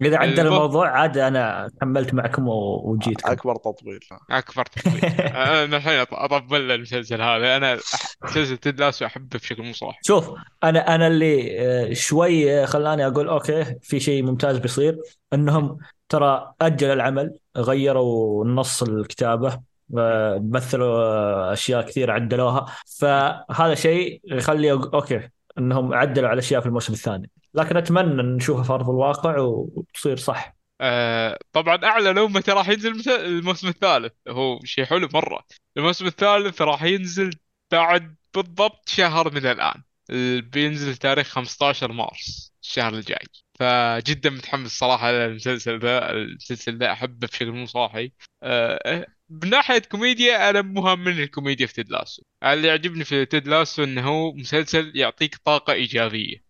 إذا 0.03 0.16
عدل 0.16 0.41
المو- 0.41 0.55
الموضوع 0.57 0.89
عاد 0.91 1.18
أنا 1.18 1.70
كملت 1.81 2.14
معكم 2.14 2.49
و- 2.49 2.83
وجيتكم. 2.91 3.31
أكبر 3.31 3.57
تطبيل. 3.57 4.01
أكبر 4.31 4.64
تطبيل 4.65 5.05
أنا 5.37 5.77
الحين 5.77 6.05
أطبل 6.12 6.70
المسلسل 6.70 7.22
هذا. 7.22 7.57
أنا 7.57 7.79
مسلسل 8.25 8.57
Ted 8.57 8.81
Lasso 8.81 9.07
أحبه 9.07 9.39
بشكل 9.39 9.62
مو 9.62 9.72
صاحي. 9.72 9.99
شوف 10.07 10.31
أنا 10.64 10.95
أنا 10.95 11.07
اللي 11.07 11.61
آه، 11.61 11.93
شوي 11.93 12.62
آه، 12.62 12.64
خلاني 12.66 13.07
أقول 13.07 13.29
okay 13.29 13.65
في 13.83 14.01
شيء 14.01 14.22
ممتاز 14.22 14.59
بيصير. 14.59 14.99
إنهم 15.33 15.79
ترى 16.09 16.55
أجلوا 16.61 16.87
العمل 16.91 17.39
غيروا 17.57 18.45
نص 18.47 18.83
الكتابة 18.83 19.61
آه، 19.99 20.39
مثلوا 20.45 20.99
آه، 21.05 21.53
أشياء 21.53 21.83
كثير 21.87 22.11
عدلوها. 22.11 22.67
فهذا 23.01 23.75
شيء 23.75 24.21
يخلي 24.25 24.73
okay 24.73 25.29
إنهم 25.59 25.95
عدلوا 25.95 26.29
على 26.29 26.39
أشياء 26.39 26.61
في 26.61 26.67
الموسم 26.67 26.93
الثاني. 26.93 27.31
لكن 27.55 27.77
أتمنى 27.77 28.23
نشوفها 28.23 28.63
في 28.65 28.73
أرض 28.73 28.91
الواقع 28.91 29.39
وتصير 29.39 30.17
صح. 30.17 30.57
آه 30.81 31.39
طبعا 31.53 31.85
أعلنوا 31.85 32.29
متى 32.29 32.51
راح 32.53 32.69
ينزل 32.69 33.11
الموسم 33.11 33.69
الثالث. 33.69 34.13
هو 34.29 34.59
شيء 34.65 34.85
حلو 34.85 35.09
مرة. 35.15 35.45
الموسم 35.77 36.07
الثالث 36.07 36.63
راح 36.63 36.83
ينزل 36.83 37.31
بعد 37.73 38.17
بالضبط 38.35 38.89
شهر 38.89 39.31
من 39.35 39.47
الآن. 39.47 39.83
ال- 40.11 40.43
بينزل 40.43 40.97
تاريخ 40.97 41.29
15 41.29 41.93
مارس 41.93 42.53
الشهر 42.63 42.95
الجاي. 42.95 43.27
فجدا 43.61 44.31
متحمس 44.31 44.79
صراحة 44.79 45.11
للمسلسل 45.13 45.79
ذا 45.79 46.11
المسلسل 46.11 46.79
ذا 46.79 46.93
أحبه 46.93 47.27
بشكل 47.27 47.51
مو 47.53 47.67
صاحي 47.67 48.13
آه 48.43 49.07
من 49.29 49.51
ناحية 49.51 49.79
كوميديا 49.79 50.51
أنا 50.51 50.63
مو 50.63 50.89
همني 50.89 51.23
الكوميديا 51.23 51.67
في 51.67 51.75
Ted 51.75 51.91
Lasso. 51.91 52.23
اللي 52.45 52.69
يعجبني 52.69 53.05
في 53.05 53.27
Ted 53.27 53.49
Lasso 53.49 53.85
إنه 53.85 54.09
هو 54.09 54.33
مسلسل 54.33 54.93
يعطيك 54.97 55.37
طاقة 55.45 55.73
إيجابية. 55.73 56.45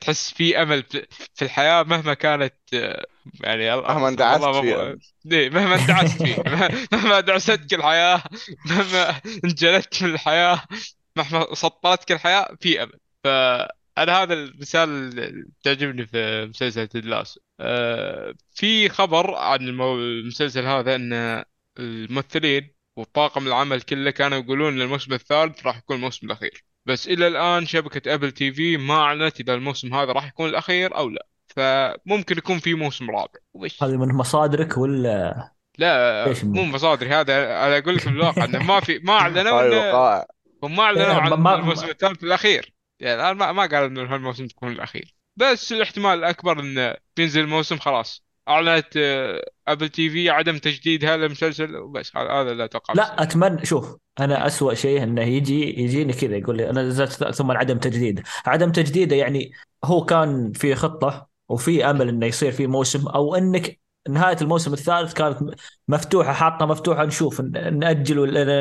تحس 0.00 0.32
في 0.34 0.62
أمل 0.62 0.82
في 1.34 1.42
الحياة 1.44 1.82
مهما 1.82 2.14
كانت 2.14 2.54
آه، 2.74 3.06
يعني 3.40 3.76
مهما 3.76 4.08
اندعست 4.08 4.44
فيه. 4.44 4.76
ما- 4.76 4.98
إيه، 5.32 5.50
مهما 5.50 5.74
اندعست 5.74 6.22
فيه 6.22 6.42
مهما 6.92 7.20
دعستك 7.20 7.74
الحياة 7.74 8.22
مهما 8.66 9.20
انجلدت 9.44 10.02
من 10.02 10.14
الحياة 10.14 10.62
مهما 11.16 11.54
سطرتك 11.54 12.12
الحياة 12.12 12.56
في 12.60 12.82
أمل. 12.82 12.98
فأنا 13.98 14.22
هذا 14.22 14.34
المثال 14.34 14.88
اللي 14.88 15.44
تعجبني 15.64 16.06
في 16.06 16.46
مسلسل 16.46 16.86
تيد 16.86 17.04
لاسو 17.04 17.40
آه، 17.60 18.34
في 18.54 18.88
خبر 18.88 19.34
عن 19.34 19.60
المو- 19.60 19.94
المسلسل 19.94 20.66
هذا 20.66 20.94
أن 20.94 21.44
الممثلين 21.78 22.74
وطاقم 22.96 23.46
العمل 23.46 23.82
كله 23.82 24.10
كانوا 24.10 24.38
يقولون 24.38 24.72
إن 24.72 24.80
الموسم 24.80 25.12
الثالث 25.12 25.66
راح 25.66 25.78
يكون 25.78 25.96
الموسم 25.96 26.26
الأخير. 26.26 26.64
بس 26.86 27.08
إلى 27.08 27.26
الآن 27.26 27.66
شبكة 27.66 28.14
أبل 28.14 28.32
تي 28.32 28.52
في 28.52 28.76
ما 28.76 28.94
أعلنت 28.94 29.40
إذا 29.40 29.54
الموسم 29.54 29.94
هذا 29.94 30.12
راح 30.12 30.26
يكون 30.26 30.48
الأخير 30.48 30.96
أو 30.96 31.08
لا. 31.08 31.26
فممكن 31.46 32.38
يكون 32.38 32.58
في 32.58 32.74
موسم 32.74 33.10
رابع. 33.10 33.40
وبس 33.54 33.82
هذه 33.82 33.96
من 33.96 34.14
مصادرك 34.14 34.78
ولا 34.78 35.50
لا 35.78 36.34
مو؟ 36.42 36.64
مصادري 36.64 37.08
هذا 37.08 37.36
أنا 37.66 37.78
أقول 37.78 37.96
لك 37.96 38.06
من 38.06 38.12
الواقع 38.12 38.44
إنه 38.44 38.62
ما 38.62 38.80
في 38.80 38.98
ما 38.98 39.12
أعلنوا 39.12 39.60
انه 39.66 40.24
هم 40.62 40.76
ما 40.76 40.82
أعلنوا 40.82 41.06
إيه، 41.06 41.12
عن 41.12 41.60
الموسم 41.60 41.88
الثالث 41.88 42.24
الأخير. 42.24 42.77
يعني 43.00 43.20
الان 43.22 43.36
ما 43.36 43.52
ما 43.52 43.66
قالوا 43.66 43.86
إنه 43.86 44.14
هالموسم 44.14 44.46
تكون 44.46 44.72
الأخير. 44.72 45.14
بس 45.36 45.72
الاحتمال 45.72 46.18
الأكبر 46.18 46.60
إنه 46.60 46.94
بينزل 47.16 47.40
الموسم 47.40 47.78
خلاص. 47.78 48.24
أعلنت 48.48 48.96
ابل 49.68 49.88
تي 49.88 50.10
في 50.10 50.30
عدم 50.30 50.58
تجديد 50.58 51.04
هذا 51.04 51.26
المسلسل 51.26 51.76
وبس. 51.76 52.16
هذا 52.16 52.50
اللي 52.52 52.64
أتوقع. 52.64 52.94
لا 52.94 53.22
اتمنى 53.22 53.64
شوف 53.64 53.96
أنا 54.20 54.46
اسوء 54.46 54.74
شيء 54.74 55.02
إنه 55.02 55.22
يجي 55.22 55.82
يجيني 55.82 56.12
كذا 56.12 56.36
يقول 56.36 56.56
لي 56.56 56.70
أنا 56.70 56.82
نزلت 56.82 57.34
ثم 57.34 57.50
عدم 57.50 57.78
تجديد. 57.78 58.22
عدم 58.46 58.72
تجديده 58.72 59.16
يعني 59.16 59.52
هو 59.84 60.04
كان 60.04 60.52
في 60.52 60.74
خطة 60.74 61.28
وفي 61.48 61.84
أمل 61.84 62.08
إنه 62.08 62.26
يصير 62.26 62.52
في 62.52 62.66
موسم 62.66 63.08
أو 63.08 63.34
إنك 63.34 63.80
نهاية 64.08 64.36
الموسم 64.42 64.72
الثالث 64.72 65.12
كانت 65.12 65.38
مفتوحة 65.88 66.32
حاطة 66.32 66.66
مفتوحة 66.66 67.04
نشوف 67.04 67.40
نأجل 67.40 68.18
ولا 68.18 68.60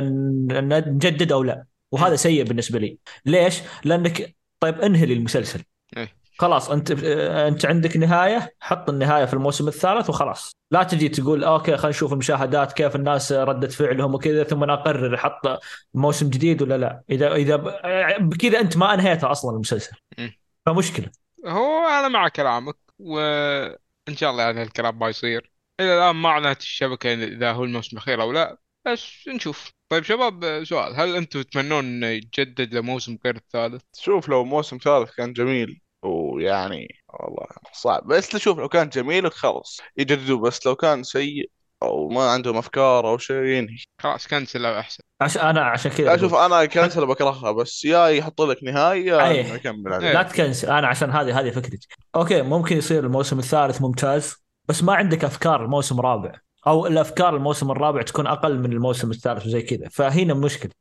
نجدد 0.81 1.31
أو 1.31 1.43
لا. 1.43 1.65
وهذا 1.91 2.15
سيء 2.15 2.43
بالنسبة 2.43 2.79
لي. 2.79 2.97
ليش؟ 3.25 3.61
لأنك 3.83 4.35
طيب 4.59 4.81
انهي 4.81 5.05
لي 5.05 5.13
المسلسل. 5.13 5.63
إيه. 5.97 6.17
خلاص 6.39 6.69
أنت 6.69 6.91
أنت 6.91 7.65
عندك 7.65 7.97
نهاية 7.97 8.55
حط 8.59 8.89
النهاية 8.89 9.25
في 9.25 9.33
الموسم 9.33 9.67
الثالث 9.67 10.09
وخلاص. 10.09 10.51
لا 10.71 10.83
تجي 10.83 11.09
تقول 11.09 11.43
أوكي 11.43 11.77
خلينا 11.77 11.89
نشوف 11.89 12.13
المشاهدات 12.13 12.73
كيف 12.73 12.95
الناس 12.95 13.31
ردة 13.31 13.67
فعلهم 13.67 14.15
وكذا 14.15 14.43
ثم 14.43 14.63
اقرر 14.63 15.15
أحط 15.15 15.59
موسم 15.93 16.29
جديد 16.29 16.61
ولا 16.61 16.77
لا. 16.77 17.03
إذا 17.09 17.35
إذا 17.35 17.55
ب- 17.55 18.29
بكذا 18.29 18.59
أنت 18.59 18.77
ما 18.77 18.93
أنهيته 18.93 19.31
أصلا 19.31 19.55
المسلسل. 19.55 19.97
مم. 20.17 20.37
فمشكلة. 20.65 21.11
هو 21.45 21.87
أنا 21.87 22.07
مع 22.07 22.27
كلامك 22.27 22.75
وإن 22.99 24.15
شاء 24.15 24.31
الله 24.31 24.43
يعني 24.43 24.63
الكلام 24.63 24.99
ما 24.99 25.09
يصير. 25.09 25.51
إلى 25.79 25.97
الآن 25.97 26.15
ما 26.15 26.29
اعلنت 26.29 26.61
الشبكة 26.61 27.13
إذا 27.13 27.51
هو 27.51 27.63
الموسم 27.63 27.97
الأخير 27.97 28.21
أو 28.21 28.31
لا. 28.31 28.57
بس 28.87 29.27
نشوف 29.27 29.71
طيب 29.89 30.03
شباب 30.03 30.63
سؤال 30.63 30.95
هل 30.95 31.15
أنتم 31.15 31.41
تتمنون 31.41 31.85
إنه 31.85 32.07
يتجدد 32.07 32.73
لموسم 32.73 33.17
غير 33.25 33.35
الثالث؟ 33.35 33.81
شوف 33.99 34.29
لو 34.29 34.43
موسم 34.43 34.77
ثالث 34.77 35.11
كان 35.11 35.33
جميل 35.33 35.81
ويعني 36.03 36.95
والله 37.09 37.47
صعب 37.73 38.07
بس 38.07 38.29
تشوف 38.29 38.59
لو 38.59 38.69
كان 38.69 38.89
جميل 38.89 39.31
خلاص 39.31 39.81
يجددوه 39.97 40.39
بس 40.39 40.65
لو 40.65 40.75
كان 40.75 41.03
سيء 41.03 41.49
أو 41.83 42.09
ما 42.09 42.29
عندهم 42.29 42.57
أفكار 42.57 43.09
أو 43.09 43.17
شيء 43.17 43.43
ينهي 43.43 43.77
خلاص 44.01 44.27
كنسل 44.27 44.65
أو 44.65 44.79
أحسن 44.79 45.03
عشان 45.21 45.41
أنا 45.41 45.61
عشان 45.61 45.91
كذا 45.91 46.05
لا 46.05 46.09
أقول. 46.09 46.21
شوف 46.21 46.33
أنا 46.33 46.65
كنسل 46.65 47.05
بكرهها 47.05 47.51
بس 47.51 47.85
يا 47.85 48.07
يحط 48.07 48.41
لك 48.41 48.63
نهاية 48.63 49.05
يا 49.05 49.27
إيه. 49.27 49.59
إيه. 49.65 49.71
عليه 49.87 50.13
لا 50.13 50.23
تكنسل 50.23 50.69
أنا 50.69 50.87
عشان 50.87 51.11
هذه 51.11 51.39
هذه 51.39 51.49
فكرتي 51.49 51.87
أوكي 52.15 52.41
ممكن 52.41 52.77
يصير 52.77 53.03
الموسم 53.03 53.39
الثالث 53.39 53.81
ممتاز 53.81 54.35
بس 54.69 54.83
ما 54.83 54.93
عندك 54.93 55.23
أفكار 55.23 55.65
الموسم 55.65 55.99
الرابع 55.99 56.46
أو 56.67 56.87
الأفكار 56.87 57.35
الموسم 57.35 57.71
الرابع 57.71 58.01
تكون 58.01 58.27
أقل 58.27 58.59
من 58.59 58.73
الموسم 58.73 59.11
الثالث 59.11 59.45
وزي 59.45 59.61
كذا. 59.61 59.89
فهنا 59.89 60.33
مشكلة. 60.33 60.71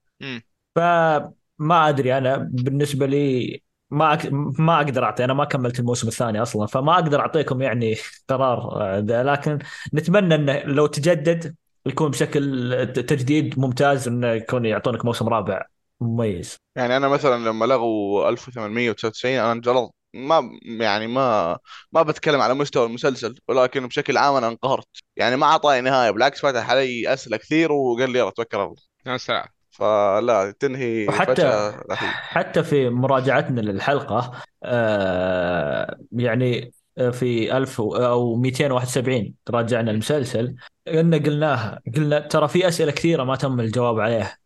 فما 0.77 1.89
أدري 1.89 2.19
أنا 2.19 2.37
بالنسبة 2.37 3.07
لي 3.07 3.63
ما 3.91 4.13
أك... 4.13 4.29
ما 4.59 4.77
أقدر 4.77 5.05
أعطي 5.05 5.25
أنا 5.25 5.35
ما 5.35 5.45
كملت 5.45 5.81
الموسم 5.81 6.09
الثاني 6.09 6.43
أصلا 6.43 6.67
فما 6.67 6.95
أقدر 6.95 7.21
أعطيكم 7.21 7.63
يعني 7.63 7.97
قرار 8.29 8.81
ذا. 8.99 9.23
لكن 9.23 9.59
نتمنى 9.95 10.35
إنه 10.35 10.59
لو 10.59 10.87
تجدد 10.87 11.55
يكون 11.87 12.11
بشكل 12.11 12.93
تجديد 12.93 13.59
ممتاز 13.59 14.09
إنه 14.09 14.29
يكون 14.29 14.65
يعطونك 14.65 15.05
موسم 15.05 15.29
رابع 15.29 15.67
مميز. 16.01 16.57
يعني 16.77 16.97
أنا 16.97 17.09
مثلا 17.09 17.49
لما 17.49 17.65
لغوا 17.65 18.29
1899 18.29 19.33
أنا 19.33 19.53
انجلطت 19.53 19.95
ما 20.15 20.51
يعني 20.63 21.07
ما 21.07 21.59
ما 21.93 22.03
بتكلم 22.03 22.41
على 22.41 22.55
مستوى 22.55 22.87
المسلسل 22.87 23.35
ولكن 23.49 23.87
بشكل 23.87 24.17
عام 24.17 24.35
أنا 24.35 24.49
انقهرت. 24.49 24.89
يعني 25.17 25.37
ما 25.37 25.47
أعطاني 25.47 25.81
نهاية 25.81 26.11
بالعكس 26.11 26.41
فتح 26.41 26.71
علي 26.71 27.13
أسئلة 27.13 27.37
كثير 27.37 27.73
وقال 27.73 28.11
لي 28.11 28.19
يلا 28.19 28.31
توكل 28.31 28.57
على 28.57 28.67
الله. 28.67 28.83
يا 29.07 29.17
سلام. 29.17 29.45
فلا 29.71 30.55
تنهي 30.61 31.07
وحتى. 31.09 31.73
حتى 32.13 32.63
في 32.63 32.91
مراجعتنا 32.91 33.61
للحلقة 33.61 34.33
آه 34.65 35.97
يعني 36.13 36.73
في 37.13 37.57
1000 37.57 37.81
و- 37.81 37.95
أو 37.97 38.37
271 38.37 39.35
راجعنا 39.51 39.91
المسلسل 39.91 40.55
إن 40.89 41.15
قلناها 41.23 41.81
قلنا 41.97 42.19
ترى 42.21 42.49
في 42.49 42.69
أسئلة 42.69 42.93
كثيرة 42.93 43.25
ما 43.25 43.37
تم 43.37 43.61
الجواب 43.61 44.01
عليها. 44.01 44.39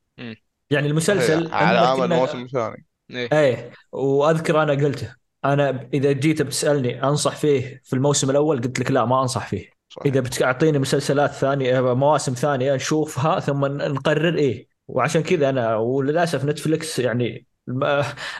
يعني 0.71 0.87
المسلسل 0.87 1.53
على 1.53 1.79
عمل 1.79 2.03
قلنا- 2.03 2.15
الموسم 2.15 2.43
الثاني 2.45 2.87
إيه. 3.11 3.29
إيه 3.33 3.71
وأذكر 3.93 4.63
أنا 4.63 4.73
قلته. 4.73 5.20
أنا 5.45 5.89
إذا 5.95 6.13
جيت 6.13 6.43
بتسألني 6.43 7.05
أنصح 7.05 7.37
فيه 7.37 7.81
في 7.85 7.93
الموسم 7.93 8.31
الأول 8.31 8.61
قلت 8.61 8.81
لك 8.81 8.91
لا 8.91 9.05
ما 9.05 9.23
أنصح 9.23 9.47
فيه. 9.47 9.71
صحيح. 9.89 10.07
إذا 10.07 10.21
بتعطيني 10.21 10.79
مسلسلات 10.79 11.31
ثانية 11.31 11.95
مواسم 11.95 12.33
ثانية 12.33 12.75
نشوفها 12.75 13.41
ثم 13.41 13.65
نقرر 13.65 14.39
إيه. 14.39 14.69
وعشان 14.89 15.23
كذا 15.23 15.49
أنا 15.49 15.77
وللأسف 15.77 16.45
نتفلكس 16.45 16.99
يعني 16.99 17.47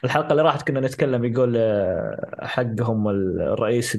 الحلقة 0.05 0.31
اللي 0.31 0.43
راحت 0.43 0.69
كنا 0.69 0.81
نتكلم 0.81 1.25
يقول 1.25 1.55
آه، 1.57 2.39
حقهم 2.43 3.09
الرئيس 3.09 3.99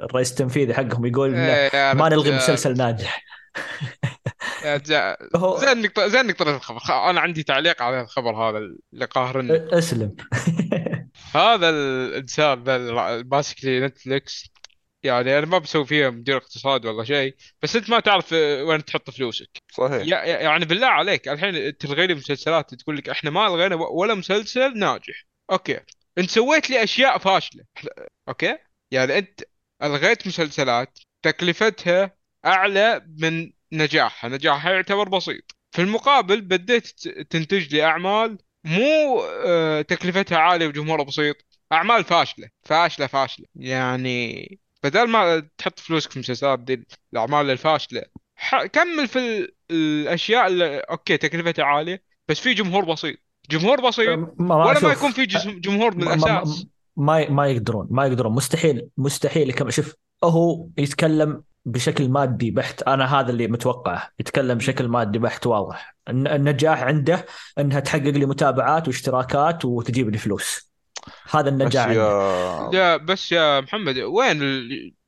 الرئيس 0.00 0.30
التنفيذي 0.30 0.74
حقهم 0.74 1.06
يقول 1.06 1.34
إيه 1.34 1.92
ما 1.92 2.08
نلغي. 2.08 2.36
مسلسل 2.36 2.76
ناجح. 2.76 3.24
هو 5.36 5.58
زين 5.58 5.68
انك 5.68 6.00
زين 6.00 6.20
انك 6.20 6.42
الخبر. 6.42 7.10
أنا 7.10 7.20
عندي 7.20 7.42
تعليق 7.42 7.82
على 7.82 8.00
الخبر 8.00 8.36
هذا 8.36 8.58
اللي 8.58 9.04
قاهرني. 9.04 9.78
أسلم. 9.78 10.16
هذا 11.36 11.70
الإنسان 11.70 12.64
ذا 12.64 12.76
اللي 12.76 13.24
ماسك 13.32 13.64
لي 13.64 13.80
نتفلكس 13.80 14.52
يعني 15.02 15.38
أنا 15.38 15.46
ما 15.46 15.58
بسوي 15.58 15.86
فيها 15.86 16.10
مدير 16.10 16.36
اقتصاد 16.36 16.86
ولا 16.86 17.04
شيء 17.04 17.34
بس 17.62 17.76
أنت 17.76 17.90
ما 17.90 18.00
تعرف 18.00 18.32
وين 18.32 18.84
تحط 18.84 19.10
فلوسك. 19.10 19.48
صحيح. 19.72 20.06
يعني 20.24 20.64
بالله 20.64 20.86
عليك 20.86 21.28
الحين 21.28 21.76
تلغي 21.78 22.06
لي 22.06 22.14
مسلسلات 22.14 22.74
تقول 22.74 22.96
لك 22.96 23.08
إحنا 23.08 23.30
ما 23.30 23.46
الغينا 23.46 23.74
ولا 23.74 24.14
مسلسل 24.14 24.78
ناجح. 24.78 25.24
أوكي. 25.50 25.80
أنت 26.18 26.30
سويت 26.30 26.70
لي 26.70 26.82
أشياء 26.84 27.18
فاشلة. 27.18 27.64
أوكي؟ 28.28 28.58
يعني 28.90 29.18
أنت 29.18 29.40
ألغيت 29.82 30.26
مسلسلات 30.26 30.98
تكلفتها 31.22 32.16
أعلى 32.46 33.06
من 33.18 33.52
نجاحها. 33.72 34.30
نجاحها 34.30 34.72
يعتبر 34.72 35.08
بسيط. 35.08 35.56
في 35.72 35.82
المقابل 35.82 36.40
بديت 36.40 37.08
تنتج 37.30 37.74
لي 37.74 37.84
أعمال 37.84 38.38
مو 38.64 39.20
آه، 39.46 39.82
تكلفتها 39.82 40.38
عالية 40.38 40.66
وجمهورها 40.66 41.04
بسيط. 41.04 41.36
أعمال 41.72 42.04
فاشلة 42.04 42.48
فاشلة 42.62 43.06
فاشلة. 43.06 43.46
يعني 43.56 44.58
بدل 44.84 45.08
ما 45.08 45.48
تحط 45.58 45.78
فلوسك 45.78 46.10
في 46.12 46.18
مسلسلات 46.18 46.58
دي 46.58 46.86
الأعمال 47.12 47.50
الفاشلة. 47.50 48.02
كمل 48.72 49.08
في 49.08 49.18
ال- 49.18 49.54
الأشياء 49.70 50.46
اللي 50.46 50.78
أوكي 50.78 51.16
تكلفتها 51.16 51.64
عالية 51.64 52.02
بس 52.28 52.40
في 52.40 52.54
جمهور 52.54 52.84
بسيط. 52.84 53.18
جمهور 53.50 53.80
بسيط 53.88 54.18
ما 54.38 54.56
ولا 54.64 54.80
ما. 54.82 54.92
يكون 54.92 55.12
في 55.12 55.26
جمهور 55.26 55.96
من 55.96 56.02
الاساس 56.02 56.66
ما 56.96 57.30
ما 57.30 57.46
يقدرون 57.46 57.86
ما 57.90 58.06
يقدرون. 58.06 58.32
مستحيل 58.34 58.88
مستحيل. 58.96 59.52
كم 59.52 59.70
شوف 59.70 59.94
هو 60.24 60.68
يتكلم 60.78 61.42
بشكل 61.64 62.08
مادي 62.08 62.50
بحت. 62.50 62.82
أنا 62.82 63.20
هذا 63.20 63.30
اللي 63.30 63.46
متوقعه. 63.48 64.10
يتكلم 64.20 64.58
بشكل 64.58 64.88
مادي 64.88 65.18
بحت 65.18 65.46
واضح. 65.46 65.96
الن- 66.08 66.26
النجاح 66.26 66.82
عنده 66.82 67.26
إنها 67.58 67.80
تحقق 67.80 68.02
لي 68.02 68.26
متابعات 68.26 68.88
واشتراكات 68.88 69.64
وتجيب 69.64 70.10
لي 70.10 70.18
فلوس. 70.18 70.72
هذا 71.30 71.42
بس 71.42 71.48
النجاح 71.48 71.86
عنده. 71.86 72.00
يا 72.00 72.70
يا 72.74 72.96
بس 72.96 73.32
يا 73.32 73.60
محمد 73.60 73.98
وين 73.98 74.40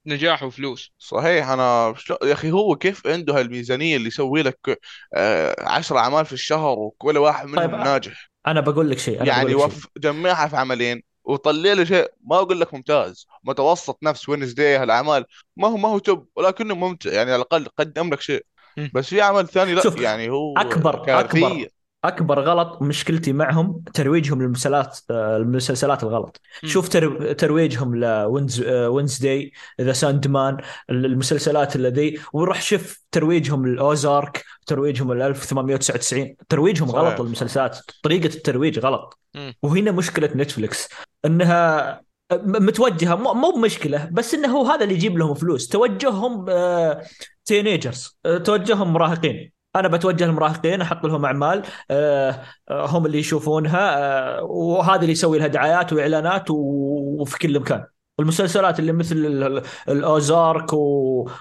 النجاح 0.06 0.42
وفلوس؟ 0.42 0.92
صحيح 0.98 1.48
أنا 1.48 1.94
شلون- 1.96 2.18
يا 2.24 2.32
أخي 2.32 2.50
هو 2.50 2.76
كيف 2.76 3.06
عنده 3.06 3.38
هالميزانية 3.38 3.96
اللي 3.96 4.08
يسوي 4.08 4.42
لك 4.42 4.80
آه، 5.14 5.56
عشر 5.68 5.98
أعمال 5.98 6.26
في 6.26 6.32
الشهر 6.32 6.78
وكل 6.78 7.18
واحد 7.18 7.46
منهم 7.46 7.56
طيب، 7.66 7.74
ناجح؟ 7.74 8.30
أنا 8.46 8.60
بقول 8.60 8.90
لك 8.90 8.98
شيء 8.98 9.16
أنا 9.20 9.26
يعني 9.26 9.54
بقول 9.54 9.64
لك 9.66 9.72
شيء. 9.72 9.78
وف 9.78 9.86
جمعها 9.98 10.48
في 10.48 10.56
عملين. 10.56 11.02
وطلع 11.24 11.72
له 11.72 11.84
شيء 11.84 12.10
ما 12.24 12.36
أقول 12.36 12.60
لك 12.60 12.74
ممتاز 12.74 13.26
متوسط 13.44 13.98
نفس 14.02 14.28
Wednesday 14.28 14.76
هالأعمال 14.76 15.24
ما 15.56 15.68
هو 15.68 15.76
ما 15.76 15.88
هو 15.88 15.98
توب 15.98 16.28
ولكنه 16.36 16.74
ممتع 16.74 17.12
يعني 17.12 17.32
على 17.32 17.36
الأقل 17.42 17.66
قدم 17.78 18.10
لك 18.10 18.20
شيء. 18.20 18.46
بس 18.94 19.06
في 19.08 19.20
عمل 19.20 19.48
ثاني 19.48 19.74
لا 19.74 19.82
شوف، 19.82 20.00
يعني 20.00 20.30
هو 20.30 20.54
أكبر- 20.58 21.06
كارثية. 21.06 21.46
أكبر. 21.48 21.68
أكبر 22.04 22.40
غلط 22.40 22.82
مشكلتي 22.82 23.32
معهم 23.32 23.82
ترويجهم 23.94 24.42
للمسلسلات 24.42 24.98
آه، 25.10 25.36
المسلسلات 25.36 26.02
الغلط. 26.02 26.40
مم. 26.62 26.68
شوف 26.68 26.88
تر- 26.88 27.32
ترويجهم 27.32 27.94
لوينز 27.94 28.60
Wednesday 28.68 29.52
ذا 29.80 29.92
ساند 29.92 30.26
مان 30.26 30.56
المسلسلات 30.90 31.76
الذي 31.76 32.20
وروح 32.32 32.62
شوف 32.62 33.02
ترويجهم 33.12 33.66
للأوزارك 33.66 34.44
ترويجهم 34.66 35.12
ل 35.12 35.22
1899 35.22 36.36
ترويجهم 36.48 36.88
صحيح. 36.88 37.00
غلط 37.00 37.20
للمسلسلات. 37.20 37.78
طريقة 38.02 38.26
الترويج 38.26 38.78
غلط. 38.78 39.18
مم. 39.34 39.54
وهنا 39.62 39.92
مشكلة 39.92 40.30
نتفلكس 40.36 40.88
إنها 41.24 42.00
م- 42.32 42.66
متوجهة 42.66 43.14
مو 43.14 43.32
مو 43.34 43.50
بمشكلة 43.50 44.08
بس 44.12 44.34
إنه 44.34 44.48
هو 44.48 44.64
هذا 44.66 44.84
اللي 44.84 44.94
يجيب 44.94 45.18
لهم 45.18 45.34
فلوس. 45.34 45.68
توجههم 45.68 46.46
تينيجرز 47.44 48.18
توجههم 48.44 48.92
مراهقين. 48.92 49.53
أنا 49.76 49.88
بتوجه 49.88 50.24
للمراهقين 50.26 50.80
أحط 50.80 51.06
لهم 51.06 51.24
أعمال 51.24 51.62
آه، 51.90 52.42
آه، 52.70 52.86
هم 52.86 53.06
اللي 53.06 53.18
يشوفونها 53.18 53.98
آه، 54.38 54.42
وهذا 54.42 55.00
اللي 55.00 55.12
يسوي 55.12 55.38
لها 55.38 55.46
دعايات 55.46 55.92
وإعلانات 55.92 56.44
وفي 56.50 57.38
كل 57.38 57.60
مكان. 57.60 57.84
المسلسلات 58.20 58.78
اللي 58.80 58.92
مثل 58.92 59.16
ال- 59.16 59.42
ال- 59.58 59.62
الأوزارك 59.88 60.72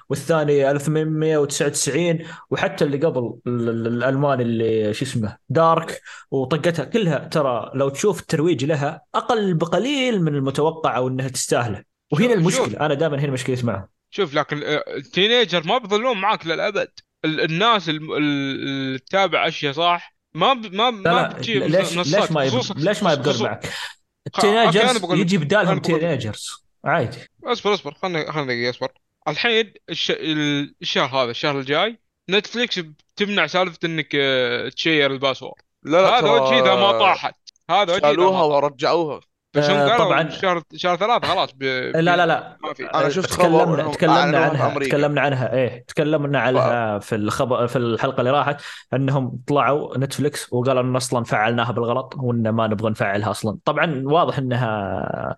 والثاني 0.09 0.71
1899 0.71 2.19
وحتى 2.49 2.83
اللي 2.85 2.97
قبل 2.97 3.33
ال- 3.47 3.69
ال- 3.69 3.87
الالماني 3.87 4.43
اللي 4.43 4.93
شو 4.93 5.05
اسمه 5.05 5.37
دارك 5.49 6.01
وطقتها 6.31 6.85
كلها 6.85 7.17
ترى 7.19 7.71
لو 7.75 7.89
تشوف 7.89 8.19
الترويج 8.21 8.65
لها 8.65 9.01
أقل 9.15 9.53
بقليل 9.53 10.23
من 10.23 10.35
المتوقع 10.35 10.97
أو 10.97 11.07
إنها 11.07 11.27
تستاهله. 11.27 11.83
وهنا 12.11 12.27
شوف- 12.27 12.37
المشكلة 12.37 12.85
أنا 12.85 12.93
دائما 12.93 13.19
هنا 13.19 13.31
مشكلتي 13.31 13.65
معهم 13.65 13.87
شوف 14.09 14.33
لكن 14.33 14.57
ال 14.97 15.05
teenager 15.05 15.63
ما 15.67 15.77
بيظلون 15.77 16.17
معك 16.21 16.47
للأبد. 16.47 16.89
الناس 17.25 17.89
الم- 17.89 18.11
ال- 18.13 18.17
اللي 18.67 18.99
تتابع 18.99 19.47
أشياء 19.47 19.73
صح 19.73 20.15
ما 20.35 20.53
ب... 20.53 20.73
ما 20.73 20.83
لا 20.83 20.91
ما 20.91 21.09
لا 21.09 21.27
بتجي 21.27 21.59
ليش 21.59 21.97
ليش 21.97 22.31
ما 22.31 22.43
يب... 22.43 22.53
ليش 22.77 23.03
ما 23.03 23.15
خصوصا- 23.23 23.41
معك؟ 23.43 23.69
ال 24.27 24.35
teenagers 24.35 25.03
يجي 25.13 25.37
بدالهم. 25.37 25.79
teenagers 25.79 26.63
عادي 26.85 27.17
اصبر 27.43 27.73
اصبر 27.73 27.93
خلنا 27.93 28.31
خلنا 28.31 28.69
اصبر 28.69 28.87
الحين 29.27 29.73
الش... 29.89 30.11
ال- 30.11 30.75
الشهر 30.81 31.23
هذا 31.23 31.31
الشهر 31.31 31.59
الجاي 31.59 31.99
نتفليكس 32.29 32.79
بتمنع 32.79 33.47
سالفة 33.47 33.77
إنك 33.85 34.09
آه، 34.15 34.69
تشير 34.69 35.11
ال 35.11 35.16
password 35.16 35.53
لا 35.83 36.01
لا 36.01 36.19
هذا 36.19 36.29
وجهي 36.31 36.59
إذا 36.59 36.75
ما 36.75 36.91
طاحت 36.91 37.35
هذا 37.69 37.95
وجهي 37.95 38.01
شالوها. 38.01 38.43
ورجعوها 38.43 39.19
بس 39.55 39.69
هم 39.69 39.75
آه، 39.77 39.89
قالوا 39.89 40.05
طبعاً. 40.05 40.29
شهر 40.29 40.61
شهر 40.75 40.95
ثلاث 40.97 41.25
خلاص 41.25 41.49
ب... 41.55 41.63
لا 41.63 42.01
لا 42.17 42.25
لا. 42.25 42.57
ما 42.63 42.73
في. 42.73 42.85
أنا 42.85 43.09
شفت 43.09 43.31
خبر 43.31 43.65
تكلمنا 43.65 43.91
تكلمنا 43.93 44.39
عنها 44.39 44.71
أمريكا. 44.71 44.97
تكلمنا 44.97 45.21
عنها. 45.21 45.53
إيه 45.53 45.85
تكلمنا 45.87 46.39
عنها 46.39 46.99
في 46.99 47.15
الخبر 47.15 47.67
في 47.67 47.75
الحلقة 47.75 48.19
اللي 48.19 48.31
راحت 48.31 48.61
إنهم 48.93 49.39
طلعوا 49.47 49.97
نتفلكس 49.97 50.53
وقالوا 50.53 50.81
إن 50.81 50.95
أصلا 50.95 51.23
فعلناها 51.23 51.71
بالغلط 51.71 52.13
وإن 52.17 52.49
ما 52.49 52.67
نبغى 52.67 52.89
نفعلها 52.89 53.31
أصلا. 53.31 53.57
طبعا 53.65 54.01
واضح 54.05 54.37
إنها 54.37 55.37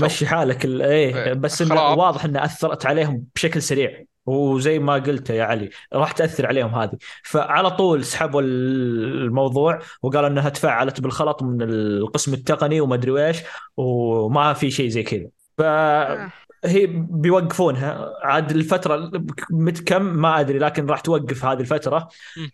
مشي 0.00 0.26
حالك 0.26 0.64
ال- 0.64 0.82
إيه 0.82 1.24
إيه، 1.24 1.32
بس 1.32 1.62
خراب. 1.62 1.98
واضح 1.98 2.24
إنها 2.24 2.44
أثرت 2.44 2.86
عليهم 2.86 3.24
بشكل 3.34 3.62
سريع. 3.62 4.04
وزي 4.26 4.78
ما 4.78 4.94
قلت 4.94 5.30
يا 5.30 5.44
علي 5.44 5.70
راح 5.92 6.12
تأثر 6.12 6.46
عليهم 6.46 6.74
هذه. 6.74 6.96
فعلى 7.24 7.70
طول 7.70 8.04
سحبوا 8.04 8.42
الموضوع 8.42 9.78
وقالوا 10.02 10.28
إنها 10.28 10.48
تفعلت 10.48 11.00
بالغلط 11.00 11.42
من 11.42 11.62
القسم 11.62 12.34
التقني 12.34 12.80
وما 12.80 12.94
أدري 12.94 13.26
إيش 13.26 13.38
وما 13.76 14.52
في 14.52 14.70
شيء 14.70 14.88
زي 14.88 15.02
كذا. 15.02 15.26
فهي 15.58 16.86
بيوقفونها. 17.10 18.12
عاد 18.22 18.50
الفترة 18.50 19.10
مت 19.50 19.88
كم؟ 19.88 20.02
ما 20.02 20.40
أدري 20.40 20.58
لكن 20.58 20.86
راح 20.86 21.00
توقف 21.00 21.44
هذه 21.44 21.60
الفترة. 21.60 22.08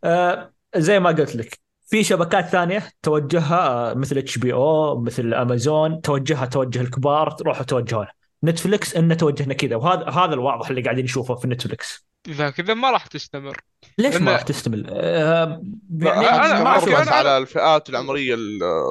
آه 0.04 0.52
زي 0.76 1.00
ما 1.00 1.10
قلت 1.10 1.36
لك 1.36 1.58
في 1.86 2.04
شبكات 2.04 2.46
ثانية 2.46 2.82
توجهها 3.02 3.94
مثل 3.94 4.18
إتش 4.18 4.38
بي 4.38 4.52
أو 4.52 5.00
مثل 5.00 5.34
أمازون 5.34 6.00
توجهها 6.00 6.46
توجه 6.46 6.80
الكبار 6.80 7.36
روحوا 7.42 7.64
توجهونها 7.64 8.12
نتفلكس 8.44 8.96
انه 8.96 9.14
توجهنا 9.14 9.54
كذا 9.54 9.76
وهذا 9.76 10.08
هذا 10.10 10.34
الواضح 10.34 10.68
اللي 10.68 10.82
قاعدين 10.82 11.04
نشوفه 11.04 11.34
في 11.34 11.48
نتفلكس 11.48 12.08
إذا 12.28 12.50
كذا 12.50 12.74
ما 12.74 12.90
راح 12.90 13.06
تستمر. 13.06 13.56
ليش 13.98 14.16
ما 14.16 14.32
راح 14.32 14.42
تستمر؟ 14.42 14.84
آه 14.88 15.62
يعني 16.00 16.28
أنا- 16.28 16.62
ما 16.64 16.76
بس 17.00 17.08
على 17.08 17.38
الفئات 17.38 17.88
العمرية 17.90 18.36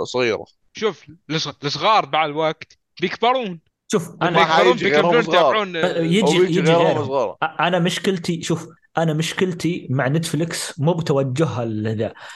الصغيرة. 0.02 0.46
شوف 0.74 1.04
الص- 1.32 1.54
الصغار 1.66 2.10
مع 2.14 2.26
الوقت 2.26 2.78
بيكبرون. 3.02 3.60
شوف 3.92 4.10
أنا 4.22 4.72
بيكبرون. 4.74 5.20
يتابعون. 5.20 5.76
يجي 5.76 6.38
أو 6.38 6.44
يجي 6.44 6.62
غيرهم 6.62 7.36
أنا 7.60 7.80
مشكلتي 7.80 8.42
شوف 8.42 8.68
أنا 8.98 9.14
مشكلتي 9.14 9.88
مع 9.90 10.08
نتفلكس 10.08 10.80
مو 10.80 10.94
بتوجهها 10.94 11.66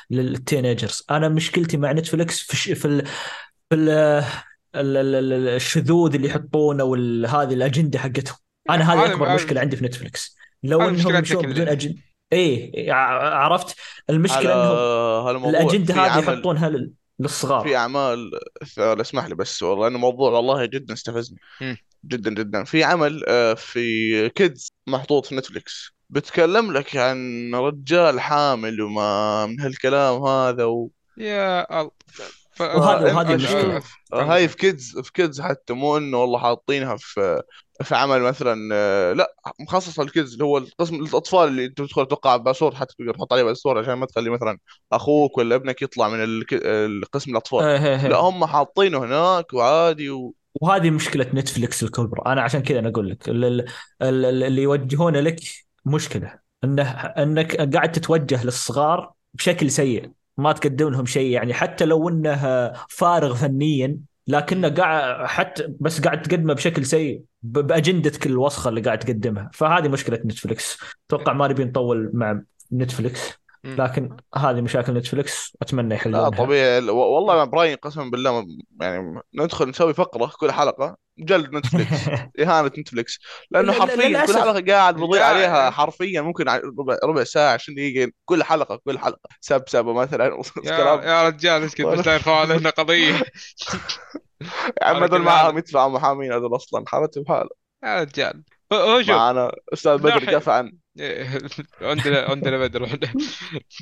لل 0.10 0.25
teenagers. 0.25 1.04
أنا 1.12 1.30
مشكلتي 1.30 1.78
مع 1.78 1.92
نتفلكس 1.92 2.40
في. 2.40 2.76
في 2.76 2.86
ال... 2.86 3.06
في 3.70 3.76
ال... 3.76 4.24
ال... 4.76 4.98
ال... 4.98 5.16
ال- 5.34 5.48
الشذوذ 5.48 6.16
اللي 6.16 6.28
يحطونه 6.28 6.84
وهذه 6.84 7.54
الأجندة 7.54 8.00
حقتهم. 8.00 8.38
أنا 8.70 8.94
هذه 8.94 9.04
هذا- 9.06 9.14
أكبر 9.14 9.26
هذا- 9.28 9.36
مشكلة 9.36 9.62
عندي 9.62 9.76
في 9.76 9.86
نتفلكس 9.86 10.38
لو 10.64 10.82
إنهم 10.82 11.16
يمشون 11.16 11.50
بدون. 11.52 11.68
اجنده 11.68 11.98
إيه 12.34 12.92
ع- 12.92 13.36
عرفت؟ 13.36 13.76
المشكلة 14.10 14.54
على 15.26 15.32
إنهم 15.38 15.50
الأجندة 15.50 15.94
هذه 15.94 16.12
عمل 16.12 16.24
يحطونها 16.24 16.70
لل... 16.70 16.92
للصغار. 17.20 17.64
في 17.64 17.76
اعمال 17.76 18.32
لا 18.78 19.02
اسمح 19.02 19.26
لي 19.26 19.36
بس 19.36 19.64
والله 19.64 19.88
إنه 19.88 19.98
موضوع 19.98 20.32
والله 20.32 20.66
جدا 20.66 20.94
استفزني. 20.94 21.38
جدا 22.06 22.30
جدا. 22.34 22.64
في 22.64 22.84
عمل 22.84 23.24
آه، 23.28 23.54
في 23.54 24.30
kids 24.30 24.72
محطوط 24.88 25.26
في 25.26 25.36
نتفليكس 25.36 25.92
بتكلم 26.10 26.72
لك 26.74 26.98
عن 26.98 27.52
رجال 27.56 28.20
حامل 28.20 28.82
وما 28.82 29.46
من 29.46 29.60
هالكلام 29.60 30.24
هذا 30.24 30.64
و... 30.66 30.90
يا 31.18 31.80
الله. 31.82 31.92
وهذه- 32.62 33.16
وهذه 33.16 33.30
المشكلة. 33.34 33.82
آه، 34.14 34.24
هاي 34.24 34.48
في 34.48 34.56
kids 34.58 35.00
في 35.00 35.12
kids 35.14 35.42
حتى 35.42 35.74
مو 35.74 35.98
إنه 35.98 36.18
والله 36.22 36.40
حاطينها 36.40 36.96
في 37.00 37.42
في 37.84 37.96
عمل 37.96 38.22
مثلا 38.22 38.70
آه، 38.74 39.14
لا 39.14 39.36
مخصص 39.60 40.00
لل 40.00 40.11
kids 40.11 40.34
اللي 40.34 40.44
هو 40.46 40.58
القسم 40.58 40.96
الأطفال 40.96 41.48
اللي 41.48 41.66
أنت 41.66 41.78
تدخل 41.78 42.06
توقع 42.06 42.36
password 42.36 42.74
حتى 42.76 42.96
تقدر 43.00 43.14
تحط 43.14 43.34
عليه 43.34 43.44
password 43.44 43.84
عشان 43.84 43.94
ما 43.94 44.06
تخلي 44.06 44.30
مثلا 44.30 44.58
أخوك 44.92 45.38
ولا 45.38 45.56
ابنك 45.56 45.82
يطلع 45.82 46.10
من 46.10 46.24
الك- 46.24 46.60
القسم 46.66 47.32
الأطفال. 47.32 47.64
إيه 47.64 47.78
إيه 47.78 48.02
إيه. 48.02 48.08
لا 48.08 48.18
هم 48.18 48.46
حاطينه 48.46 48.98
هناك 49.04 49.54
وعادي 49.54 50.10
و... 50.10 50.34
وهذه 50.62 50.90
مشكلة 50.90 51.28
نتفلكس 51.34 51.84
الكبرى. 51.84 52.22
أنا 52.26 52.42
عشان 52.42 52.62
كذا 52.64 52.80
أنا 52.80 52.90
أقول 52.90 53.10
لك 53.10 53.30
ال- 53.30 53.46
ال- 53.46 53.66
ال- 54.02 54.44
اللي 54.44 54.62
يوجهونه 54.62 55.20
لك 55.20 55.40
مشكلة 55.86 56.40
انه 56.64 56.92
إنك 56.92 57.76
قاعد 57.76 57.92
تتوجه 57.92 58.44
للصغار 58.46 59.12
بشكل 59.34 59.72
سيء. 59.72 60.12
ما 60.42 60.52
تقدم 60.52 60.90
لهم 60.90 61.06
شيء 61.06 61.32
يعني 61.32 61.54
حتى 61.54 61.86
لو 61.86 62.10
إنه 62.10 62.72
فارغ 62.90 63.36
فنيا 63.36 63.98
لكنه 64.28 64.70
قاعد 64.70 65.28
حتى 65.28 65.68
بس 65.80 66.02
قاعد 66.02 66.22
تقدمه 66.22 66.54
بشكل 66.54 66.86
سيء 66.86 67.22
باجندتك 67.44 68.26
الوسخه 68.26 68.70
اللي 68.70 68.82
قاعد 68.82 69.00
تقدمها 69.00 69.50
فهذه 69.54 69.88
مشكلة 69.88 70.20
نتفلكس 70.26 70.78
أتوقع 71.08 71.34
ما 71.34 71.48
نبي 71.48 71.66
نطول 71.66 72.12
مع 72.14 72.42
نتفلكس. 72.74 73.41
لكن 73.64 74.18
هذه 74.36 74.62
مشاكل 74.62 74.94
نتفلكس 74.94 75.58
أتمنى 75.62 75.90
لا 75.90 75.96
يحلونها 75.96 76.30
طبيعي 76.30 76.90
والله 76.90 77.44
براين 77.44 77.76
قسما 77.76 78.10
بالله 78.12 78.46
يعني 78.82 79.22
ندخل 79.36 79.70
نسوي 79.70 79.94
فقرة 79.94 80.32
كل 80.40 80.52
حلقة 80.52 80.98
جلد 81.18 81.54
نتفلكس 81.56 82.08
إهانة 82.42 82.68
نتفلكس 82.78 83.20
لأنه 83.52 83.74
حرفيا 83.74 84.26
كل. 84.26 84.34
حلقة 84.34 84.74
قاعد 84.74 84.96
بضيع 84.96 85.22
لا، 85.22 85.26
عليها 85.36 85.66
يا- 85.66 85.70
حرفيا 85.72 86.22
ممكن 86.22 86.46
ربع 86.50 86.98
ربع 87.04 87.24
ساعة 87.24 87.54
20 87.54 87.76
دقيقة 87.76 88.12
كل 88.26 88.44
حلقة 88.44 88.76
كل 88.86 89.00
حلقة. 89.00 89.20
سبسبه 89.42 89.94
مثلا. 89.94 90.26
يا 90.66 91.02
يا 91.04 91.28
رجال 91.28 91.64
اسكت 91.64 91.82
بس 91.86 92.08
لا 92.08 92.14
يرفعوا 92.14 92.38
علينا 92.38 92.70
قضية؟ 92.70 93.14
يا 94.82 94.86
عم 94.88 95.04
هذول 95.04 95.22
معاهم 95.22 95.46
حال. 95.46 95.58
يدفعوا 95.58 95.90
محامين 95.92 96.34
هذول 96.34 96.56
أصلا 96.56 96.84
حالتهم 96.88 97.26
حالة. 97.28 97.50
يا 97.84 98.02
رجال. 98.02 98.44
هو- 98.74 99.02
شوف 99.02 99.10
معانا 99.10 99.52
أستاذ 99.74 99.98
بدر 99.98 100.20
ناحية- 100.20 100.34
قفا 100.36 100.54
عن 100.54 100.66
إيه، 100.66 100.81
عندنا 101.82 102.22
عندنا 102.30 102.58
بدر 102.58 103.00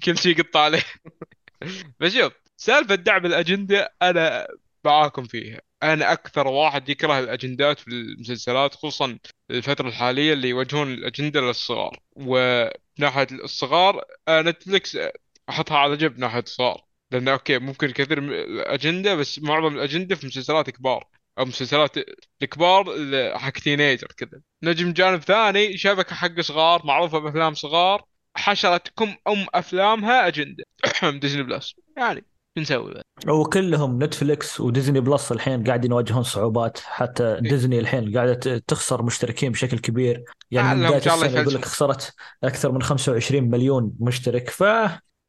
كل 0.05 0.17
شيء 0.17 0.39
يقطع 0.39 0.59
عليه. 0.59 0.83
بس 1.99 2.13
شوف 2.13 2.33
سالفة 2.57 2.95
دعم 2.95 3.25
الأجندة 3.25 3.95
أنا 4.01 4.47
معاكم 4.85 5.23
فيها. 5.23 5.61
أنا 5.83 6.11
أكثر 6.11 6.47
واحد 6.47 6.89
يكره 6.89 7.19
الأجندات 7.19 7.79
في 7.79 7.87
المسلسلات 7.87 8.75
خصوصا 8.75 9.19
الفترة 9.51 9.87
الحالية 9.87 10.33
اللي 10.33 10.49
يوجهون 10.49 10.93
الأجندة 10.93 11.41
للصغار. 11.41 11.99
وناحية 12.15 13.27
الصغار 13.31 14.01
نتفلكس 14.29 14.95
آه، 14.95 15.13
أحطها 15.49 15.77
على 15.77 15.97
جنب 15.97 16.19
ناحية 16.19 16.39
الصغار. 16.39 16.85
لأن 17.11 17.27
أوكي 17.27 17.59
ممكن 17.59 17.91
كثير 17.91 18.21
من 18.21 18.33
الأجندة 18.33 19.15
بس 19.15 19.39
معظم 19.39 19.75
الأجندة 19.75 20.15
في 20.15 20.27
مسلسلات 20.27 20.69
كبار. 20.69 21.07
أو 21.39 21.45
مسلسلات 21.45 21.95
الكبار 22.43 22.85
حق 23.37 23.51
teenager 23.51 24.07
كذا. 24.17 24.41
نجم 24.63 24.93
جانب 24.93 25.21
ثاني 25.21 25.77
شبكة 25.77 26.15
حق 26.15 26.41
صغار 26.41 26.85
معروفة 26.85 27.19
بأفلام 27.19 27.53
صغار 27.53 28.03
حشرتكم 28.35 29.15
أم 29.27 29.45
أفلامها 29.53 30.27
أجندة. 30.27 30.63
ديزني 31.21 31.43
بلس. 31.43 31.75
يعني 31.97 32.25
نسوي 32.57 32.93
بقى؟ 32.93 33.03
وكلهم 33.27 34.03
نتفلكس 34.03 34.59
وديزني 34.59 34.99
بلس 34.99 35.31
الحين 35.31 35.63
قاعدين 35.63 35.91
يواجهون 35.91 36.23
صعوبات. 36.23 36.79
حتى 36.79 37.37
ديزني 37.41 37.79
الحين 37.79 38.17
قاعدة 38.17 38.57
تخسر 38.67 39.03
مشتركين 39.03 39.51
بشكل 39.51 39.79
كبير. 39.79 40.23
يعني 40.51 40.79
من 40.79 40.87
بداية 40.87 40.97
السنة 40.97 41.41
يقول 41.41 41.53
لك. 41.53 41.65
خسرت 41.65 42.13
أكثر 42.43 42.71
من 42.71 42.81
25 42.81 43.43
مليون 43.49 43.93
مشترك. 43.99 44.49
ف 44.49 44.63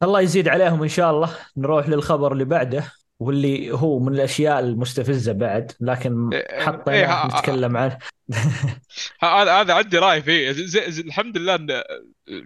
الله 0.03 0.21
يزيد 0.21 0.47
عليهم 0.47 0.83
إن 0.83 0.89
شاء 0.89 1.11
الله. 1.11 1.35
نروح 1.57 1.89
للخبر 1.89 2.33
اللي 2.33 2.45
بعده. 2.45 2.91
واللي 3.21 3.71
هو 3.71 3.99
من 3.99 4.13
الأشياء 4.15 4.59
المستفزة 4.59 5.31
بعد 5.33 5.71
لكن 5.81 6.29
إيه، 6.33 6.39
إيه، 6.39 6.65
حطيناه 6.65 7.05
ها- 7.23 7.27
نتكلم 7.27 7.77
عنه 7.77 7.97
هذا 9.23 9.51
هذا 9.61 9.73
عندي 9.73 9.97
رأي 9.97 10.21
فيه. 10.21 10.51
زي 10.51 10.91
زي 10.91 11.01
الحمد 11.01 11.37
لله 11.37 11.55
إن 11.55 11.81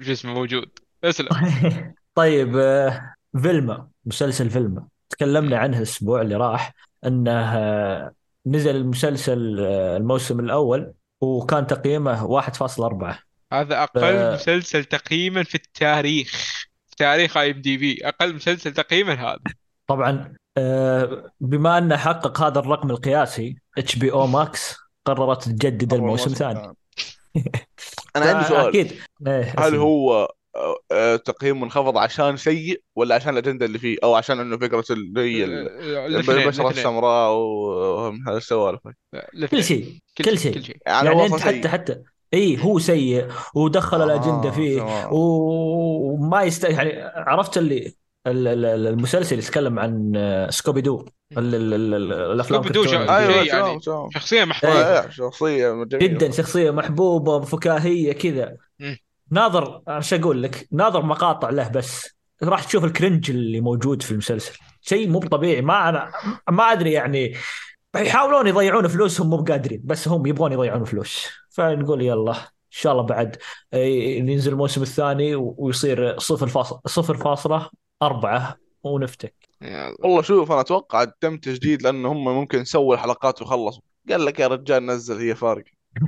شو 0.01 0.11
اسمه 0.11 0.33
موجود. 0.33 0.69
اسلم. 1.03 1.27
طيب 2.15 2.57
آه، 2.57 3.13
فيلما 3.41 3.87
مسلسل 4.05 4.49
فيلما 4.49 4.87
تكلمنا 5.09 5.57
عنه 5.57 5.77
الأسبوع 5.77 6.21
اللي 6.21 6.35
راح 6.35 6.73
إنه 7.05 7.31
آه، 7.57 8.13
نزل 8.45 8.75
المسلسل 8.75 9.57
آه، 9.59 9.97
الموسم 9.97 10.39
الأول 10.39 10.93
وكان 11.21 11.67
تقييمه 11.67 12.41
1.4 12.41 13.23
هذا 13.53 13.83
أقل 13.83 14.01
ف- 14.01 14.33
مسلسل 14.41 14.85
تقييما 14.85 15.43
في 15.43 15.55
التاريخ. 15.55 16.29
في 16.89 16.95
تاريخ 16.97 17.37
IMDb 17.37 18.07
أقل 18.07 18.35
مسلسل 18.35 18.73
تقييما 18.73 19.13
هذا. 19.13 19.39
طبعا 19.87 20.33
بما 21.39 21.77
انه 21.77 21.97
حقق 21.97 22.41
هذا 22.41 22.59
الرقم 22.59 22.89
القياسي 22.91 23.55
HBO 23.77 24.11
Max 24.11 24.75
قررت 25.05 25.43
تجدد 25.49 25.93
الموسم 25.93 26.31
الثاني 26.31 26.73
أنا 28.15 28.25
عندي 28.25 28.47
سؤال. 28.47 28.67
أكيد 28.67 28.93
هل. 29.27 29.75
هو 29.75 30.29
آه، 30.55 30.77
آه، 30.91 31.15
تقييم 31.15 31.61
منخفض 31.61 31.97
عشان 31.97 32.37
سيء 32.37 32.81
ولا 32.95 33.15
عشان 33.15 33.33
الأجندة 33.33 33.65
اللي 33.65 33.79
فيه؟ 33.79 33.97
أو 34.03 34.15
عشان 34.15 34.39
إنه 34.39 34.57
فكرة 34.57 34.85
اللي 34.89 35.21
هي 35.21 35.45
البشره 36.05 36.69
السمراء 36.69 37.33
ومن 37.35 38.27
هذه 38.27 38.37
السوالف. 38.37 38.79
كل 39.51 39.63
شيء 39.63 39.99
كل 40.25 40.39
شيء 40.39 40.53
كل 40.53 40.63
شيء. 40.63 40.77
يعني, 40.87 41.07
يعني 41.07 41.25
أنت 41.25 41.39
حتى 41.39 41.69
حتى 41.69 42.01
اي 42.33 42.63
هو 42.63 42.79
سيء 42.79 43.27
ودخل 43.55 44.01
آه، 44.01 44.05
الأجندة 44.05 44.51
فيه 44.51 44.81
وما 45.11 46.43
يست 46.43 46.63
يعني 46.63 47.01
عرفت 47.15 47.57
اللي 47.57 47.77
ال- 47.77 47.83
ال- 47.83 47.87
ال- 47.87 47.93
المسلسل 48.27 49.39
يتكلم 49.39 49.79
عن 49.79 50.13
آه، 50.15 50.49
Scooby-Doo 50.49 51.05
ال- 51.37 51.55
ال- 51.55 51.73
ال- 51.73 51.93
ال- 51.93 52.13
الأفلام 52.13 52.63
Scooby-Doo 52.63 52.97
أيوه 52.97 53.31
يعني. 53.31 53.79
شخصية 54.13 54.39
إيه. 54.39 54.45
محبوبة. 54.45 54.73
رائع 54.73 55.09
شخصية 55.09 55.69
جميلة. 55.83 55.97
جدا 55.97 56.31
شخصية 56.31 56.71
محبوبة 56.71 57.39
فكاهية 57.39 58.13
كذا. 58.13 58.57
ناظر 59.31 59.81
إيش 59.89 60.13
أقول 60.13 60.43
لك؟ 60.43 60.67
ناظر 60.71 61.01
مقاطع 61.05 61.49
له 61.49 61.67
بس. 61.69 62.15
راح 62.43 62.63
تشوف 62.63 62.83
الكرنج 62.83 63.31
اللي 63.31 63.61
موجود 63.61 64.01
في 64.01 64.11
المسلسل. 64.11 64.57
شيء 64.81 65.09
مو 65.09 65.19
طبيعي. 65.19 65.61
ما 65.61 65.89
أنا 65.89 66.11
ما 66.49 66.63
أدري 66.71 66.91
يعني. 66.91 67.33
يحاولون 67.95 68.47
يضيعون 68.47 68.87
فلوسهم 68.87 69.29
مو 69.29 69.37
بقادرين 69.37 69.81
بس 69.83 70.07
هم 70.07 70.25
يبغون 70.25 70.51
يضيعون 70.51 70.83
فلوس. 70.83 71.27
فنقول 71.49 72.01
يلا 72.01 72.31
إن 72.31 72.79
شاء 72.79 72.91
الله 72.93 73.03
بعد 73.03 73.37
آه، 73.73 73.77
ينزل 73.77 74.51
الموسم 74.51 74.81
الثاني 74.81 75.35
ويصير 75.35 76.19
صفر 76.19 76.47
فاصلة 76.47 76.79
صفر 76.85 77.17
فاصلة. 77.17 77.69
أربعة 78.01 78.57
ونفتك. 78.83 79.33
والله 79.99 80.21
شوف 80.21 80.51
أنا 80.51 80.61
أتوقع 80.61 81.03
تم 81.03 81.37
تجديد 81.37 81.81
لأنه 81.81 82.11
هم 82.11 82.23
ممكن 82.25 82.63
سووا 82.63 82.95
الحلقات 82.95 83.41
وخلصوا 83.41 83.81
قال 84.09 84.25
لك 84.25 84.39
يا 84.39 84.47
رجال 84.47 84.85
نزل 84.85 85.17
هي 85.17 85.35
فارق. 85.35 85.63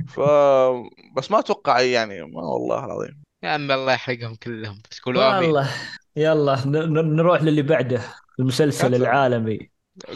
ف 0.08 0.20
بس 1.16 1.30
ما 1.30 1.38
أتوقع 1.38 1.80
يعني 1.80 2.22
ما 2.22 2.42
والله 2.42 2.84
العظيم. 2.84 3.22
يا 3.42 3.48
عم 3.48 3.70
الله 3.70 3.92
يحرقهم 3.92 4.34
كلهم 4.34 4.82
بس 4.90 5.00
قولوا 5.00 5.38
آمين. 5.38 5.48
والله. 5.50 5.70
يلا 6.16 6.62
ن- 6.66 7.16
نروح 7.16 7.42
للي 7.42 7.62
بعده 7.62 8.02
المسلسل. 8.40 8.94
العالمي. 8.94 9.70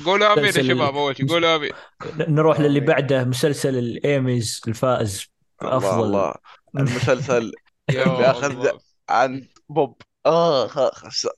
قولوا 0.05 0.33
آمين 0.33 0.45
يا 0.45 0.51
شباب 0.51 0.97
اول 0.97 1.17
شيء 1.17 1.29
قولوا 1.29 1.57
آمين. 1.57 1.71
نروح 2.17 2.61
للي. 2.61 2.81
بعده 2.81 3.25
مسلسل 3.25 3.79
الإيميز 3.79 4.61
الفائز. 4.69 5.27
الله 5.63 5.79
بافضل 5.79 6.05
الله 6.05 6.35
المسلسل 6.77 7.53
بياخذ 7.91 8.51
الله. 8.51 8.79
عن 9.09 9.49
بوب. 9.69 10.03
آه 10.27 10.67
خ- 10.67 10.95
خس 10.95 11.29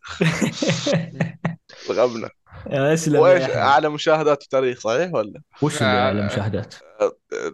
غبنا 1.90 2.30
أسلم 2.66 3.20
وإيش. 3.20 3.42
أعلى 3.42 3.88
مشاهدات 3.88 4.38
في 4.38 4.44
التاريخ 4.44 4.80
صحيح 4.80 5.14
ولا؟ 5.14 5.40
وش 5.62 5.82
اللي 5.82 5.92
آه، 5.92 6.06
أعلى 6.06 6.26
مشاهدات؟ 6.26 6.74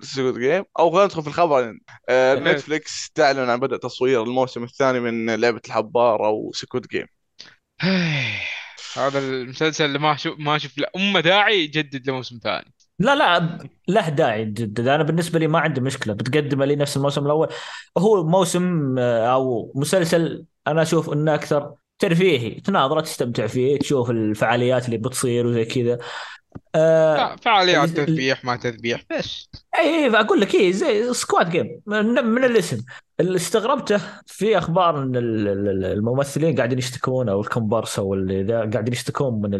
Squid 0.02 0.38
Game 0.38 0.64
أو 0.78 0.90
خلينا 0.90 1.04
ندخل 1.04 1.22
في 1.22 1.28
الخبر 1.28 1.78
آه،. 2.08 2.34
نتفليكس 2.34 3.10
تعلن 3.10 3.50
عن 3.50 3.60
بدء 3.60 3.76
تصوير 3.76 4.22
الموسم 4.22 4.64
الثاني 4.64 5.00
من 5.00 5.34
لعبة 5.34 5.60
الحبار 5.66 6.26
أو 6.26 6.50
Squid 6.54 6.86
Game 6.90 7.06
هذا 8.96 9.18
المسلسل 9.18 9.84
اللي 9.84 9.98
ما 9.98 10.16
شوف 10.16 10.34
ما 10.38 10.58
شوف 10.58 10.78
له 10.78 10.86
أمه 10.96 11.20
داعي 11.20 11.64
يجدد 11.64 12.06
له 12.06 12.14
موسم 12.14 12.38
ثاني 12.42 12.72
لا 13.00 13.14
لا 13.14 13.58
له 13.88 14.08
داعي 14.08 14.44
جدا 14.44 14.94
أنا 14.94 15.02
بالنسبة 15.02 15.38
لي 15.38 15.46
ما 15.46 15.58
عندي 15.58 15.80
مشكلة 15.80 16.14
بتقدمه 16.14 16.64
لي 16.64 16.76
نفس 16.76 16.96
الموسم 16.96 17.26
الأول. 17.26 17.48
هو 17.98 18.24
موسم 18.26 18.98
آه، 18.98 19.26
أو 19.34 19.72
مسلسل 19.74 20.44
أنا 20.66 20.82
أشوف 20.82 21.12
إنه 21.12 21.34
أكثر 21.34 21.74
ترفيهي 21.98 22.50
تناظره 22.60 23.00
تستمتع 23.00 23.46
فيه 23.46 23.78
تشوف 23.78 24.10
الفعاليات 24.10 24.86
اللي 24.86 24.96
بتصير 24.98 25.46
وزي 25.46 25.64
كذا. 25.64 25.98
آه 26.74 27.36
فعاليات 27.36 27.88
ال- 27.88 27.94
تذبيح 28.06 28.44
ما 28.44 28.56
تذبيح 28.56 29.02
بس. 29.10 29.50
إي 29.78 30.04
إي 30.06 30.20
أقول 30.20 30.40
لك 30.40 30.54
إيه 30.54 30.72
زي 30.72 31.12
Squid 31.14 31.50
Game 31.50 31.80
من, 31.86 32.04
من 32.06 32.44
الاسم. 32.44 32.84
اللي 33.20 33.36
استغربته 33.36 34.00
في 34.26 34.58
أخبار 34.58 35.02
إن 35.02 35.16
ال- 35.16 35.48
ال- 35.48 35.84
الممثلين 35.84 36.56
قاعدين 36.56 36.78
يشتكون 36.78 37.28
أو 37.28 37.40
الكومبارس 37.40 37.98
أو 37.98 38.14
اللي 38.14 38.52
قاعدين 38.72 38.92
يشتكون 38.92 39.40
من 39.42 39.54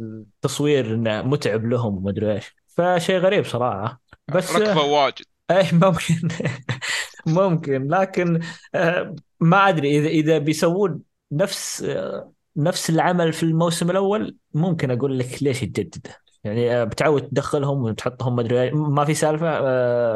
التصوير 0.00 0.94
إنه 0.94 1.22
متعب 1.22 1.64
لهم 1.66 1.96
وما 1.96 2.10
أدري 2.10 2.32
إيش. 2.32 2.61
فشيء 2.76 3.18
غريب 3.18 3.44
صراحة. 3.44 4.00
بس 4.34 4.56
ركضه 4.56 4.82
واجد. 4.84 5.24
إيه 5.50 5.72
ممكن. 5.72 6.28
ممكن. 7.26 7.88
لكن 7.88 8.40
آه، 8.74 9.14
ما 9.40 9.68
أدري. 9.68 9.98
إذا 9.98 10.08
إذا 10.08 10.38
بيسوون 10.38 11.00
نفس 11.32 11.82
آه، 11.82 12.32
نفس 12.56 12.90
العمل 12.90 13.32
في 13.32 13.42
الموسم 13.42 13.90
الأول 13.90 14.36
ممكن 14.54 14.90
أقول 14.90 15.18
لك 15.18 15.42
ليش 15.42 15.60
تجدد 15.60 16.06
يعني 16.44 16.76
آه، 16.76 16.84
بتعود 16.84 17.22
تدخلهم 17.22 17.82
وتحطهم 17.82 18.36
ما 18.36 18.42
ادري 18.42 18.62
إيه، 18.62 18.74
ما 18.74 19.04
في 19.04 19.14
سالفة 19.14 19.58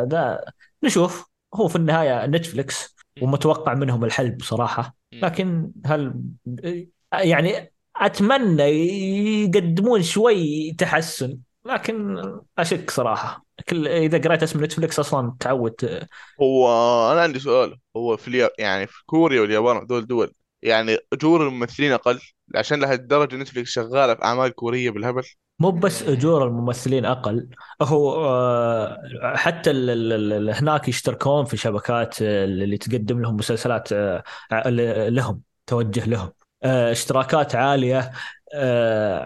ذا 0.02 0.44
نشوف. 0.82 1.26
هو 1.54 1.68
في 1.68 1.76
النهاية 1.76 2.26
نتفلكس 2.26 2.96
ومتوقع 3.22 3.74
منهم 3.74 4.04
الحل 4.04 4.30
بصراحه 4.30 4.96
لكن 5.12 5.72
هل 5.86 6.20
يعني 7.12 7.72
أتمنى 7.96 8.62
يقدمون 9.44 10.02
شوي 10.02 10.72
تحسن. 10.78 11.38
لكن 11.66 12.22
اشك 12.58 12.90
صراحة. 12.90 13.44
كل 13.68 13.88
إذا 13.88 14.18
قريت 14.18 14.42
اسم 14.42 14.64
نتفلكس 14.64 14.98
أصلا 14.98 15.36
تعود. 15.40 16.06
هو 16.42 16.68
أنا 17.12 17.22
عندي 17.22 17.38
سؤال. 17.38 17.78
هو 17.96 18.16
في 18.16 18.28
اليا... 18.28 18.50
يعني 18.58 18.86
في 18.86 19.04
كوريا 19.06 19.40
واليابان 19.40 19.76
هذول 19.76 20.06
دول 20.06 20.32
يعني 20.62 20.98
أجور 21.12 21.48
الممثلين 21.48 21.92
أقل؟ 21.92 22.20
عشان 22.54 22.80
لهالدرجة 22.80 23.36
نتفلكس 23.36 23.70
شغالة 23.70 24.14
في 24.14 24.24
أعمال 24.24 24.50
كورية 24.50 24.90
بالهبل؟ 24.90 25.22
مو 25.58 25.70
بس 25.70 26.02
أجور 26.02 26.46
الممثلين 26.46 27.04
أقل. 27.04 27.48
هو 27.82 28.24
آه، 28.24 29.36
حتى 29.36 29.70
هناك 30.52 30.88
يشتركون 30.88 31.44
في 31.44 31.56
شبكات 31.56 32.22
آه، 32.22 32.44
اللي 32.44 32.78
تقدم 32.78 33.20
لهم 33.20 33.36
مسلسلات 33.36 33.92
آه، 33.92 34.22
لهم 35.08 35.42
توجه 35.66 36.04
لهم. 36.04 36.32
اشتراكات 36.62 37.54
عالية. 37.54 38.12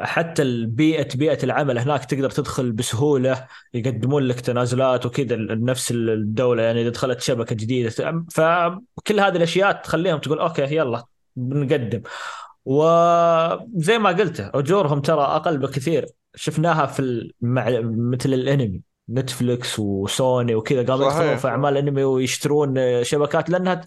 حتى 0.02 0.42
البيئة 0.42 1.16
بيئة 1.16 1.44
العمل 1.44 1.78
هناك 1.78 2.04
تقدر 2.04 2.30
تدخل 2.30 2.72
بسهولة 2.72 3.46
يقدمون 3.74 4.22
لك 4.22 4.40
تنازلات 4.40 5.06
وكذا 5.06 5.36
نفس 5.38 5.90
الدولة 5.90 6.62
يعني 6.62 6.82
إذا 6.82 6.88
دخلت 6.90 7.20
شبكة 7.20 7.54
جديدة. 7.54 7.90
فكل 8.30 9.20
هذه 9.20 9.36
الأشياء 9.36 9.72
تخليهم 9.72 10.18
تقول 10.18 10.38
أوكي 10.38 10.62
يلا 10.76 11.04
بنقدم. 11.36 12.02
وزي 12.64 13.98
ما 13.98 14.10
قلت 14.10 14.50
أجورهم 14.54 15.00
ترى 15.00 15.22
أقل 15.22 15.58
بكثير. 15.58 16.06
شفناها 16.34 16.86
في. 16.86 17.32
مثل 17.40 18.34
الأنمي. 18.34 18.89
نتفلكس 19.10 19.78
وسوني 19.78 20.54
وكذا 20.54 20.86
قاموا 20.86 21.06
يدخلون 21.06 21.36
في 21.36 21.48
أعمال 21.48 21.76
أنمي 21.76 22.04
ويشترون 22.04 23.04
شبكات 23.04 23.50
لأنها 23.50 23.80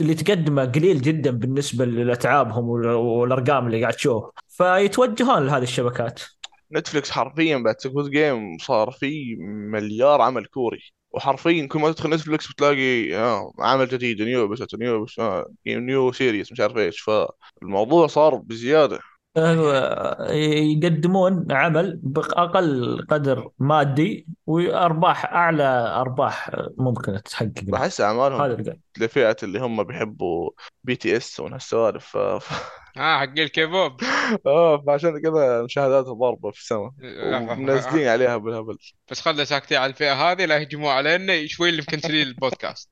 اللي 0.00 0.14
تقدمه 0.14 0.64
قليل 0.64 1.00
جدا 1.02 1.30
بالنسبة 1.30 1.84
لاتعابهم 1.84 2.68
والأرقام 2.68 3.66
اللي 3.66 3.80
قاعد 3.80 3.94
تشوف. 3.94 4.24
فيتوجهون 4.48 5.46
لهذه 5.46 5.62
الشبكات. 5.62 6.20
نتفلكس 6.72 7.10
حرفيا 7.10 7.56
بعد 7.56 7.80
Squid 7.80 8.10
Game 8.10 8.58
صار 8.58 8.90
فيه 8.90 9.36
مليار 9.72 10.20
عمل 10.20 10.46
كوري. 10.46 10.80
وحرفيا 11.12 11.66
كل 11.66 11.78
ما 11.78 11.92
تدخل 11.92 12.10
نتفلكس 12.10 12.52
بتلاقي 12.52 13.16
آه 13.16 13.52
عمل 13.58 13.88
جديد 13.88 14.22
new 14.22 14.48
بس 14.48 14.74
new 14.74 15.04
بس 15.04 15.18
آه 15.18 15.46
new 15.66 16.12
series 16.12 16.52
مش 16.52 16.60
عارف 16.60 16.76
إيش. 16.76 17.00
فالموضوع 17.00 18.06
صار 18.06 18.34
بزيادة. 18.34 18.98
يقدمون 20.76 21.52
عمل 21.52 22.00
بأقل 22.02 23.06
قدر 23.10 23.50
مادي 23.58 24.26
وأرباح 24.46 25.24
أعلى 25.24 25.62
أرباح 25.96 26.50
ممكن 26.78 27.22
تحقق 27.22 27.62
بحس 27.62 28.00
أعمالهم 28.00 28.40
هذا 28.40 28.76
لفئة 28.98 29.36
اللي 29.42 29.58
هم 29.58 29.84
بيحبوا 29.84 30.50
BTS 30.84 31.40
وهالسوالف 31.40 32.06
ف... 32.06 32.16
آه 32.96 33.18
حق 33.18 33.38
الكيبوب. 33.38 34.00
آه 34.46 34.82
فعشان 34.86 35.22
كذا 35.22 35.62
مشاهداتها 35.62 36.12
ضاربة 36.12 36.50
في 36.50 36.60
السماء 36.60 36.90
ومنزلين 37.02 38.08
عليها 38.08 38.36
بالهبل. 38.36 38.76
بس 39.10 39.20
خلنا 39.20 39.44
ساكتين 39.44 39.78
على 39.78 39.90
الفئة 39.90 40.12
هذه 40.12 40.44
لا 40.44 40.58
يهجموا 40.58 40.90
علينا 40.90 41.46
شوي 41.46 41.68
اللي 41.68 41.82
مكنسلين 41.82 42.26
البودكاست. 42.26 42.90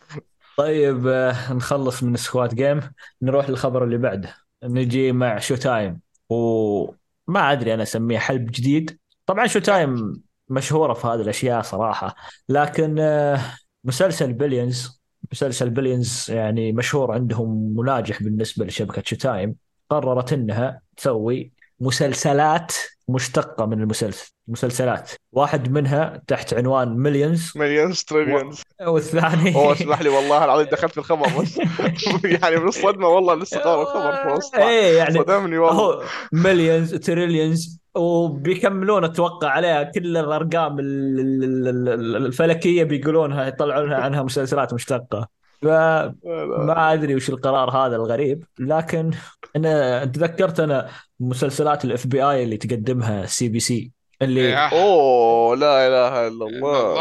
طيب 0.58 1.06
آه، 1.06 1.52
نخلص 1.52 2.02
من 2.02 2.16
Squid 2.16 2.54
Game 2.54 2.80
نروح 3.22 3.50
للخبر 3.50 3.84
اللي 3.84 3.98
بعده. 3.98 4.43
نجي 4.64 5.12
مع 5.12 5.38
Showtime 5.38 6.00
وما 6.28 7.52
أدري 7.52 7.74
أنا 7.74 7.82
أسميه 7.82 8.18
حلب 8.18 8.46
جديد. 8.50 8.98
طبعا 9.26 9.46
Showtime 9.46 10.22
مشهورة 10.48 10.94
في 10.94 11.06
هذه 11.06 11.20
الأشياء 11.20 11.62
صراحة. 11.62 12.16
لكن 12.48 12.98
آه، 12.98 13.40
مسلسل 13.84 14.32
Billions 14.32 15.02
مسلسل 15.32 15.70
Billions 15.70 16.30
يعني 16.30 16.72
مشهور 16.72 17.12
عندهم 17.12 17.78
وناجح 17.78 18.22
بالنسبة 18.22 18.64
لشبكة 18.64 19.02
Showtime 19.06 19.56
قررت 19.90 20.32
إنها 20.32 20.80
تسوي 20.96 21.52
مسلسلات 21.84 22.72
مشتقة 23.08 23.66
من 23.66 23.80
المسلسل 23.80 24.32
مسلسلات. 24.48 25.10
واحد 25.32 25.72
منها 25.72 26.22
تحت 26.26 26.54
عنوان 26.54 26.96
Millions 26.96 27.52
Millions 27.56 28.02
Trillions 28.02 28.62
والثاني 28.86 29.56
هو 29.56 29.72
اسمح 29.72 30.02
لي 30.02 30.08
والله 30.08 30.44
العظيم 30.44 30.66
دخلت 30.66 30.92
في 30.92 30.98
الخبر 30.98 31.26
بس. 31.40 31.60
يعني 32.42 32.56
من 32.56 32.68
الصدمة 32.68 33.08
والله 33.08 33.34
لسه 33.34 33.60
قارئ 33.60 33.82
الخبر 33.82 34.22
في 34.22 34.28
وسط 34.28 34.54
إيه 34.54 34.96
يعني 34.96 35.18
صدمني 35.18 35.58
والله. 35.58 36.02
Millions 36.32 36.94
Trillions 36.94 37.80
وبيكملون 37.94 39.04
أتوقع 39.04 39.48
عليها 39.48 39.82
كل 39.82 40.16
الأرقام 40.16 40.76
الفلكية 40.80 42.84
بيقولونها 42.84 43.46
يطلعونها 43.46 43.96
عنها 43.96 44.22
مسلسلات 44.22 44.74
مشتقة. 44.74 45.28
فما 45.64 46.92
أدري 46.92 47.14
وش 47.14 47.30
القرار 47.30 47.70
هذا 47.70 47.96
الغريب 47.96 48.44
لكن 48.58 49.10
أنا 49.56 50.04
تذكرت 50.04 50.60
أنا 50.60 50.90
مسلسلات 51.20 51.84
ال 51.84 52.06
FBI 52.06 52.44
اللي 52.44 52.56
تقدمها 52.56 53.26
CBS 53.26 53.92
اللي 54.22 54.40
إيه، 54.40 54.68
أوه 54.68 55.56
لا 55.56 55.86
إله 55.86 56.28
إلا 56.28 56.46
الله. 56.46 56.94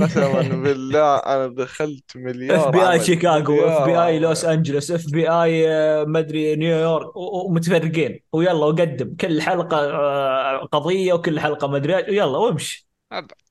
قسما 0.00 0.42
بالله 0.62 1.16
أنا 1.16 1.46
دخلت 1.46 2.16
مليار 2.16 2.68
اف 2.68 2.72
بي 2.72 2.90
اي 2.90 3.00
شيكاغو 3.00 3.64
اف 3.64 3.86
بي 3.86 4.06
اي 4.06 4.18
لوس 4.18 4.44
أنجلوس 4.44 4.90
FBI 4.90 5.66
مدري 6.04 6.56
نيويورك 6.56 7.16
ومتفرقين. 7.16 8.20
ويلا 8.32 8.52
وقدم 8.52 9.16
كل 9.20 9.42
حلقة 9.42 9.76
آه، 9.78 10.64
قضية 10.72 11.12
وكل 11.12 11.40
حلقة 11.40 11.68
مدري 11.68 11.94
ويلا 11.94 12.24
وامشي. 12.38 12.88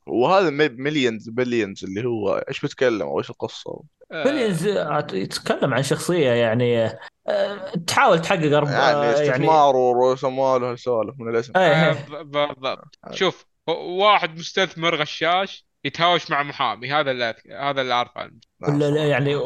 وهذا 0.08 0.50
millions 0.70 1.30
Billions 1.30 1.84
اللي 1.84 2.06
هو 2.06 2.46
إيش 2.50 2.62
بيتكلم 2.62 3.02
أو 3.02 3.20
إيش 3.20 3.30
القصة؟ 3.30 3.82
Billions 4.12 4.68
يتكلم 5.14 5.74
عن 5.74 5.84
شخصية 5.84 6.30
يعني 6.30 6.86
آه، 7.28 7.74
تحاول 7.88 8.22
تحقق 8.22 8.56
ارباح 8.56 8.74
يعني, 8.74 9.00
يعني 9.00 9.14
استثمار 9.14 9.76
يعني... 9.76 9.78
ورؤوس 9.78 10.26
اموال 10.26 10.64
وهالسوالف 10.64 11.20
من 11.20 11.30
الأسم. 11.30 11.54
آه، 11.56 11.98
بالضبط 12.10 13.00
شوف 13.12 13.46
واحد 13.68 14.38
مستثمر 14.38 14.96
غشاش 14.96 15.66
يتهاوش 15.84 16.32
مع 16.32 16.44
محامي 16.44 16.92
هذا 16.92 17.12
اللي 17.12 17.36
هذا 17.60 17.82
اللي 17.82 17.94
أعرفه 17.94 18.32
يعني 18.96 19.42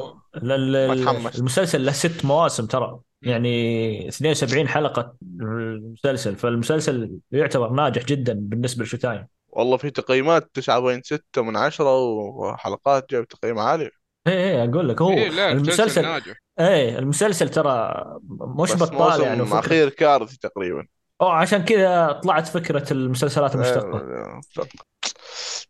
المسلسل 1.38 1.86
له 1.86 1.92
ست 1.92 2.26
مواسم 2.26 2.66
ترى. 2.66 3.00
يعني 3.22 4.08
72 4.08 4.68
حلقة 4.68 5.16
المسلسل 5.42 6.36
فالمسلسل 6.36 7.20
يعتبر 7.32 7.70
ناجح 7.70 8.04
جدا 8.04 8.34
بالنسبة 8.34 8.84
ل 8.84 8.89
Showtime 8.89 9.28
والله 9.52 9.78
في 9.78 9.90
تقييمات 9.90 10.50
9.6 10.60 11.42
من 11.42 11.58
10 11.58 12.00
وحلقات 12.00 13.12
جايب 13.12 13.28
تقييم 13.28 13.60
عالي. 13.60 13.90
إيه 14.28 14.34
إيه 14.34 14.70
أقول 14.70 14.90
لك 14.90 15.02
هو 15.02 15.12
إيه 15.12 15.30
لا 15.30 15.52
المسلسل 15.52 16.02
ناجح. 16.02 16.36
إيه 16.60 17.00
المسلسل 17.00 17.50
ترى 17.50 18.04
مش 18.30 18.74
بطال 18.74 19.22
يعني 19.22 19.46
فكرة... 19.46 19.60
أخير 19.60 19.90
كارثي 19.90 20.38
تقريبا. 20.38 20.88
أو 21.22 21.28
عشان 21.28 21.66
كذا 21.66 22.12
طلعت 22.12 22.48
فكرة 22.48 22.94
المسلسلات 22.94 23.56
المشتقة. 23.56 23.98
إيه 24.00 24.42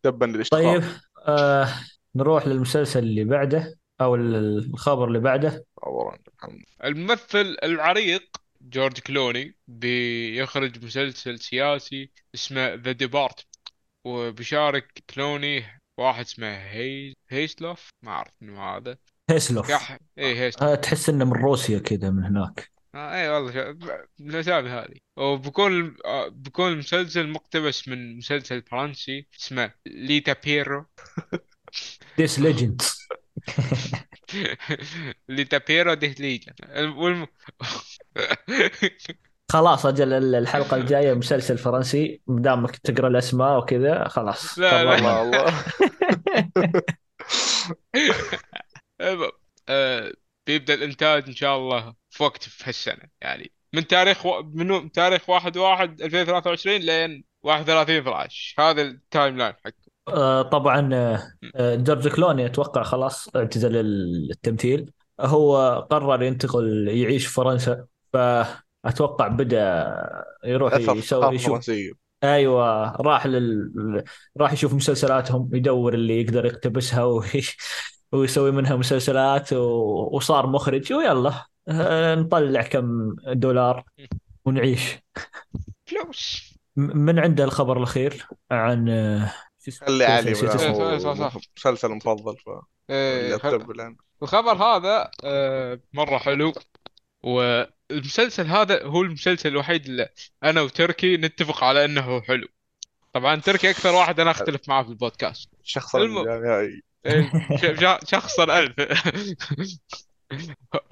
تبا 0.03 0.25
للاشتقاق 0.25 0.61
طيب 0.63 0.83
آه 1.27 1.67
نروح 2.15 2.47
للمسلسل 2.47 2.99
اللي 2.99 3.23
بعده 3.23 3.79
أو 4.01 4.15
الخبر 4.15 5.07
اللي 5.07 5.19
بعده. 5.19 5.65
الممثل 6.83 7.57
العريق 7.63 8.21
جورج 8.61 8.99
كلوني 8.99 9.55
بيخرج 9.67 10.85
مسلسل 10.85 11.39
سياسي 11.39 12.11
اسمه 12.35 12.73
The 12.73 12.91
Department 12.91 13.45
وبيشارك 14.05 15.03
كلوني 15.15 15.63
واحد 15.99 16.25
اسمه 16.25 16.47
هي 16.47 17.13
هيسلوف 17.29 17.89
ما 18.05 18.11
أعرف 18.11 18.33
منو 18.41 18.61
هذا. 18.61 18.97
هيسلوف. 19.29 19.67
كح... 19.67 19.97
اي 20.17 20.39
هيسلوف. 20.39 20.63
آه 20.63 20.75
تحس 20.75 21.09
إنه 21.09 21.25
من 21.25 21.33
روسيا 21.33 21.79
كذا 21.79 22.09
من 22.09 22.23
هناك. 22.23 22.71
آه 22.95 23.15
اي 23.15 23.29
والله 23.29 23.51
شا... 23.51 23.77
الأسامي 24.19 24.69
هذه. 24.69 24.95
وبكون 25.17 25.95
آه 26.05 26.27
بكون 26.27 26.71
المسلسل 26.71 27.27
مقتبس 27.27 27.87
من 27.87 28.17
مسلسل 28.17 28.61
فرنسي 28.61 29.27
اسمه 29.39 29.71
Le 29.85 30.35
Bureau. 30.43 30.85
des 32.17 32.39
Légendes 32.39 32.81
Le 35.29 35.57
Bureau 35.57 35.93
des 35.93 36.19
Légendes 36.21 36.55
والم... 36.97 37.27
خلاص 39.51 39.85
أجل 39.85 40.35
الحلقة 40.35 40.77
الجاية 40.81 41.13
مسلسل 41.13 41.57
فرنسي 41.57 42.21
دامك 42.27 42.75
تقرأ 42.75 43.07
الأسماء 43.07 43.57
وكذا 43.57 44.07
خلاص. 44.07 44.59
لا 44.59 44.83
لا. 44.83 45.21
الله 45.21 45.53
آه، 49.69 50.11
بيبدأ 50.47 50.73
الإنتاج 50.73 51.23
إن 51.27 51.35
شاء 51.35 51.57
الله 51.57 51.93
في 52.09 52.23
وقت 52.23 52.43
في 52.43 52.63
هالسنة. 52.69 53.03
يعني 53.21 53.51
من 53.73 53.87
تاريخ 53.87 54.25
و... 54.25 54.43
من 54.43 54.91
تاريخ 54.91 55.29
1 55.29 55.57
1 55.57 56.01
2023 56.01 56.77
لين 56.77 57.23
31 57.43 57.95
12 57.95 58.63
هذا 58.63 58.81
ال 58.81 59.37
timeline 59.37 59.53
حقه. 59.65 59.73
آه 60.07 60.41
طبعا 60.41 60.89
آه 61.55 61.75
جورج 61.75 62.07
كلوني 62.07 62.45
أتوقع 62.45 62.83
خلاص 62.83 63.35
اعتزل 63.35 63.75
التمثيل. 63.75 64.91
هو 65.19 65.79
قرر 65.91 66.23
ينتقل 66.23 66.87
يعيش 66.87 67.27
في 67.27 67.33
فرنسا. 67.33 67.85
ف 68.13 68.17
أتوقع 68.85 69.27
بدأ 69.27 69.95
يروح 70.45 70.73
يسوي 70.73 71.35
يشوف 71.35 71.71
أيوه 72.23 72.91
راح 72.95 73.25
لل... 73.25 74.03
راح 74.37 74.53
يشوف 74.53 74.73
مسلسلاتهم 74.73 75.49
يدور 75.53 75.93
اللي 75.93 76.21
يقدر 76.21 76.45
يقتبسها 76.45 77.03
وي... 77.03 77.25
ويسوي 78.11 78.51
منها 78.51 78.75
مسلسلات 78.75 79.53
و... 79.53 79.65
وصار 80.11 80.47
مخرج 80.47 80.93
ويلا 80.93 81.45
آه، 81.67 82.15
نطلع 82.15 82.61
كم 82.61 83.15
دولار 83.27 83.83
ونعيش 84.45 84.97
فلوس 85.85 86.51
من 86.75 87.19
عنده 87.19 87.43
الخبر 87.43 87.77
الأخير 87.77 88.27
عن 88.51 88.89
آه، 88.89 89.33
شو 89.59 89.71
اسمه؟ 89.71 89.87
خلي 89.87 90.05
علي. 90.05 90.31
مسلسل 91.57 91.89
مفضل 91.89 92.37
ف 92.37 92.49
إيه، 92.89 93.35
الآن. 93.45 93.95
الخبر 94.23 94.53
هذا 94.53 95.11
آه، 95.23 95.79
مرة 95.93 96.17
حلو 96.17 96.53
والمسلسل 97.23 98.47
هذا 98.47 98.83
هو 98.83 99.01
المسلسل 99.01 99.49
الوحيد 99.49 99.85
اللي 99.85 100.09
أنا 100.43 100.61
وتركي 100.61 101.17
نتفق 101.17 101.63
على 101.63 101.85
إنه 101.85 102.21
حلو. 102.21 102.47
طبعا 103.13 103.35
تركي 103.35 103.69
أكثر 103.69 103.93
واحد 103.93 104.19
أنا 104.19 104.31
أختلف 104.31 104.69
معاه 104.69 104.83
في 104.83 104.89
البودكاست. 104.89 105.49
شخص 105.63 105.95
الم- 105.95 106.81
إيه، 107.05 107.31
شخص 108.05 108.39
الألف 108.39 108.73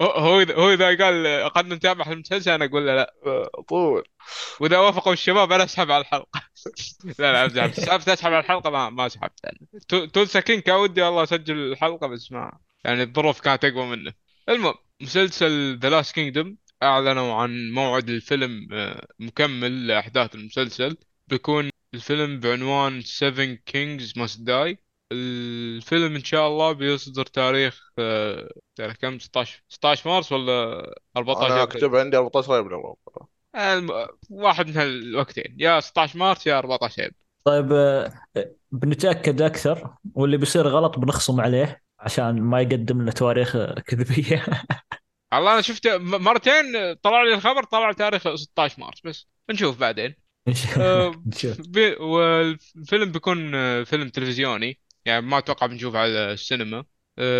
هو 0.02 0.06
هو 0.06 0.44
إذا- 0.44 0.50
هو 0.58 0.70
إذا 0.72 1.04
قال 1.04 1.48
قد 1.54 1.66
نتابع 1.66 2.06
المسلسل 2.12 2.50
أنا 2.50 2.64
أقول 2.64 2.86
له 2.86 2.94
لا. 2.94 3.14
طول. 3.68 4.04
وإذا 4.60 4.78
وافقوا 4.78 5.12
الشباب 5.12 5.52
أنا 5.52 5.64
أسحب 5.64 5.90
على 5.90 6.00
الحلقة. 6.00 6.40
لا 7.18 7.32
لا 7.32 7.44
امزح 7.44 7.72
سالفه 7.72 8.12
اسحب 8.12 8.32
على 8.32 8.40
الحلقة 8.44 8.70
ما 8.70 8.90
ما 8.90 9.08
سحبت 9.08 9.40
Tu- 9.88 10.04
Tulsa 10.04 10.40
King 10.40 10.60
كان 10.60 10.74
ودي 10.76 11.02
والله 11.02 11.22
أسجل 11.22 11.72
الحلقة 11.72 12.06
بس 12.06 12.32
ما 12.32 12.58
يعني 12.84 13.02
الظروف 13.02 13.40
كانت 13.40 13.64
أقوى 13.64 13.86
منه. 13.86 14.12
المهم. 14.48 14.74
مسلسل 15.00 15.78
The 15.78 15.90
Last 15.90 16.14
Kingdom 16.14 16.56
أعلنوا 16.82 17.34
عن 17.34 17.70
موعد 17.70 18.08
الفيلم 18.08 18.68
آه، 18.72 19.06
مكمل 19.18 19.86
لأحداث 19.86 20.34
المسلسل. 20.34 20.96
بيكون 21.28 21.70
الفيلم 21.94 22.40
بعنوان 22.40 23.00
7 23.00 23.44
Kings 23.66 24.12
Must 24.18 24.40
Die 24.40 24.78
الفيلم 25.12 26.14
إن 26.14 26.24
شاء 26.24 26.48
الله 26.48 26.72
بيصدر 26.72 27.24
تاريخ 27.26 27.90
آه، 27.98 28.48
تاريخ 28.76 28.96
كم؟ 28.96 29.18
16 29.18 29.62
16 29.68 30.10
مارس 30.10 30.32
ولا 30.32 30.52
14 31.16 31.46
أنا 31.46 31.62
أبريل؟ 31.62 31.62
اكتب 31.62 31.96
عندي 31.96 32.16
14 32.16 32.58
ابريل 32.58 32.78
الم- 33.56 34.06
واحد 34.30 34.66
من 34.68 34.76
هالوقتين 34.76 35.56
يا 35.58 35.80
16 35.80 36.18
مارس 36.18 36.46
يا 36.46 36.58
14 36.58 37.02
أبريل. 37.02 37.14
طيب 37.44 37.72
آه، 37.72 38.12
بنتأكد 38.72 39.42
أكثر 39.42 39.94
واللي 40.14 40.36
بيصير 40.36 40.68
غلط 40.68 40.98
بنخصم 40.98 41.40
عليه. 41.40 41.82
عشان 42.00 42.42
ما 42.42 42.60
يقدم 42.60 43.02
لنا 43.02 43.10
تواريخ 43.10 43.56
كذبية. 43.86 44.44
والله 45.32 45.52
أنا 45.52 45.60
شفت 45.60 45.86
م- 45.88 46.22
مرتين 46.24 46.94
طلع 47.02 47.22
لي 47.22 47.34
الخبر 47.34 47.64
طلع 47.64 47.92
تاريخ 47.92 48.34
16 48.34 48.80
مارس 48.80 49.00
بس. 49.04 49.26
نشوف 49.50 49.78
بعدين. 49.78 50.14
بي 51.68 51.92
والفيلم 51.96 53.12
بيكون 53.12 53.54
آه، 53.54 53.82
فيلم 53.84 54.08
تلفزيوني. 54.08 54.80
يعني 55.04 55.26
ما 55.26 55.38
أتوقع 55.38 55.66
بنشوفه 55.66 55.98
على 55.98 56.32
السينما. 56.32 56.84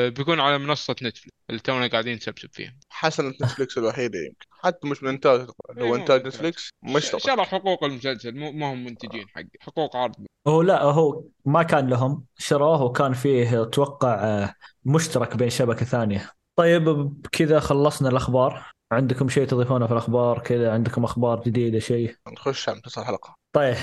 بيكون 0.09 0.41
على 0.41 0.59
منصة 0.59 0.93
نتفلكس 0.93 1.29
اللي 1.51 1.61
تونا 1.61 1.87
قاعدين 1.87 2.17
نسبسب 2.17 2.49
فيها. 2.53 2.77
حسنة 2.91 3.29
نتفليكس 3.29 3.79
الوحيدة 3.79 4.19
يمكن. 4.19 4.47
حتى 4.51 4.89
مش 4.89 5.03
من 5.03 5.09
انتاج 5.09 5.41
إيه، 5.41 5.47
لو 5.77 5.95
إنتاج 5.95 6.17
إنتاج. 6.17 6.27
نتفليكس 6.27 6.63
ش- 6.67 6.71
مشترك 6.83 7.21
شرى 7.21 7.45
حقوق 7.45 7.85
المسلسل 7.85 8.37
مو 8.37 8.53
ما 8.53 8.73
هم 8.73 8.85
منتجين 8.85 9.29
حق 9.29 9.43
حقوق 9.61 9.97
عرض. 9.97 10.15
هو 10.49 10.63
لا 10.63 10.83
هو 10.83 11.25
ما 11.45 11.63
كان 11.63 11.89
لهم 11.91 12.25
شروه 12.39 12.83
وكان 12.83 13.13
فيه 13.13 13.63
أتوقع 13.63 14.15
آه، 14.15 14.55
مشترك 14.85 15.37
بين 15.37 15.51
شبكة 15.51 15.87
ثانية. 15.87 16.31
طيب 16.57 16.85
بكذا 16.89 17.61
خلصنا 17.61 18.09
الأخبار. 18.09 18.71
عندكم 18.93 19.29
شيء 19.29 19.47
تضيفونه 19.47 19.87
في 19.87 19.93
الأخبار؟ 19.93 20.39
كذا 20.39 20.73
عندكم 20.73 21.05
أخبار 21.05 21.43
جديدة 21.43 21.79
شيء؟ 21.79 22.15
نخش 22.33 22.69
على 22.69 22.79
مسلسل 22.79 23.01
الحلقة. 23.01 23.35
طيب 23.53 23.77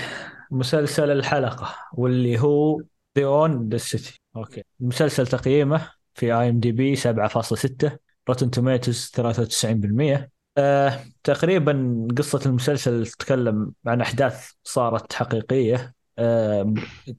مسلسل 0.51 1.11
الحلقة 1.11 1.75
واللي 1.93 2.39
هو 2.39 2.81
We 3.17 3.25
Own 3.25 3.69
This 3.69 3.77
City 3.77 4.21
okay. 4.35 4.63
المسلسل 4.82 5.28
تقييمه 5.28 5.89
في 6.13 6.26
IMDb 6.25 6.95
7.6 6.95 7.89
Rotten 8.29 8.51
Tomatoes 8.51 9.11
93% 9.15 10.30
آه 10.57 10.99
تقريبا 11.24 12.07
قصة 12.18 12.41
المسلسل 12.45 13.07
تتكلم 13.07 13.72
عن 13.86 14.01
أحداث 14.01 14.51
صارت 14.63 15.13
حقيقية. 15.13 15.93
آه 16.20 16.74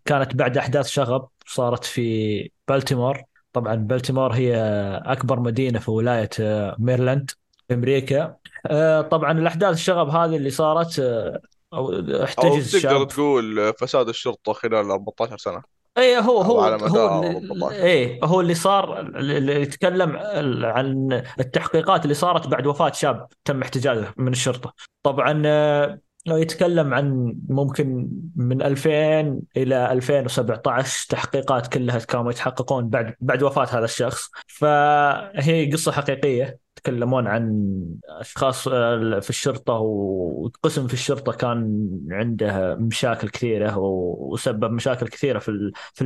كانت 0.04 0.34
بعد 0.36 0.58
أحداث 0.58 0.88
شغب 0.88 1.28
صارت 1.46 1.84
في 1.84 2.50
بالتيمور. 2.68 3.22
طبعا 3.52 3.74
بالتيمور 3.74 4.32
هي 4.32 4.56
أكبر 5.04 5.40
مدينة 5.40 5.78
في 5.78 5.90
ولاية 5.90 6.30
آه 6.40 6.76
ميرلاند 6.78 7.30
في 7.68 7.74
أمريكا. 7.74 8.36
آه 8.66 9.00
طبعا 9.00 9.32
الأحداث 9.32 9.74
الشغب 9.74 10.08
هذه 10.08 10.36
اللي 10.36 10.50
صارت 10.50 10.98
آه 10.98 11.40
أو 11.72 11.92
احتجز 12.24 12.72
تقدر 12.72 12.98
شاب 12.98 13.08
تقول 13.08 13.74
فساد 13.74 14.08
الشرطة 14.08 14.52
خلال 14.52 14.90
14 14.90 15.38
سنة. 15.38 15.77
اي 15.98 16.18
هو 16.18 16.40
هو 16.40 16.60
على 16.60 16.82
هو 16.82 16.86
مدار 16.86 17.20
اللي 17.20 17.52
14. 17.52 17.76
إيه 17.76 18.24
هو 18.24 18.40
اللي 18.40 18.54
صار 18.54 19.00
اللي 19.00 19.62
يتكلم 19.62 20.16
عن 20.64 21.22
التحقيقات 21.40 22.02
اللي 22.02 22.14
صارت 22.14 22.46
بعد 22.46 22.66
وفاة 22.66 22.92
شاب 22.92 23.26
تم 23.44 23.62
احتجازه 23.62 24.12
من 24.16 24.32
الشرطة. 24.32 24.74
طبعا 25.02 25.42
آه، 25.46 26.00
يتكلم 26.26 26.94
عن 26.94 27.36
ممكن 27.48 28.08
من 28.36 28.62
2000 28.62 29.40
إلى 29.56 29.92
2017 29.92 31.06
تحقيقات 31.08 31.66
كلها 31.66 31.98
كانوا 31.98 32.30
يتحققون 32.30 32.88
بعد 32.88 33.14
بعد 33.20 33.42
وفاة 33.42 33.66
هذا 33.78 33.84
الشخص. 33.84 34.30
فهي 34.46 35.70
قصة 35.72 35.92
حقيقية. 35.92 36.58
يتكلمون 36.88 37.26
عن 37.26 37.84
أشخاص 38.08 38.68
آه، 38.68 39.20
في 39.20 39.30
الشرطة 39.30 39.72
وقسم 39.72 40.86
في 40.86 40.94
الشرطة 40.94 41.32
كان 41.32 41.88
عنده 42.10 42.74
مشاكل 42.74 43.28
كثيرة 43.28 43.78
وسبب 43.78 44.72
مشاكل 44.72 45.08
كثيرة 45.08 45.38
في 45.38 45.72
في 45.94 46.04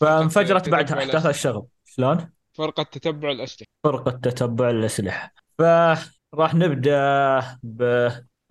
فانفجرت 0.00 0.68
بعد 0.68 0.84
تتبع 0.84 0.98
احداث. 1.02 1.26
الشغب 1.26 1.66
شلون؟ 1.84 2.30
فرقة 2.54 2.82
تتبع 2.82 3.30
الأسلحة. 3.30 3.70
فرقة 3.84 4.10
تتبع 4.10 4.70
الأسلحة. 4.70 5.34
فراح 5.58 6.54
نبدأ 6.54 7.58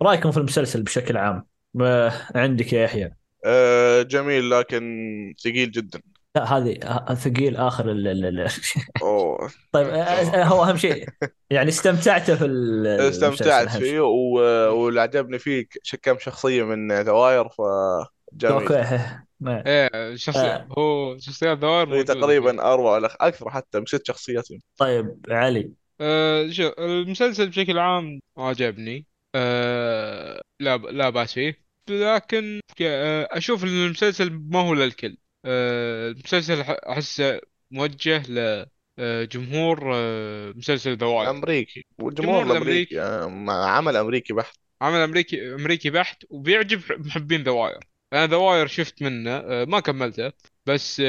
برايكم 0.00 0.30
في 0.30 0.36
المسلسل 0.36 0.82
بشكل 0.82 1.16
عام؟ 1.16 1.46
عندك 2.34 2.72
يا 2.72 2.84
يحيى. 2.84 3.14
آه 3.44 4.02
جميل 4.02 4.50
لكن 4.50 5.34
ثقيل 5.44 5.70
جدا. 5.70 6.00
هذه 6.44 6.78
ثقيل 7.14 7.56
آخر 7.56 7.90
ال 7.90 8.08
ال 8.24 8.48
طيب 9.72 9.86
آه، 9.86 10.02
آه، 10.02 10.44
هو 10.44 10.64
أهم 10.64 10.76
شيء 10.76 11.08
يعني 11.50 11.68
استمتعت 11.68 12.30
في 12.30 12.44
ال- 12.44 12.86
استمتعت 13.08 13.68
فيه. 13.76 14.00
واللي 14.00 15.00
عجبني 15.00 15.38
فيه 15.38 15.66
ش- 15.82 15.96
كم 15.96 16.18
شخصية 16.18 16.62
من 16.62 16.92
The 16.92 17.12
Wire 17.12 17.48
فجميل 17.48 18.52
okay 18.52 19.08
إيه 19.66 20.16
شخصية 20.16 20.40
آه. 20.40 20.68
هو 20.78 21.18
شخصيات 21.18 21.58
دوائر. 21.58 22.02
تقريبا 22.02 22.62
أروع 22.72 23.00
الأخ- 23.00 23.16
أكثر 23.20 23.50
حتى 23.50 23.78
من 23.78 23.86
ست 23.86 24.06
شخصيات. 24.06 24.48
طيب 24.76 25.20
علي 25.30 25.72
أه 26.00 26.50
شو 26.50 26.70
المسلسل 26.78 27.48
بشكل 27.48 27.78
عام 27.78 28.20
عجبني 28.36 29.06
أه 29.34 30.42
لا 30.60 30.76
لا 30.76 31.10
بأس 31.10 31.32
فيه 31.34 31.64
لكن 31.90 32.60
آه، 32.82 33.28
أشوف 33.32 33.64
إن 33.64 33.68
المسلسل 33.68 34.30
ما 34.32 34.60
هو 34.68 34.74
للكل 34.74 35.16
المسلسل 35.48 36.60
أحسه 36.62 37.40
موجه 37.70 38.22
لجمهور 38.98 39.80
مسلسل 40.54 40.96
دوائر 40.96 41.30
أمريكي 41.30 41.84
والجمهور 41.98 42.42
الجمهور 42.42 42.56
الأمريكي 42.56 43.00
آه، 43.00 43.44
عمل 43.50 43.96
أمريكي 43.96 44.32
بحت. 44.32 44.56
عمل 44.82 44.98
أمريكي 44.98 45.54
أمريكي 45.54 45.90
بحت 45.90 46.24
وبيعجب 46.30 46.80
محبين 46.90 47.42
The 47.42 47.57
Wire 47.57 47.78
أنا 48.12 48.26
The 48.26 48.43
Wire 48.43 48.66
شفت 48.66 49.02
منه 49.02 49.30
أه 49.30 49.64
ما 49.64 49.80
كملته. 49.80 50.32
بس 50.66 51.02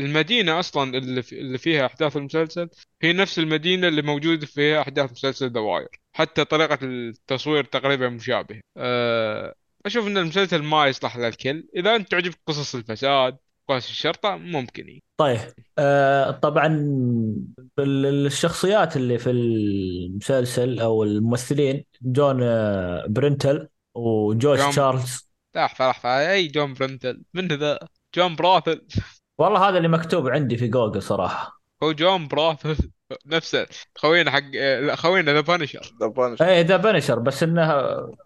المدينة 0.00 0.58
أصلا 0.60 0.98
اللي, 0.98 1.22
في 1.22 1.40
اللي 1.40 1.58
فيها 1.58 1.86
أحداث 1.86 2.16
المسلسل 2.16 2.68
هي 3.02 3.12
نفس 3.12 3.38
المدينة 3.38 3.88
اللي 3.88 4.02
موجود 4.02 4.44
فيها 4.44 4.80
أحداث 4.82 5.12
مسلسل 5.12 5.52
The 5.52 5.67
Wire 5.67 5.88
حتى 6.12 6.44
طريقة 6.44 6.78
التصوير 6.82 7.64
تقريبا 7.64 8.08
مشابهة. 8.08 8.60
أه 8.76 9.54
أشوف 9.86 10.06
إن 10.06 10.18
المسلسل 10.18 10.62
ما 10.62 10.86
يصلح 10.86 11.16
للكل. 11.16 11.68
إذا 11.76 11.96
أنت 11.96 12.10
تعجبك 12.10 12.38
قصص 12.46 12.74
الفساد 12.74 13.36
قصص 13.68 13.88
الشرطة 13.88 14.36
ممكن 14.36 14.84
إيه. 14.86 15.00
طيب 15.16 15.38
آه 15.78 16.30
طبعا 16.30 16.66
ال- 17.78 18.26
الشخصيات 18.26 18.96
اللي 18.96 19.18
في 19.18 19.30
المسلسل 19.30 20.80
أو 20.80 21.02
الممثلين 21.02 21.84
جون 22.02 22.42
آه 22.42 23.06
برنثل 23.08 23.68
وجوش 23.94 24.58
جون- 24.60 24.70
تشارلز. 24.70 25.28
لحظة 25.56 25.90
لحظة 25.90 26.08
أي 26.32 26.48
جون 26.48 26.74
برنثل 26.74 27.22
من 27.34 27.48
ذا؟ 27.48 27.78
جون 28.14 28.36
برنثل. 28.36 28.86
والله 29.38 29.68
هذا 29.68 29.76
اللي 29.76 29.88
مكتوب 29.88 30.28
عندي 30.28 30.56
في 30.56 30.68
جوجل 30.68 31.02
صراحة. 31.02 31.60
هو 31.82 31.92
جون 31.92 32.28
برنثل 32.28 32.90
نفسه 33.26 33.66
خوينا 33.98 34.30
حق 34.30 34.42
لا 34.54 34.96
خوينا 34.96 35.32
The 35.32 35.40
Punisher 35.40 35.92
The 36.00 36.06
Punish- 36.06 36.42
إيه 36.42 36.60
The 36.60 36.76
Punisher 36.76 37.18
بس 37.18 37.42
إنه 37.42 37.72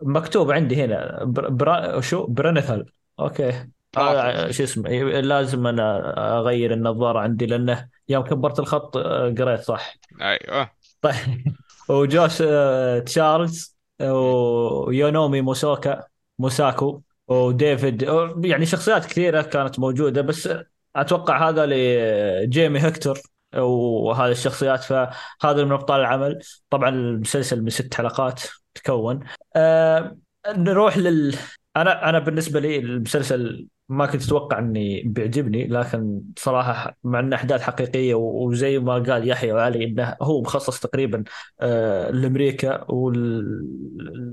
مكتوب 0.03 0.51
عندي 0.51 0.85
هنا 0.85 1.25
بر... 1.25 1.49
برا... 1.49 2.01
شو؟ 2.01 2.27
برنثل 2.27 2.87
okay. 3.21 3.69
هذا 3.99 4.51
شو 4.51 4.63
اسمه 4.63 4.91
لازم 5.21 5.67
أنا 5.67 6.39
أغير 6.39 6.73
النظارة 6.73 7.19
عندي 7.19 7.47
لأنه 7.47 7.89
يوم 8.09 8.25
كبرت 8.25 8.59
الخط 8.59 8.97
آه، 8.97 9.35
قريت 9.39 9.61
صح؟ 9.61 9.95
أيوه. 10.21 10.71
طيب. 11.01 11.15
وجوش 11.89 12.43
آه، 12.43 12.99
تشارلز 12.99 13.77
ويونومي 14.01 15.41
موسوكا 15.41 16.05
موساكو 16.39 17.03
وديفيد 17.29 18.03
يعني 18.45 18.67
شخصيات 18.67 19.07
كثيرة 19.07 19.43
كانت 19.43 19.79
موجودة 19.79 20.23
بس 20.23 20.49
أتوقع 20.97 21.49
هذا 21.49 21.67
لجيمي 21.67 22.79
هكتور 22.79 23.19
وهذه 23.57 24.31
الشخصيات 24.31 24.83
فهذا 24.83 25.65
من 25.65 25.73
أبطال 25.73 26.01
العمل. 26.01 26.39
طبعا 26.71 26.89
المسلسل 26.89 27.63
من 27.63 27.71
ست 27.71 27.95
حلقات 27.95 28.43
تكون. 28.75 29.21
آه 29.57 30.17
نروح 30.49 30.97
لل 30.99 31.37
أنا 31.77 32.09
أنا 32.09 32.19
بالنسبة 32.19 32.61
لي 32.61 32.79
المسلسل 32.79 33.69
ما 33.89 34.07
كنت 34.07 34.23
أتوقع 34.25 34.59
إني 34.59 35.03
بيعجبني 35.03 35.67
لكن 35.67 36.23
صراحة 36.39 36.97
مع 37.05 37.21
إنه 37.21 37.37
أحداث 37.37 37.61
حقيقية 37.63 38.15
وزي 38.15 38.79
ما 38.79 38.93
قال 38.95 39.29
يحيى 39.29 39.53
وعلي 39.53 39.85
إنه 39.85 40.17
هو 40.23 40.41
مخصص 40.43 40.81
تقريبا 40.81 41.25
آه، 41.61 42.11
لأمريكا 42.11 42.91
وال 42.91 43.41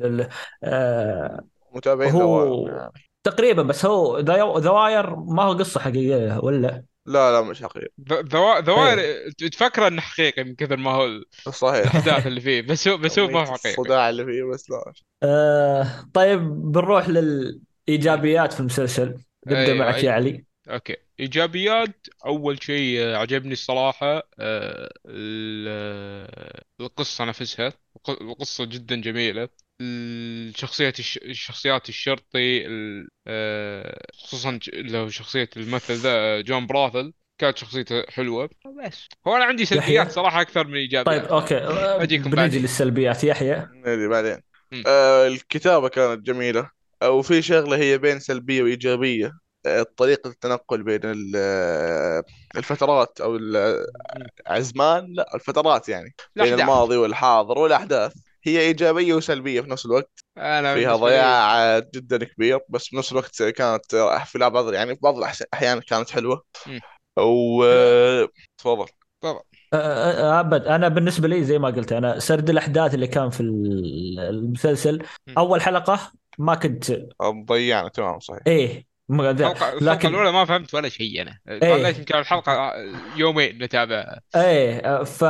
ال- 0.03 0.29
آه، 0.63 1.45
متابعين 1.71 2.11
هو. 2.11 2.91
تقريبا 3.23 3.61
بس 3.63 3.85
هو 3.85 4.19
The 4.19 4.69
Wire 4.71 5.15
ما 5.15 5.43
هو 5.43 5.53
قصة 5.53 5.79
حقيقية 5.79 6.39
ولا 6.39 6.83
لا 7.07 7.31
لا 7.31 7.41
مش 7.41 7.63
حقيقي. 7.63 7.87
The 8.11 8.59
Wi- 8.59 8.71
The 8.71 8.83
Wire 8.83 8.99
إيه. 8.99 9.29
تفكر 9.51 9.87
إنه 9.87 10.01
حقيقي 10.01 10.43
من 10.43 10.55
كثر 10.55 10.77
ما 10.77 10.91
هو 10.91 11.21
صحيح. 11.51 11.81
الأحداث 11.81 12.27
اللي 12.27 12.41
فيه. 12.41 12.61
بس 12.61 12.87
هو 12.87 12.97
بس 12.97 13.19
هو 13.19 13.27
ما 13.27 13.39
هو 13.39 13.45
حقيقي. 13.45 13.69
الصداع 13.69 14.09
اللي 14.09 14.25
فيه 14.25 14.43
بس 14.43 14.69
لا. 14.69 14.93
آه 15.23 16.05
طيب 16.13 16.39
بنروح 16.71 17.09
للإيجابيات 17.09 18.53
في 18.53 18.59
المسلسل. 18.59 19.17
نبدأ 19.47 19.73
أيوه 19.73 19.77
معك 19.77 19.95
يا 19.95 20.09
أي. 20.09 20.09
علي. 20.09 20.45
Okay. 20.69 20.95
إيجابيات 21.19 22.07
أول 22.25 22.63
شيء 22.63 22.99
آه، 23.01 23.15
عجبني 23.17 23.53
الصراحة 23.53 24.17
آه، 24.39 24.91
ال- 25.05 25.65
آه، 25.69 26.63
القصة 26.81 27.25
نفسها. 27.25 27.73
الق- 27.95 28.21
القصة 28.21 28.65
جدا 28.65 29.01
جميلة. 29.01 29.49
الشخصيات 29.81 30.99
الش... 30.99 31.17
الشخصيات 31.17 31.89
الشرطي 31.89 32.65
ال- 32.67 33.07
آه، 33.27 34.05
خصوصا 34.13 34.59
لو 34.73 35.09
شخصية 35.09 35.49
الممثل 35.57 35.93
ذا 35.93 36.09
آه، 36.13 36.41
جون 36.41 36.67
برنثال 36.67 37.13
كانت 37.37 37.57
شخصيته 37.57 38.03
حلوة. 38.09 38.49
بس 38.85 39.07
هو 39.27 39.35
أنا 39.35 39.45
عندي 39.45 39.65
سلبيات 39.65 40.11
صراحة 40.11 40.41
أكثر 40.41 40.63
من 40.63 40.71
طيب 40.71 40.75
ايجابيات 40.75 41.25
أوكي. 41.25 41.57
آه، 41.57 42.03
أجيكم 42.03 42.29
بنجي 42.29 42.59
للسلبيات. 42.59 43.23
يحيى؟ 43.23 43.67
ندري 43.73 44.07
بعدين. 44.07 44.41
آه 44.87 45.27
الكتابة 45.27 45.89
كانت 45.89 46.25
جميلة. 46.25 46.69
وفي 47.03 47.41
شغلة 47.41 47.77
هي 47.77 47.97
بين 47.97 48.19
سلبية 48.19 48.63
وإيجابية. 48.63 49.31
آه، 49.65 49.85
طريقة 49.97 50.29
التنقل 50.29 50.83
بين 50.83 50.99
ال- 51.03 52.23
الفترات 52.57 53.21
أو 53.21 53.35
الأزمان 53.35 55.13
لا 55.13 55.35
الفترات 55.35 55.89
يعني. 55.89 56.15
بين 56.35 56.53
الماضي 56.59 56.97
والحاضر 56.97 57.57
والأحداث. 57.57 58.13
هي 58.47 58.59
إيجابية 58.59 59.13
وسلبية 59.13 59.61
في 59.61 59.69
نفس 59.69 59.85
الوقت. 59.85 60.19
أنا 60.37 60.73
فيها 60.73 60.95
ضياع 60.95 61.79
جدا 61.79 62.23
كبير 62.23 62.59
بس 62.69 62.89
بنفس 62.89 63.11
الوقت 63.11 63.43
كانت 63.43 63.95
في 64.25 64.37
بعض 64.39 64.73
يعني 64.73 64.95
في 64.95 64.99
بعض 65.03 65.17
الأحيان 65.17 65.79
كانت 65.79 66.09
حلوة. 66.09 66.43
مم. 66.67 66.79
و 67.19 67.63
تفضل. 68.57 68.85
طبعا 69.21 69.41
آه، 69.73 70.39
ابد 70.39 70.65
أنا 70.65 70.87
بالنسبة 70.87 71.27
لي 71.27 71.43
زي 71.43 71.59
ما 71.59 71.67
قلت 71.67 71.91
أنا 71.91 72.19
سرد 72.19 72.49
الأحداث 72.49 72.93
اللي 72.93 73.07
كان 73.07 73.29
في 73.29 73.41
ال- 73.41 74.19
المسلسل. 74.19 75.03
أول 75.37 75.61
حلقة 75.61 76.11
ما 76.37 76.55
كنت 76.55 76.91
ضيعنا 77.45 77.89
تمام 77.89 78.19
صحيح. 78.19 78.41
إيه 78.47 78.87
الحلقة 79.09 79.73
لكن 79.81 80.07
الأولى 80.09 80.31
ما 80.31 80.45
فهمت 80.45 80.73
ولا 80.73 80.89
شيء 80.89 81.21
أنا. 81.21 81.39
ظليت 81.49 81.63
إيه 81.63 81.97
يمكن 81.97 82.15
الحلقة 82.15 82.73
يومين 83.15 83.63
نتابعها 83.63 84.21
إيه 84.35 85.03
ف 85.03 85.23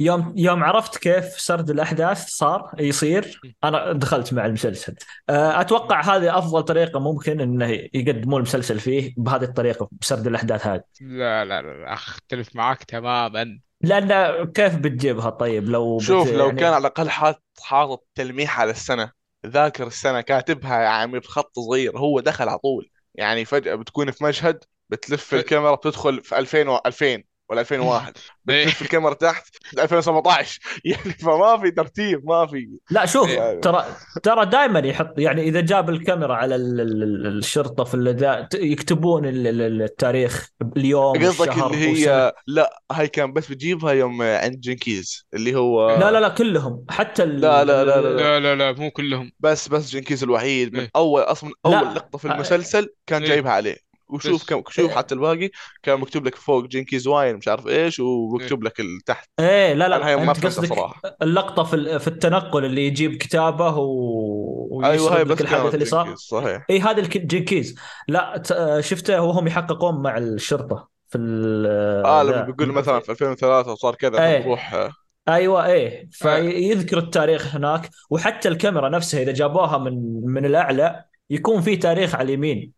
يوم 0.00 0.34
يوم 0.36 0.64
عرفت 0.64 0.98
كيف 0.98 1.40
سرد 1.40 1.70
الأحداث 1.70 2.28
صار 2.28 2.70
يصير. 2.78 3.40
أنا 3.64 3.92
دخلت 3.92 4.32
مع 4.32 4.46
المسلسل. 4.46 4.94
آه، 5.28 5.60
أتوقع 5.60 6.00
هذه 6.00 6.38
أفضل 6.38 6.62
طريقة 6.62 7.00
ممكن 7.00 7.40
إنه 7.40 7.66
يقدمون 7.94 8.36
المسلسل 8.36 8.80
فيه 8.80 9.14
بهذه 9.16 9.42
الطريقة 9.44 9.88
بسرد 10.00 10.26
الأحداث 10.26 10.66
هذه. 10.66 10.82
لا 11.00 11.44
لا 11.44 11.62
لا 11.62 11.92
أختلف 11.92 12.56
معاك 12.56 12.84
تماما. 12.84 13.58
لأن 13.80 14.44
كيف 14.44 14.76
بتجيبها 14.76 15.30
طيب؟ 15.30 15.68
لو 15.68 15.96
بت 15.96 16.02
شوف 16.02 16.32
لو 16.32 16.48
كان 16.48 16.58
يعني 16.58 16.74
على 16.74 16.78
الأقل 16.78 17.10
حاط 17.10 17.42
حاطط 17.62 18.06
تلميح 18.14 18.60
على 18.60 18.70
السنة 18.70 19.12
ذاكر 19.46 19.86
السنة 19.86 20.20
كاتبها 20.20 20.80
يعني 20.80 21.18
بخط 21.18 21.52
صغير 21.58 21.98
هو 21.98 22.20
دخل 22.20 22.48
على 22.48 22.58
طول. 22.58 22.90
يعني 23.14 23.44
فجأة 23.44 23.74
بتكون 23.74 24.10
في 24.10 24.24
مشهد 24.24 24.64
بتلف. 24.90 25.34
الكاميرا 25.34 25.74
بتدخل 25.74 26.24
في 26.24 26.38
2000 26.38 26.68
و 26.68 26.80
2000 26.86 27.29
ولا 27.50 27.60
2001 27.60 28.12
بتشوف 28.44 28.80
إيه. 28.80 28.82
الكاميرا 28.82 29.14
تحت 29.14 29.46
2017 29.78 30.60
يعني 30.84 31.12
فما 31.12 31.58
في 31.58 31.70
ترتيب 31.70 32.26
ما 32.26 32.46
في. 32.46 32.68
لا 32.90 33.06
شوف 33.06 33.30
يعني. 33.30 33.60
ترى 33.60 33.84
ترى 34.22 34.46
دائما 34.46 34.78
يحط 34.78 35.18
يعني 35.18 35.42
إذا 35.42 35.60
جاب 35.60 35.90
الكاميرا 35.90 36.34
على 36.34 36.56
الشرطة 36.56 37.84
في 37.84 37.94
اللذا... 37.94 38.48
يكتبون 38.54 39.22
التاريخ 39.26 40.48
اليوم 40.76 41.26
قصدك 41.26 41.52
اللي 41.52 41.76
هي 41.76 41.92
وسنة. 41.92 42.32
لا 42.46 42.82
هاي 42.92 43.08
كان 43.08 43.32
بس 43.32 43.48
بتجيبها 43.48 43.92
يوم 43.92 44.22
عند 44.22 44.60
جنكيز 44.60 45.26
اللي 45.34 45.54
هو 45.54 45.90
لا 45.90 46.10
لا 46.10 46.20
لا 46.20 46.28
كلهم. 46.28 46.84
حتى 46.90 47.24
لا, 47.24 47.64
لا, 47.64 47.84
لا, 47.84 47.84
لا 47.84 48.00
لا. 48.00 48.16
لا 48.16 48.40
لا 48.40 48.54
لا 48.54 48.80
مو 48.80 48.90
كلهم. 48.90 49.32
بس 49.40 49.68
بس 49.68 49.90
جنكيز 49.90 50.22
الوحيد. 50.22 50.72
من 50.72 50.80
إيه. 50.80 50.90
أول 50.96 51.22
أصلا 51.22 51.50
أول 51.66 51.94
لقطة 51.94 52.18
في 52.18 52.24
المسلسل 52.24 52.88
كان 53.06 53.22
إيه. 53.22 53.28
جايبها 53.28 53.52
عليه. 53.52 53.89
وشوف 54.12 54.48
كم 54.48 54.62
شوف 54.68 54.90
حتى 54.90 55.14
الباقي 55.14 55.50
كان 55.82 56.00
مكتوب 56.00 56.26
لك 56.26 56.34
فوق 56.34 56.64
جنكنز 56.66 57.06
واين 57.06 57.36
مش 57.36 57.48
عارف 57.48 57.66
إيش 57.66 58.00
إيه. 58.00 58.06
ومكتوب 58.06 58.64
لك 58.64 58.80
ال- 58.80 59.00
تحت. 59.06 59.28
إيه 59.40 59.72
لا 59.74 59.88
لا 59.88 60.06
هاي 60.08 60.16
ما 60.16 60.32
قصدك 60.32 60.48
صراحة. 60.72 61.02
اللقطة 61.22 61.62
في 61.64 61.76
ال- 61.76 62.00
في 62.00 62.08
التنقل 62.08 62.64
اللي 62.64 62.86
يجيب 62.86 63.14
كتابه 63.16 63.76
و... 63.76 64.82
أيوه 64.84 65.16
هاي 65.16 65.24
لك 65.24 65.26
بس 65.26 65.40
الحدث 65.40 65.60
كانت 65.62 65.74
اللي 65.74 65.84
صار 65.84 66.14
صحيح. 66.16 66.66
اي 66.70 66.80
هذا 66.80 67.00
الك- 67.00 67.18
جنكنز 67.18 67.74
لا 68.08 68.42
ت- 68.44 68.52
آه، 68.52 68.80
شفته 68.80 69.22
وهم 69.22 69.46
يحققون 69.46 70.02
مع 70.02 70.18
الشرطة 70.18 70.88
في 71.08 71.18
ال- 71.18 71.66
آه 72.06 72.22
لما 72.22 72.40
بيقول 72.42 72.68
مثلا 72.72 73.00
في 73.00 73.10
2003 73.10 73.74
صار 73.74 73.94
كذا 73.94 74.26
إيه. 74.28 74.42
فنروح 74.42 74.74
آه، 74.74 74.92
أيوه 75.28 75.66
إيه. 75.66 76.02
آه، 76.02 76.08
فيذكر 76.12 76.98
التاريخ 76.98 77.54
هناك 77.54 77.90
وحتى 78.10 78.48
الكاميرا 78.48 78.88
نفسها 78.88 79.22
إذا 79.22 79.32
جابوها 79.32 79.78
من 79.78 80.20
من 80.24 80.44
الأعلى 80.44 81.04
يكون 81.30 81.60
في 81.60 81.76
تاريخ 81.76 82.14
على 82.14 82.24
اليمين. 82.24 82.72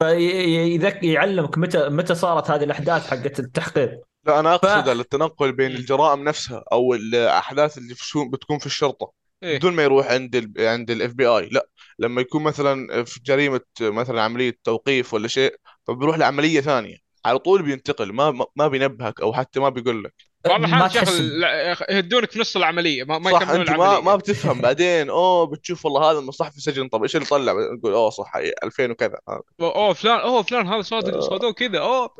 مم. 0.00 0.08
فيذك 0.10 1.04
يعلمك 1.04 1.58
متى 1.58 1.88
متى 1.88 2.14
صارت 2.14 2.50
هذه 2.50 2.64
الأحداث 2.64 3.06
حقت 3.10 3.40
التحقيق 3.40 4.00
لا 4.26 4.40
أنا 4.40 4.54
ف 4.62 4.64
اقصد 4.64 4.88
التنقل 4.88 5.52
بين. 5.52 5.70
الجرائم 5.70 6.24
نفسها 6.24 6.64
أو 6.72 6.94
الأحداث 6.94 7.78
اللي 7.78 7.94
في 7.94 8.04
شو 8.06 8.28
بتكون 8.30 8.58
في 8.58 8.66
الشرطة 8.66 9.12
إيه 9.42 9.58
بدون 9.58 9.72
ما 9.74 9.82
يروح 9.82 10.06
عند 10.06 10.36
ال 10.36 10.52
عند 10.58 10.90
ال 10.90 11.12
FBI 11.12 11.48
لا 11.48 11.68
لما 11.98 12.20
يكون 12.20 12.42
مثلا 12.42 13.04
في 13.04 13.20
جريمة 13.20 13.60
مثلا 13.80 14.22
عملية 14.22 14.58
توقيف 14.64 15.14
ولا 15.14 15.28
شيء 15.28 15.56
فبيروح 15.86 16.18
لعملية 16.18 16.60
ثانية 16.60 16.96
على 17.24 17.38
طول 17.38 17.62
بينتقل 17.62 18.12
ما 18.12 18.30
ما 18.30 18.46
ما 18.56 18.68
بينبهك 18.68 19.20
أو 19.20 19.32
حتى 19.32 19.60
ما 19.60 19.68
بيقول 19.68 20.04
لك 20.04 20.14
بعض 20.48 20.58
الأحيان 20.58 20.78
ما 20.80 20.88
شيخ 20.88 21.02
تحس 21.02 21.20
ال- 21.20 21.40
لا، 21.40 21.76
يهدونك 21.90 22.30
في 22.30 22.40
نص 22.40 22.56
العملية 22.56 23.04
ما, 23.04 23.18
ما 23.18 23.30
صح 23.30 23.42
يكملون 23.42 23.60
أنت 23.60 23.70
ما 23.70 24.00
ما 24.00 24.16
بتفهم 24.16 24.60
بعدين 24.60 25.10
أوه 25.10 25.46
بتشوف 25.46 25.84
والله 25.84 26.10
هذا 26.10 26.18
المصلحة 26.18 26.50
في 26.50 26.56
السجن 26.56 26.88
طب 26.88 27.02
إيش 27.02 27.16
اللي 27.16 27.26
طلع؟ 27.26 27.52
تقول 27.80 27.92
أوه 27.92 28.10
صح 28.10 28.32
2000 28.64 28.90
وكذا. 28.90 29.18
أوه 29.60 29.92
فلان 29.92 30.18
أوه 30.20 30.42
فلان 30.42 30.66
هذا 30.68 30.82
صادق 30.82 31.18
صادوه 31.20 31.52
كذا 31.52 31.78
أوه 31.78 32.10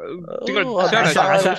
تقعد 0.47 0.95
عشان 0.95 1.23
عشان 1.23 1.57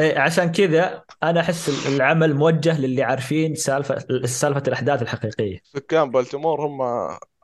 إيه 0.00 0.18
عشان 0.18 0.52
كذا 0.52 1.02
أنا 1.22 1.40
أحس 1.40 1.86
العمل 1.88 2.34
موجه 2.34 2.80
للي 2.80 3.02
عارفين 3.02 3.54
سالفه 3.54 3.98
سالفة 4.24 4.62
الأحداث 4.68 5.02
الحقيقية. 5.02 5.58
سكان 5.74 6.10
بالتيمور 6.10 6.66
هم 6.66 6.78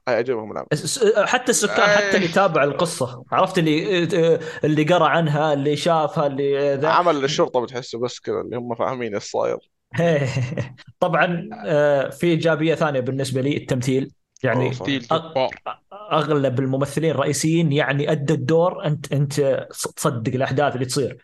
هيعجبهم 0.08 0.52
العمل 0.52 0.66
حتى 1.16 1.50
السكان 1.50 1.88
حتى 1.88 2.16
اللي 2.16 2.28
تابع 2.28 2.64
القصة 2.64 3.24
عرفت؟ 3.32 3.58
اللي 3.58 4.38
اللي 4.64 4.84
قرأ 4.84 5.06
عنها 5.06 5.52
اللي 5.52 5.76
شافها 5.76 6.26
اللي 6.26 6.74
ذا. 6.74 6.88
عمل 6.88 7.20
للشرطة 7.20 7.60
بتحسه 7.60 7.98
بس 7.98 8.20
كذا 8.20 8.40
اللي 8.40 8.56
هم 8.56 8.74
فاهمين 8.74 9.14
إيش 9.14 9.22
صاير. 9.22 9.58
طبعا 11.00 11.48
آه، 11.66 12.10
في 12.10 12.26
إيجابية 12.26 12.74
ثانية 12.74 13.00
بالنسبة 13.00 13.40
لي 13.40 13.56
التمثيل. 13.56 14.12
يعني 14.42 14.72
أغلب 16.12 16.60
الممثلين 16.60 17.10
الرئيسيين 17.10 17.72
يعني 17.72 18.12
ادى 18.12 18.32
الدور 18.34 18.86
أنت 18.86 19.12
أنت 19.12 19.66
تصدق 19.96 20.34
الأحداث 20.34 20.74
اللي 20.74 20.84
تصير. 20.86 21.18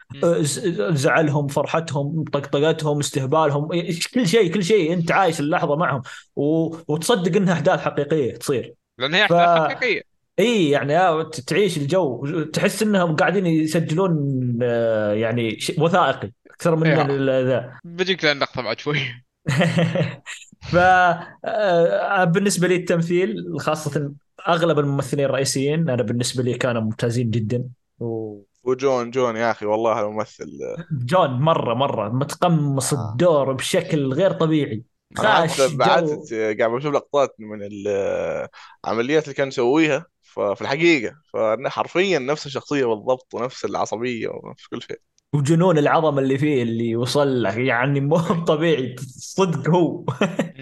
زعلهم 0.94 1.46
فرحتهم 1.46 2.24
طقطقتهم 2.32 2.98
استهبالهم 2.98 3.68
كل 4.14 4.28
شيء 4.28 4.54
كل 4.54 4.64
شيء 4.64 4.92
أنت 4.92 5.12
عايش 5.12 5.40
اللحظة 5.40 5.76
معهم. 5.76 6.02
وتصدق 6.36 7.36
إنها 7.36 7.54
أحداث 7.54 7.80
حقيقية 7.80 8.34
تصير. 8.36 8.74
لأن 8.98 9.14
هي 9.14 9.28
ف 9.28 9.32
أحداث 9.32 9.76
حقيقية. 9.76 10.02
إي 10.38 10.70
يعني 10.70 10.98
آه، 10.98 11.30
تعيش 11.46 11.76
الجو. 11.76 12.26
تحس 12.52 12.82
إنهم 12.82 13.16
قاعدين 13.16 13.46
يسجلون 13.46 14.18
آه، 14.62 15.12
يعني 15.12 15.58
وثائقي 15.78 16.32
أكثر 16.50 16.76
من 16.76 16.86
ال- 16.86 17.46
ذا. 17.46 17.78
بجيك 17.84 18.24
للنقطة 18.24 18.62
بعد 18.62 18.80
شوي. 18.80 18.98
ف 20.70 20.76
آه، 20.76 22.24
بالنسبة 22.24 22.68
لي 22.68 22.76
التمثيل 22.76 23.44
خاصة 23.60 24.12
أغلب 24.48 24.78
الممثلين 24.78 25.24
الرئيسيين 25.24 25.90
أنا 25.90 26.02
بالنسبة 26.02 26.42
لي 26.42 26.54
كانوا 26.54 26.82
ممتازين 26.82 27.30
جدا. 27.30 27.64
و- 28.00 28.42
وجون 28.64 29.10
جون 29.10 29.36
يا 29.36 29.50
أخي 29.50 29.66
والله 29.66 30.00
الممثل 30.00 30.46
جون 30.92 31.30
مرة 31.30 31.74
مرة 31.74 32.08
متقمص 32.08 32.94
آه. 32.94 33.10
الدور 33.12 33.52
بشكل 33.52 34.12
غير 34.12 34.32
طبيعي. 34.32 34.82
خاش 35.18 35.60
بعد 35.72 36.04
جو. 36.04 36.24
قاعد 36.58 36.70
بشوف 36.70 36.94
لقطات 36.94 37.34
من 37.38 37.58
العمليات 37.62 39.24
اللي 39.24 39.34
كان 39.34 39.48
يسويها 39.48 40.06
في 40.22 40.56
الحقيقة 40.60 41.14
فحرفيا 41.34 42.18
نفس 42.18 42.46
الشخصية 42.46 42.84
بالضبط 42.86 43.34
ونفس 43.34 43.64
العصبية 43.64 44.28
ونفس 44.28 44.66
كل 44.66 44.82
شيء. 44.82 45.00
وجنون 45.34 45.78
العظمة 45.78 46.18
اللي 46.18 46.38
فيه 46.38 46.62
اللي 46.62 46.96
وصل 46.96 47.42
له 47.42 47.58
يعني 47.58 48.00
مو 48.00 48.16
طبيعي 48.48 48.96
صدق 49.18 49.70
هو. 49.70 50.04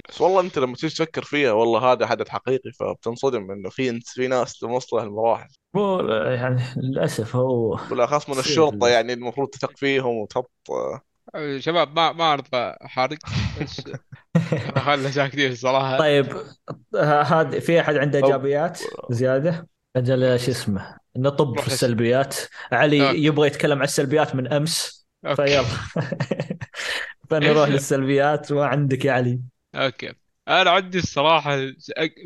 بس 0.09 0.21
والله 0.21 0.41
أنت 0.41 0.59
لما 0.59 0.75
تيجي 0.75 0.95
تفكر 0.95 1.23
فيها 1.23 1.53
والله 1.53 1.93
هذا 1.93 2.07
حدث 2.07 2.29
حقيقي 2.29 2.73
فبتنصدم 2.73 3.51
إنه 3.51 3.71
في 3.71 4.01
في 4.01 4.29
ناس 4.29 4.59
توصل 4.59 4.99
هالمراحل 4.99 5.49
مو 5.75 6.01
يعني 6.11 6.62
للأسف 6.77 7.37
هو 7.37 7.79
بالأخص 7.91 8.29
من 8.31 8.39
الشرطة. 8.39 8.89
يعني 8.89 9.12
المفروض 9.12 9.49
تثق 9.49 9.77
فيهم 9.77 10.16
وتحط 10.16 10.51
شباب 11.59 11.97
ما 11.97 12.12
ما 12.12 12.33
ارضى 12.33 12.57
أحرق 12.85 13.18
بس 13.62 13.81
خلنا 14.87 15.11
ساكتين 15.11 15.53
الصراحه 15.53 15.99
طيب 15.99 16.27
ه- 16.95 17.23
هذا 17.23 17.61
في 17.61 17.81
أحد 17.81 17.97
عنده 17.97 18.18
إيجابيات 18.18 18.81
زيادة؟ 19.11 19.68
أجل 19.97 20.41
شو 20.41 20.51
اسمه؟ 20.51 20.99
نطب 21.16 21.61
في 21.61 21.66
لس- 21.66 21.72
السلبيات. 21.72 22.36
علي 22.72 23.08
أوكي. 23.08 23.24
يبغى 23.24 23.46
يتكلم 23.46 23.78
عن 23.78 23.84
السلبيات 23.84 24.34
من 24.34 24.52
أمس 24.52 25.06
فيلا. 25.36 25.64
فنروح 27.30 27.68
للسلبيات. 27.68 28.52
وعندك 28.52 29.04
يا 29.04 29.12
علي؟ 29.12 29.40
أوكي. 29.74 30.12
أنا 30.48 30.70
عندي 30.70 30.98
الصراحة 30.98 31.56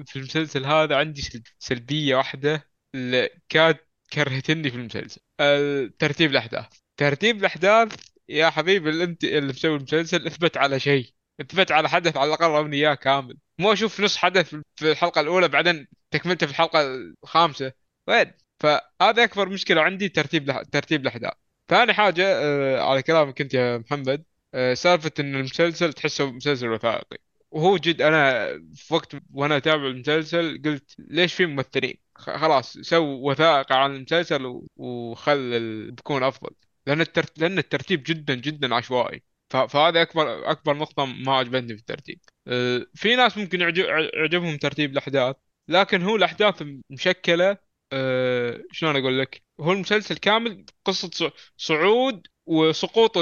في 0.06 0.16
المسلسل 0.16 0.64
هذا 0.64 0.96
عندي 0.96 1.22
سل- 1.22 1.42
سلبية 1.58 2.16
واحدة 2.16 2.68
اللي 2.94 3.30
كانت 3.48 3.80
كرهتني 4.12 4.70
في 4.70 4.76
المسلسل. 4.76 5.20
ال- 5.40 5.96
ترتيب 5.96 6.30
الأحداث. 6.30 6.66
ترتيب 6.96 7.36
الأحداث 7.38 7.94
يا 8.28 8.50
حبيبي 8.50 8.90
اللي 8.90 9.04
أنت 9.04 9.24
اللي 9.24 9.52
مسوي 9.52 9.76
المسلسل 9.76 10.26
إثبت 10.26 10.56
على 10.56 10.80
شيء. 10.80 11.10
إثبت 11.40 11.72
على 11.72 11.88
حدث 11.88 12.16
على 12.16 12.28
الأقل 12.28 12.46
روني 12.46 12.76
إياه 12.76 12.94
كامل. 12.94 13.36
مو 13.58 13.72
أشوف 13.72 14.00
نص 14.00 14.16
حدث 14.16 14.54
في 14.76 14.90
الحلقة 14.92 15.20
الأولى 15.20 15.48
بعدين 15.48 15.86
تكملته 16.10 16.46
في 16.46 16.52
الحلقة 16.52 16.80
الخامسة. 17.24 17.72
وين؟ 18.08 18.32
فهذا 18.60 19.24
أكبر 19.24 19.48
مشكلة 19.48 19.82
عندي 19.82 20.08
ترتيب 20.08 20.50
الأح- 20.52 20.64
ترتيب 20.72 21.02
الاحداث 21.02 21.32
ثاني 21.68 21.92
حاجة 21.94 22.24
آه، 22.26 22.80
على 22.82 23.02
كلامك 23.02 23.40
أنت 23.40 23.54
يا 23.54 23.78
محمد 23.78 24.24
آه، 24.54 24.74
سالفة 24.74 25.10
إن 25.20 25.34
المسلسل 25.34 25.92
تحسه 25.92 26.30
مسلسل 26.32 26.68
وثائقي. 26.70 27.18
وهو 27.50 27.76
جد 27.76 28.02
أنا 28.02 28.46
في 28.74 28.94
وقت 28.94 29.16
وأنا 29.32 29.56
أتابع 29.56 29.86
المسلسل 29.86 30.62
قلت 30.64 30.94
ليش 30.98 31.34
في 31.34 31.46
ممثلين؟ 31.46 31.94
خلاص 32.14 32.78
سو 32.78 33.30
وثائق 33.30 33.72
عن 33.72 33.94
المسلسل 33.96 34.60
وخل 34.76 35.32
ال- 35.32 35.90
بيكون 35.92 36.22
أفضل. 36.22 36.50
لأن 36.86 37.00
الترت... 37.00 37.38
لأن 37.38 37.58
الترتيب 37.58 38.02
جدا 38.06 38.34
جدا 38.34 38.74
عشوائي. 38.74 39.22
ف... 39.50 39.56
فهذا 39.56 40.02
أكبر 40.02 40.50
أكبر 40.50 40.76
نقطة 40.76 41.04
ما 41.04 41.36
عجبتني 41.36 41.74
في 41.74 41.80
الترتيب. 41.80 42.20
أه، 42.48 42.86
في 42.94 43.16
ناس 43.16 43.38
ممكن 43.38 43.60
يعجب... 43.60 43.84
يعجبهم 44.14 44.56
ترتيب 44.56 44.92
الأحداث 44.92 45.36
لكن 45.68 46.02
هو 46.02 46.16
الأحداث 46.16 46.62
مشكلة 46.90 47.56
أه، 47.94 48.62
شلون 48.72 48.96
أقول 48.96 49.18
لك؟ 49.20 49.42
هو 49.60 49.72
المسلسل 49.72 50.16
كامل 50.16 50.66
قصة 50.84 51.10
ص- 51.14 51.32
صعود 51.56 52.26
وسقوط. 52.46 53.14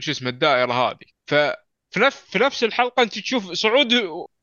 شو 0.00 0.10
اسمه 0.10 0.30
الدائرة 0.30 0.72
هذه. 0.72 1.06
ف 1.26 1.34
في 1.90 2.00
نفس 2.00 2.16
في 2.30 2.38
نفس 2.38 2.64
الحلقة 2.64 3.02
أنت 3.02 3.18
تشوف 3.18 3.52
صعود 3.52 3.92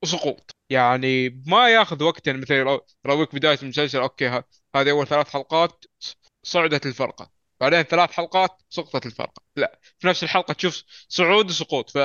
وسقوط. 0.04 0.52
يعني 0.70 1.30
ما 1.48 1.70
ياخذ 1.70 2.04
وقت 2.04 2.28
يعني 2.28 2.40
مثلا 2.42 2.58
يرو- 2.58 2.82
يرويك 3.06 3.36
بداية 3.36 3.58
المسلسل 3.64 4.00
أوكي 4.00 4.28
هذه 4.76 4.92
أول 4.92 5.08
ثلاث 5.08 5.30
حلقات 5.30 5.86
صعدت 6.44 6.86
الفرقة. 6.86 7.32
بعدين 7.60 7.82
ثلاث 7.84 8.12
حلقات 8.12 8.62
سقطت 8.70 9.06
الفرقة. 9.06 9.42
لا 9.56 9.80
في 10.00 10.08
نفس 10.08 10.24
الحلقة 10.24 10.54
تشوف 10.54 10.84
صعود 11.10 11.50
وسقوط. 11.50 11.98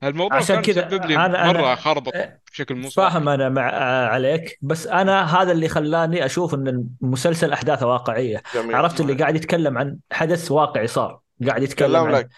فالموضوع 0.00 0.36
عشان 0.38 0.62
كذا 0.62 0.88
أنا- 0.88 1.46
مرة 1.46 1.74
أنا- 1.74 1.78
خربط 1.78 2.12
بشكل 2.52 2.74
مو 2.74 2.88
صحيح. 2.88 3.12
فاهم 3.12 3.28
أنا 3.28 3.48
مع 3.48 3.62
عليك 4.08 4.58
بس 4.62 4.86
أنا 4.86 5.42
هذا 5.42 5.52
اللي 5.52 5.68
خلاني 5.68 6.24
أشوف 6.26 6.54
إن 6.54 6.86
المسلسل 7.02 7.52
أحداثه 7.52 7.86
واقعية. 7.86 8.42
جميل 8.54 8.74
عرفت 8.76 9.00
اللي 9.00 9.14
قاعد 9.14 9.36
يتكلم 9.36 9.78
عن 9.78 9.96
حدث 10.12 10.50
واقعي 10.50 10.86
صار 10.86 11.20
قاعد 11.48 11.62
يتكلم 11.62 11.88
تكلم 11.92 12.06
عن 12.06 12.12
لك 12.14 12.28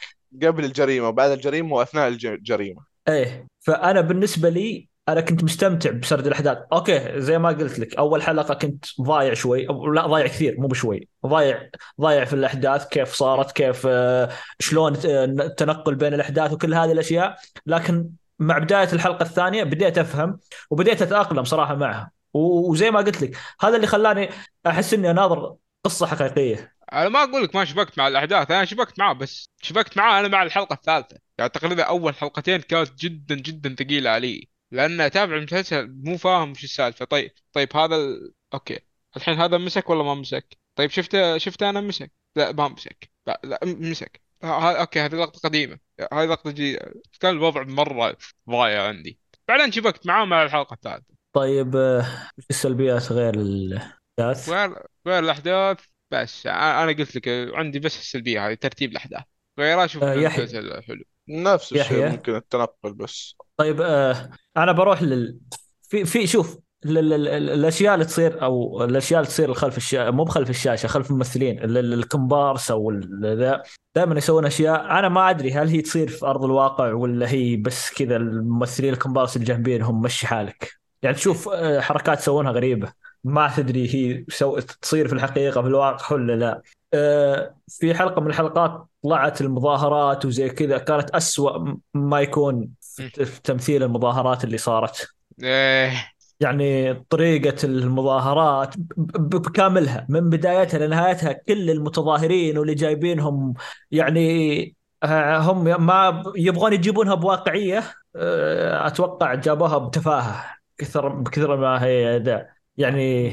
قبل 0.46 0.64
الجريمة 0.64 1.08
وبعد 1.08 1.30
الجريمة 1.30 1.74
وأثناء 1.76 2.08
الج- 2.08 2.26
الجريمه 2.26 2.80
إيه 3.08 3.46
فأنا 3.60 4.00
بالنسبة 4.00 4.48
لي 4.48 4.88
أنا 5.08 5.20
كنت 5.20 5.44
مستمتع 5.44 5.90
بسرد 5.90 6.26
الأحداث. 6.26 6.58
أوكي 6.72 7.20
زي 7.20 7.38
ما 7.38 7.48
قلت 7.48 7.78
لك 7.78 7.94
أول 7.94 8.22
حلقة 8.22 8.54
كنت 8.54 8.84
ضايع 9.00 9.34
شوي. 9.34 9.66
لا 9.94 10.06
ضايع 10.06 10.26
كثير 10.26 10.60
مو 10.60 10.66
بشوي. 10.66 11.08
ضايع 11.26 11.70
ضايع 12.00 12.24
في 12.24 12.32
الأحداث 12.32 12.88
كيف 12.88 13.12
صارت 13.14 13.52
كيف 13.52 13.86
آه، 13.86 14.28
شلون 14.58 14.96
آه، 15.06 15.24
التنقل 15.24 15.94
بين 15.94 16.14
الأحداث 16.14 16.52
وكل 16.52 16.74
هذه 16.74 16.92
الأشياء. 16.92 17.36
لكن 17.66 18.08
مع 18.38 18.58
بداية 18.58 18.92
الحلقة 18.92 19.22
الثانية 19.22 19.64
بديت 19.64 19.98
أفهم 19.98 20.38
وبديت 20.70 21.02
أتأقلم 21.02 21.44
صراحة 21.44 21.74
معها. 21.74 22.10
وزي 22.34 22.90
ما 22.90 23.00
قلت 23.00 23.22
لك 23.22 23.36
هذا 23.60 23.76
اللي 23.76 23.86
خلاني 23.86 24.28
أحس 24.66 24.94
إني 24.94 25.10
أناظر 25.10 25.56
قصة 25.84 26.06
حقيقية. 26.06 26.72
أنا 26.92 27.08
ما 27.08 27.22
أقول 27.22 27.42
لك 27.42 27.56
ما 27.56 27.64
شبكت 27.64 27.98
مع 27.98 28.08
الأحداث 28.08 28.50
أنا 28.50 28.64
شبكت 28.64 28.98
معاه 28.98 29.12
بس 29.12 29.48
شبكت 29.62 29.96
معاه 29.96 30.20
أنا 30.20 30.28
مع 30.28 30.42
الحلقة 30.42 30.74
الثالثة. 30.74 31.16
يعني 31.38 31.50
تقريبا 31.50 31.82
أول 31.82 32.14
حلقتين 32.14 32.60
كانت 32.60 33.04
جدا 33.04 33.34
جدا 33.34 33.74
ثقيلة 33.74 34.10
علي 34.10 34.51
لأن 34.72 35.00
أتابع 35.00 35.36
المسلسل 35.36 35.94
مو 36.04 36.16
فاهم 36.16 36.50
وش 36.50 36.64
السالفة. 36.64 37.04
طيب 37.04 37.30
طيب 37.52 37.76
هذا 37.76 37.96
ال... 37.96 38.32
أوكي. 38.54 38.78
الحين 39.16 39.34
هذا 39.34 39.58
مسك 39.58 39.90
ولا 39.90 40.02
ما 40.02 40.14
مسك؟ 40.14 40.58
طيب 40.76 40.90
شفته 40.90 41.38
شفته 41.38 41.70
أنا 41.70 41.80
مسك؟ 41.80 42.12
لا 42.36 42.52
ما 42.52 42.68
مسك. 42.68 43.10
لا, 43.26 43.40
لا 43.44 43.60
مسك. 43.64 44.20
ها 44.42 44.80
أوكي 44.80 45.00
هذه 45.00 45.14
لقطة 45.14 45.40
قديمة. 45.48 45.78
هذه 46.12 46.24
لقطة 46.24 46.50
جديده 46.50 46.94
كان 47.20 47.30
الوضع 47.30 47.62
مرة 47.62 48.16
ضايع 48.50 48.82
عندي. 48.88 49.18
بعدين 49.48 49.72
شبكت 49.72 50.06
معاه 50.06 50.24
مع 50.24 50.42
الحلقة 50.42 50.74
الثالثة. 50.74 51.14
طيب 51.32 51.76
آه، 51.76 52.06
وش 52.38 52.44
السلبيات 52.50 53.12
غير 53.12 53.34
الأحداث؟ 53.34 54.50
غير 54.50 54.86
غير 55.06 55.18
الأحداث 55.18 55.78
بس 56.10 56.46
أنا 56.46 56.92
قلت 56.92 57.16
لك 57.16 57.28
عندي 57.54 57.78
بس 57.78 58.00
السلبية 58.00 58.46
هذه 58.48 58.54
ترتيب 58.54 58.90
الأحداث. 58.90 59.22
غيرها 59.58 59.84
أشوف 59.84 60.02
آه، 60.02 60.14
يحيى. 60.14 60.44
المسلسل 60.44 60.82
حلو. 60.82 61.04
نفس 61.28 61.72
الشيء 61.72 61.98
يحيى. 61.98 62.10
ممكن 62.10 62.34
التنقل 62.34 62.92
بس. 62.94 63.36
طيب 63.56 63.80
آه 63.80 64.30
أنا 64.56 64.72
بروح 64.72 65.02
لل 65.02 65.38
في 65.82 66.04
في 66.04 66.26
شوف 66.26 66.58
ال- 66.84 66.98
ال- 66.98 67.12
ال- 67.28 67.50
الأشياء 67.50 67.94
اللي 67.94 68.04
تصير 68.04 68.42
أو 68.42 68.84
الأشياء 68.84 69.20
اللي 69.20 69.30
تصير 69.30 69.54
خلف 69.54 69.76
الشاشه 69.76 70.10
مو 70.10 70.24
بخلف 70.24 70.50
الشاشة 70.50 70.86
خلف 70.86 71.10
الممثلين 71.10 71.58
ال- 71.64 71.78
ال- 71.78 71.92
الكومبارس 71.92 72.70
أو 72.70 72.90
ال- 72.90 73.38
ذا 73.38 73.62
دائما 73.96 74.18
يسوون 74.18 74.46
أشياء. 74.46 74.98
أنا 74.98 75.08
ما 75.08 75.30
أدري 75.30 75.52
هل 75.52 75.68
هي 75.68 75.80
تصير 75.82 76.08
في 76.08 76.26
أرض 76.26 76.44
الواقع 76.44 76.92
ولا 76.92 77.30
هي 77.30 77.56
بس 77.56 77.90
كذا 77.94 78.16
الممثلين 78.16 78.92
الكومبارس 78.92 79.36
اللي 79.36 79.46
جنبينهم 79.46 80.02
مشي 80.02 80.26
حالك. 80.26 80.72
يعني 81.02 81.16
تشوف 81.16 81.48
آه، 81.48 81.80
حركات 81.80 82.18
يسوونها 82.18 82.52
غريبة. 82.52 82.92
ما 83.24 83.52
تدري 83.56 83.94
هي 83.94 84.24
سو... 84.28 84.58
تصير 84.58 85.08
في 85.08 85.14
الحقيقة 85.14 85.62
في 85.62 85.68
الواقع 85.68 86.14
ولا 86.14 86.32
لا. 86.32 86.62
آه، 86.94 87.54
في 87.68 87.94
حلقة 87.94 88.20
من 88.20 88.26
الحلقات 88.26 88.86
طلعت 89.02 89.40
المظاهرات 89.40 90.24
وزي 90.24 90.48
كذا 90.48 90.78
كانت 90.78 91.10
أسوأ 91.10 91.76
ما 91.94 92.20
يكون 92.20 92.68
في 92.80 93.40
تمثيل 93.44 93.82
المظاهرات 93.82 94.44
اللي 94.44 94.58
صارت. 94.58 95.08
إيه. 95.42 96.12
يعني 96.40 96.94
طريقة 96.94 97.56
المظاهرات 97.64 98.74
بكاملها 98.96 100.06
من 100.08 100.30
بدايتها 100.30 100.86
لنهايتها 100.86 101.32
كل 101.32 101.70
المتظاهرين 101.70 102.58
واللي 102.58 102.74
جايبينهم 102.74 103.54
يعني 103.90 104.76
آه، 105.02 105.38
هم 105.38 105.86
ما 105.86 106.22
يبغون 106.36 106.72
يجيبونها 106.72 107.14
بواقعية 107.14 107.84
آه، 108.16 108.86
أتوقع 108.86 109.34
جابوها 109.34 109.78
بتفاهة 109.78 110.44
كثر 110.78 111.08
بكثر 111.08 111.56
ما 111.56 111.84
هي 111.84 112.18
ذا. 112.18 112.48
يعني 112.76 113.32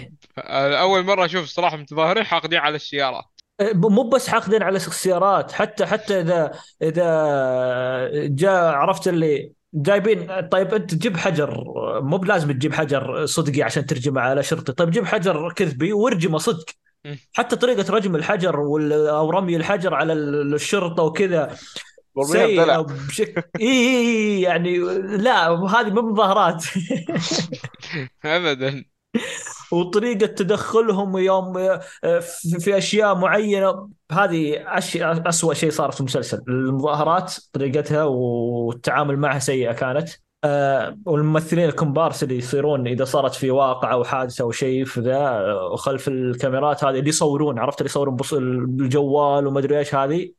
أول 0.81 1.03
مرة 1.03 1.25
أشوف 1.25 1.43
الصراحه 1.43 1.77
متظاهرين 1.77 2.23
حاقدين 2.23 2.59
على 2.59 2.75
السيارات. 2.75 3.38
مو 3.61 4.03
بس 4.09 4.27
حاقدين 4.27 4.63
على 4.63 4.75
السيارات 4.77 5.51
حتى 5.51 5.85
حتى 5.85 6.19
اذا 6.21 6.51
إذا 6.81 7.07
جاء 8.27 8.63
عرفت 8.73 9.07
اللي 9.07 9.51
جايبين 9.73 10.47
طيب 10.49 10.73
أنت 10.73 10.95
جيب 10.95 11.17
حجر 11.17 11.63
مو 12.01 12.17
بلازم 12.17 12.51
تجيب 12.51 12.73
حجر 12.73 13.25
صدقي 13.25 13.61
عشان 13.63 13.85
ترجمه 13.85 14.21
على 14.21 14.43
شرطي. 14.43 14.71
طيب 14.73 14.91
جيب 14.91 15.05
حجر 15.05 15.53
كذبي 15.53 15.93
وارجمه 15.93 16.37
صدق. 16.37 16.65
حتى 17.33 17.55
طريقة 17.55 17.93
رجم 17.93 18.15
الحجر 18.15 18.55
أو 19.09 19.29
رمي 19.29 19.55
الحجر 19.55 19.93
على 19.93 20.13
ال- 20.13 20.53
الشرطة 20.53 21.03
وكذا 21.03 21.55
سيئة 22.23 22.61
بدلع 22.61 22.81
بشكل 22.81 23.41
اي 23.59 23.65
اي 23.67 23.97
إي، 23.97 24.41
يعني 24.41 24.77
لا 25.17 25.49
هذه 25.49 25.89
مو 25.89 26.01
مظاهرات. 26.01 26.65
ابدا. 28.25 28.83
وطريقة 29.71 30.25
تدخلهم 30.25 31.17
يوم 31.17 31.57
آه، 31.57 32.19
في 32.59 32.77
أشياء 32.77 33.15
معينة. 33.15 33.89
هذه 34.11 34.77
أشياء 34.77 35.29
أسوأ 35.29 35.53
شيء 35.53 35.69
صار 35.69 35.91
في 35.91 35.99
المسلسل. 35.99 36.41
المظاهرات 36.47 37.35
طريقتها 37.53 38.03
والتعامل 38.03 39.17
معها 39.17 39.39
سيئة 39.39 39.71
كانت. 39.71 40.09
آه، 40.43 40.97
والممثلين 41.05 41.65
الكومبارس 41.65 42.23
اللي 42.23 42.37
يصيرون 42.37 42.87
إذا 42.87 43.05
صارت 43.05 43.35
في 43.35 43.51
واقع 43.51 43.91
أو 43.91 44.03
حادثة 44.03 44.41
أو 44.41 44.51
شيء 44.51 44.85
في 44.85 44.99
ذا 45.01 45.17
آه، 45.17 45.69
وخلف 45.73 46.07
الكاميرات 46.07 46.83
هذه 46.83 46.99
اللي 46.99 47.09
يصورون 47.09 47.59
عرفت؟ 47.59 47.81
اللي 47.81 47.89
يصورون 47.89 48.15
بالجوال 48.65 49.47
وما 49.47 49.59
أدري 49.59 49.79
إيش 49.79 49.95
هذه. 49.95 50.31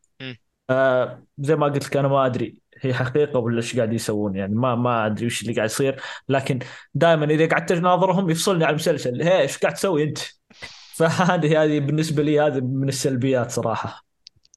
آه، 0.70 1.22
زي 1.38 1.56
ما 1.56 1.66
قلت 1.66 1.86
لك 1.86 1.96
أنا 1.96 2.08
ما 2.08 2.26
أدري. 2.26 2.62
هي 2.80 2.94
حقيقة 2.94 3.38
ولا 3.38 3.56
إيش 3.56 3.76
قاعد 3.76 3.92
يسوون؟ 3.92 4.36
يعني 4.36 4.54
ما 4.54 4.74
ما 4.74 5.06
أدري 5.06 5.26
وش 5.26 5.42
اللي 5.42 5.52
قاعد 5.52 5.68
يصير. 5.68 6.00
لكن 6.28 6.58
دائما 6.94 7.24
إذا 7.24 7.48
قعدت 7.48 7.72
تناظرهم 7.72 8.30
يفصلني 8.30 8.64
عن 8.64 8.70
المسلسل 8.70 9.22
هي 9.22 9.40
إيش 9.40 9.58
قاعد 9.58 9.74
تسوي 9.74 10.02
أنت؟ 10.02 10.18
فهذه 10.96 11.62
هذه 11.64 11.80
بالنسبة 11.80 12.22
لي 12.22 12.40
هذه 12.40 12.60
من 12.60 12.88
السلبيات 12.88 13.50
صراحة. 13.50 14.04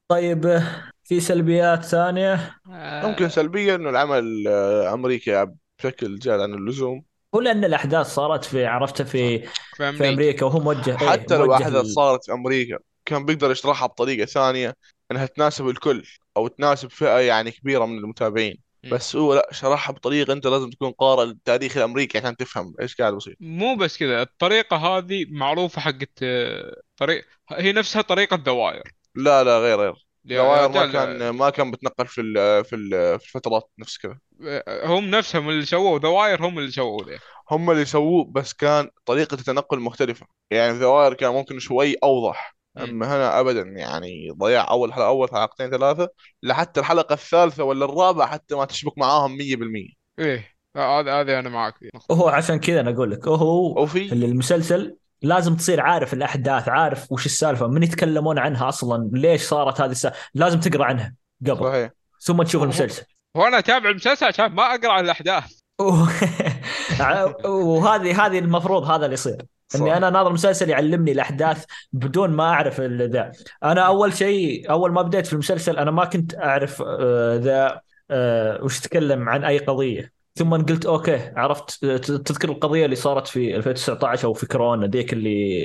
طيب 0.08 0.62
في 1.04 1.20
سلبيات 1.20 1.86
ثانية؟ 1.86 2.58
آه، 2.72 3.08
ممكن 3.08 3.30
سلبيا 3.30 3.76
إنه 3.76 3.90
العمل 3.90 4.48
آه، 4.48 4.94
أمريكا 4.94 5.56
بشكل 5.80 6.20
زيادة 6.20 6.44
عن 6.44 6.54
اللزوم. 6.54 7.04
هو 7.36 7.42
لأن 7.42 7.66
الأحداث 7.66 8.08
صارت 8.08 8.46
في 8.46 8.66
عرفتها 8.66 9.04
في 9.04 9.40
في 9.40 9.48
في 9.76 9.90
أمريكا. 9.90 10.10
أمريكا 10.10 10.46
وهو 10.46 10.60
موجه 10.60 11.02
إيه، 11.02 11.10
حتى 11.10 11.38
لو 11.38 11.54
أحداث 11.54 11.86
صارت 11.86 12.26
في 12.26 12.34
أمريكا 12.34 12.80
كان 13.06 13.26
بيقدر 13.26 13.52
يشرحها 13.52 13.88
بطريقة 13.88 14.26
ثانية 14.26 14.76
إنها 15.12 15.26
تناسب 15.26 15.68
الكل. 15.68 16.04
أو 16.38 16.48
تناسب 16.48 16.90
فئة 16.90 17.20
يعني 17.20 17.52
كبيرة 17.52 17.86
من 17.86 17.98
المتابعين. 17.98 18.58
بس 18.92 19.16
هو 19.16 19.34
لا 19.34 19.48
شرحها 19.52 19.94
بطريقة 19.94 20.34
أنت 20.34 20.48
لازم 20.48 20.70
تكون 20.70 20.92
قارئ 20.92 21.26
للتاريخ 21.26 21.78
الأمريكي 21.78 22.18
عشان 22.18 22.38
تفهم 22.38 22.74
إيش 22.82 22.96
قاعد 22.96 23.14
بيصير. 23.14 23.36
مو 23.40 23.76
بس 23.76 23.98
كذا 23.98 24.22
الطريقة 24.22 24.78
هذه 24.78 25.26
معروفة 25.30 25.82
حقت 25.82 26.10
آه، 26.24 26.82
طريق 26.98 27.26
هي 27.52 27.72
نفسها 27.72 28.02
طريقة 28.02 28.36
ذا 28.38 28.53
واير. 28.53 28.84
لا 29.16 29.44
لا 29.44 29.60
غير 29.60 29.80
غير. 29.80 29.94
يا 30.26 30.38
ذا 30.38 30.51
واير 30.51 30.70
ما 30.70 30.92
كان 30.92 31.30
ما 31.30 31.50
كان 31.50 31.72
بتنقل 31.72 32.08
في 32.08 32.22
ال 32.22 32.66
في 32.66 32.76
ال 32.76 33.20
في 33.20 33.26
الفترات 33.26 33.72
نفس 33.80 33.98
كذا. 33.98 34.20
آه، 34.46 34.88
هم 34.88 35.10
نفسهم 35.10 35.50
اللي 35.50 35.66
سووا 35.66 36.00
ذا 36.00 36.18
واير 36.18 36.46
هم 36.46 36.60
اللي 36.60 36.72
سووا 36.72 37.04
ذا 37.04 37.20
هم 37.52 37.72
اللي 37.72 37.86
سووه 37.86 38.26
بس 38.32 38.54
كان 38.54 38.90
طريقة 39.06 39.36
التنقل 39.36 39.80
مختلفة. 39.80 40.26
يعني 40.52 40.74
في 40.74 40.80
ذا 40.80 40.93
واير 40.93 41.14
كان 41.14 41.32
ممكن 41.34 41.60
شوي 41.60 41.96
أوضح. 42.04 42.56
أما 42.78 43.08
هنا 43.08 43.40
ابدا 43.40 43.62
يعني 43.62 44.30
ضياع 44.32 44.70
أول 44.72 44.94
حلقة 44.94 45.08
أول 45.08 45.30
حلقتين 45.30 45.70
ثلاثة 45.70 46.10
لحتى 46.44 46.80
الحلقة 46.80 47.14
الثالثة 47.14 47.64
ولا 47.64 47.86
الرابعة 47.86 48.28
حتى 48.28 48.56
ما 48.56 48.66
تشبك 48.66 48.98
معاهم 48.98 49.38
100% 49.38 49.96
إيه. 50.20 50.54
هذا 50.76 51.14
هذا 51.22 51.40
أنا 51.40 51.50
معك 51.50 51.78
فيه. 51.78 51.90
وهو 52.10 52.28
عشان 52.30 52.60
كذا 52.60 52.80
أنا 52.80 52.90
أقول 52.90 53.12
لك 53.12 53.28
هو 53.28 53.82
وفي 53.84 54.14
اللي 54.14 54.26
المسلسل 54.26 54.98
لازم 55.22 55.56
تصير 55.56 55.82
عارف 55.82 56.14
الأحداث 56.14 56.70
عارف 56.70 57.12
وش 57.12 57.26
السالفة 57.26 57.68
من 57.68 57.84
يتكلمون 57.84 58.40
عنها 58.40 58.70
أصلا 58.70 59.10
ليش 59.14 59.42
صارت 59.42 59.82
هذه 59.82 59.92
السالفه 59.92 60.18
لازم 60.34 60.60
تقرأ 60.60 60.86
عنها 60.86 61.16
قبل. 61.48 61.60
صحيح. 61.66 61.92
ثم 62.20 62.44
تشوف 62.44 62.60
هو- 62.60 62.64
المسلسل. 62.64 63.04
وأنا 63.36 63.60
أتابع 63.60 63.90
المسلسل 63.90 64.26
عشان 64.26 64.46
ما 64.46 64.64
أقرأ 64.64 64.92
عن 64.92 65.04
الأحداث. 65.06 65.60
وهذه 67.46 68.26
هذه 68.26 68.40
المفروض 68.40 68.84
هذا 68.84 69.06
اللي 69.06 69.14
يصير. 69.14 69.46
إني 69.76 69.98
أنا 69.98 70.10
ناظر 70.10 70.34
مسلسل 70.34 70.70
يعلمني 70.70 71.12
الأحداث 71.12 71.66
بدون 71.94 72.30
ما 72.30 72.44
أعرف 72.44 72.82
ذا. 72.82 73.32
أنا 73.64 73.82
أول 73.82 74.14
شيء 74.14 74.72
أول 74.72 74.92
ما 74.92 75.02
بديت 75.02 75.28
في 75.28 75.34
المسلسل 75.34 75.78
أنا 75.78 75.92
ما 75.92 76.06
كنت 76.06 76.36
أعرف 76.36 76.82
آه، 76.88 77.36
ذا 77.38 77.82
آه، 78.12 78.64
وش 78.64 78.80
تكلم 78.80 79.30
عن 79.30 79.44
أي 79.44 79.58
قضية. 79.58 80.14
ثم 80.36 80.54
قلت 80.56 80.86
أوكي 80.86 81.32
عرفت 81.36 81.84
آه، 81.84 81.98
تذكر 81.98 82.50
القضية 82.50 82.86
اللي 82.86 82.96
صارت 82.96 83.28
في 83.28 83.56
2019 83.56 84.28
أو 84.28 84.34
في 84.34 84.46
كورونا 84.48 84.88
ذيك 84.88 85.14
اللي 85.14 85.64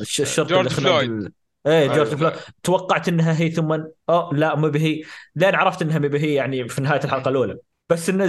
الش- 0.00 0.20
الشرطه 0.20 0.48
جورج 0.48 0.58
اللي 0.66 0.70
خنق 0.70 0.86
فلويد. 1.00 1.10
ال- 1.10 1.32
إيه 1.66 1.86
جورج. 1.86 2.06
فلويد. 2.08 2.32
توقعت 2.62 3.08
إنها 3.08 3.40
هي 3.40 3.50
ثم 3.50 3.72
آه 4.08 4.30
لا 4.32 4.54
مو 4.56 4.68
بهي. 4.70 5.02
لين 5.36 5.54
عرفت 5.54 5.82
إنها 5.82 5.98
مو 5.98 6.08
بهي 6.08 6.34
يعني 6.34 6.68
في 6.68 6.82
نهاية 6.82 7.00
الحلقة 7.04 7.28
الأولى. 7.28 7.56
بس 7.88 8.08
إنه 8.08 8.26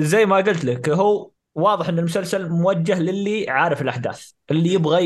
زي 0.00 0.26
ما 0.26 0.36
قلت 0.36 0.64
لك 0.64 0.88
هو 0.88 1.30
واضح 1.54 1.88
إن 1.88 1.98
المسلسل 1.98 2.48
موجه 2.48 3.00
للي 3.00 3.50
عارف 3.50 3.82
الأحداث 3.82 4.30
اللي 4.50 4.72
يبغى 4.72 5.04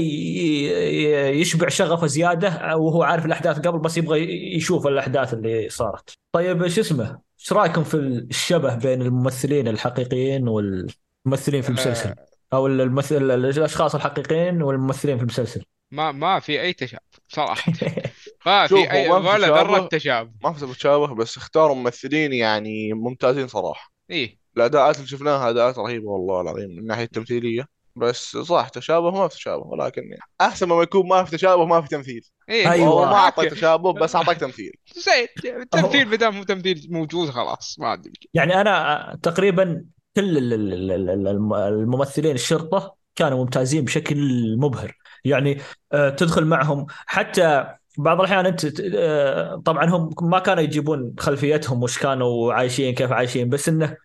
يشبع 1.41 1.69
شغفه 1.69 2.07
زيادة 2.07 2.77
وهو 2.77 3.03
عارف 3.03 3.27
الأحداث 3.27 3.59
قبل 3.59 3.79
بس 3.79 3.97
يبغى 3.97 4.21
يشوف 4.57 4.87
الأحداث 4.87 5.35
اللي 5.35 5.69
صارت. 5.69 6.19
طيب 6.33 6.69
شو 6.69 6.81
اسمه؟ 6.81 7.19
إيش 7.41 7.53
رأيكم 7.53 7.85
في 7.85 7.97
الشبه 7.97 8.75
بين 8.75 9.03
الممثلين 9.03 9.69
الحقيقيين 9.69 10.49
والممثلين 10.49 11.63
في 11.63 11.69
المسلسل؟ 11.69 12.15
أو 12.53 12.67
الممثل 12.67 13.31
الأشخاص 13.31 13.95
الحقيقيين 13.95 14.63
والممثلين 14.63 15.17
في 15.17 15.23
المسلسل؟ 15.23 15.65
ما 15.91 16.13
ما 16.13 16.41
في 16.41 16.61
أي 16.61 16.73
تشابه 16.73 17.03
صراحة. 17.29 17.73
ما 18.47 18.67
في 18.67 18.91
اي 18.93 19.11
ولا 19.11 19.39
تشابه. 19.39 19.63
ذرة 19.63 19.89
تشابه. 19.89 20.31
ما 20.45 20.53
في 20.53 20.75
تشابه 20.75 21.15
بس 21.15 21.37
اختاروا 21.37 21.77
ممثلين 21.77 22.33
يعني 22.33 22.93
ممتازين 22.93 23.49
صراحة. 23.49 23.93
إيه. 24.11 24.39
الأداءات 24.59 24.97
اللي 24.97 25.07
شفناها 25.09 25.51
أداءات 25.51 25.79
رهيبة 25.79 26.07
والله 26.11 26.41
العظيم 26.41 26.71
من 26.71 26.79
الناحية 26.79 27.05
التمثيلية. 27.05 27.65
بس 27.97 28.37
صح 28.37 28.69
تشابه 28.69 29.11
ما 29.11 29.29
في 29.29 29.35
تشابه 29.37 29.67
ولكن 29.67 30.03
أحسن 30.41 30.69
ما 30.69 30.83
يكون 30.83 31.09
ما 31.09 31.25
في 31.25 31.31
تشابه 31.37 31.65
ما 31.65 31.81
في 31.81 31.89
تمثيل. 31.89 32.21
إيه. 32.49 32.71
أيوة. 32.73 32.87
هو 32.87 33.05
ما 33.05 33.15
اعطى 33.15 33.43
أوكي. 33.45 33.55
تشابه 33.55 33.93
بس 33.93 34.17
اعطاك 34.17 34.37
تمثيل. 34.37 34.73
زين 35.45 35.57
التمثيل 35.63 36.05
بدل 36.11 36.31
مو 36.33 36.43
تمثيل 36.43 36.87
موجود 36.91 37.31
خلاص 37.31 37.77
ما 37.81 37.93
أدري. 37.93 38.13
يعني 38.35 38.61
أنا 38.61 39.19
تقريبا 39.23 39.85
كل 40.17 40.39
ال- 40.39 40.53
ال- 40.53 40.73
ال- 40.93 41.11
ال- 41.11 41.29
الم- 41.29 41.55
الممثلين 41.55 42.35
الشرطة 42.35 42.97
كانوا 43.17 43.39
ممتازين 43.45 43.85
بشكل 43.85 44.17
مبهر. 44.59 44.97
يعني 45.25 45.59
آه، 45.93 46.11
تدخل 46.11 46.45
معهم 46.45 46.87
حتى 47.07 47.65
بعض 47.99 48.21
الأحيان 48.21 48.47
أنت 48.47 48.81
آه، 48.95 49.63
طبعا 49.65 49.85
هم 49.91 50.11
ما 50.23 50.39
كانوا 50.39 50.63
يجيبون 50.63 51.15
خلفيتهم 51.19 51.83
وش 51.83 51.99
كانوا 51.99 52.53
عايشين 52.53 52.95
كيف 52.95 53.13
عايشين 53.13 53.49
بس 53.49 53.69
إنه 53.69 53.97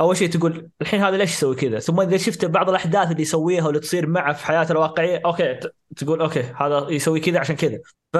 أول 0.00 0.16
شيء 0.16 0.28
تقول 0.30 0.70
الحين 0.82 1.00
هذا 1.02 1.16
ليش 1.16 1.30
يسوي 1.32 1.56
كذا؟ 1.56 1.78
ثم 1.78 2.00
إذا 2.00 2.16
شفت 2.16 2.44
بعض 2.44 2.68
الأحداث 2.70 3.10
اللي 3.10 3.22
يسويها 3.22 3.64
واللي 3.64 3.80
تصير 3.80 4.06
معه 4.06 4.32
في 4.32 4.46
حياته 4.46 4.72
الواقعية 4.72 5.22
أوكي 5.24 5.54
ت- 5.54 5.74
تقول 5.96 6.20
أوكي 6.20 6.40
هذا 6.42 6.86
يسوي 6.90 7.20
كذا 7.20 7.38
عشان 7.40 7.56
كذا. 7.56 7.78
ف 8.12 8.16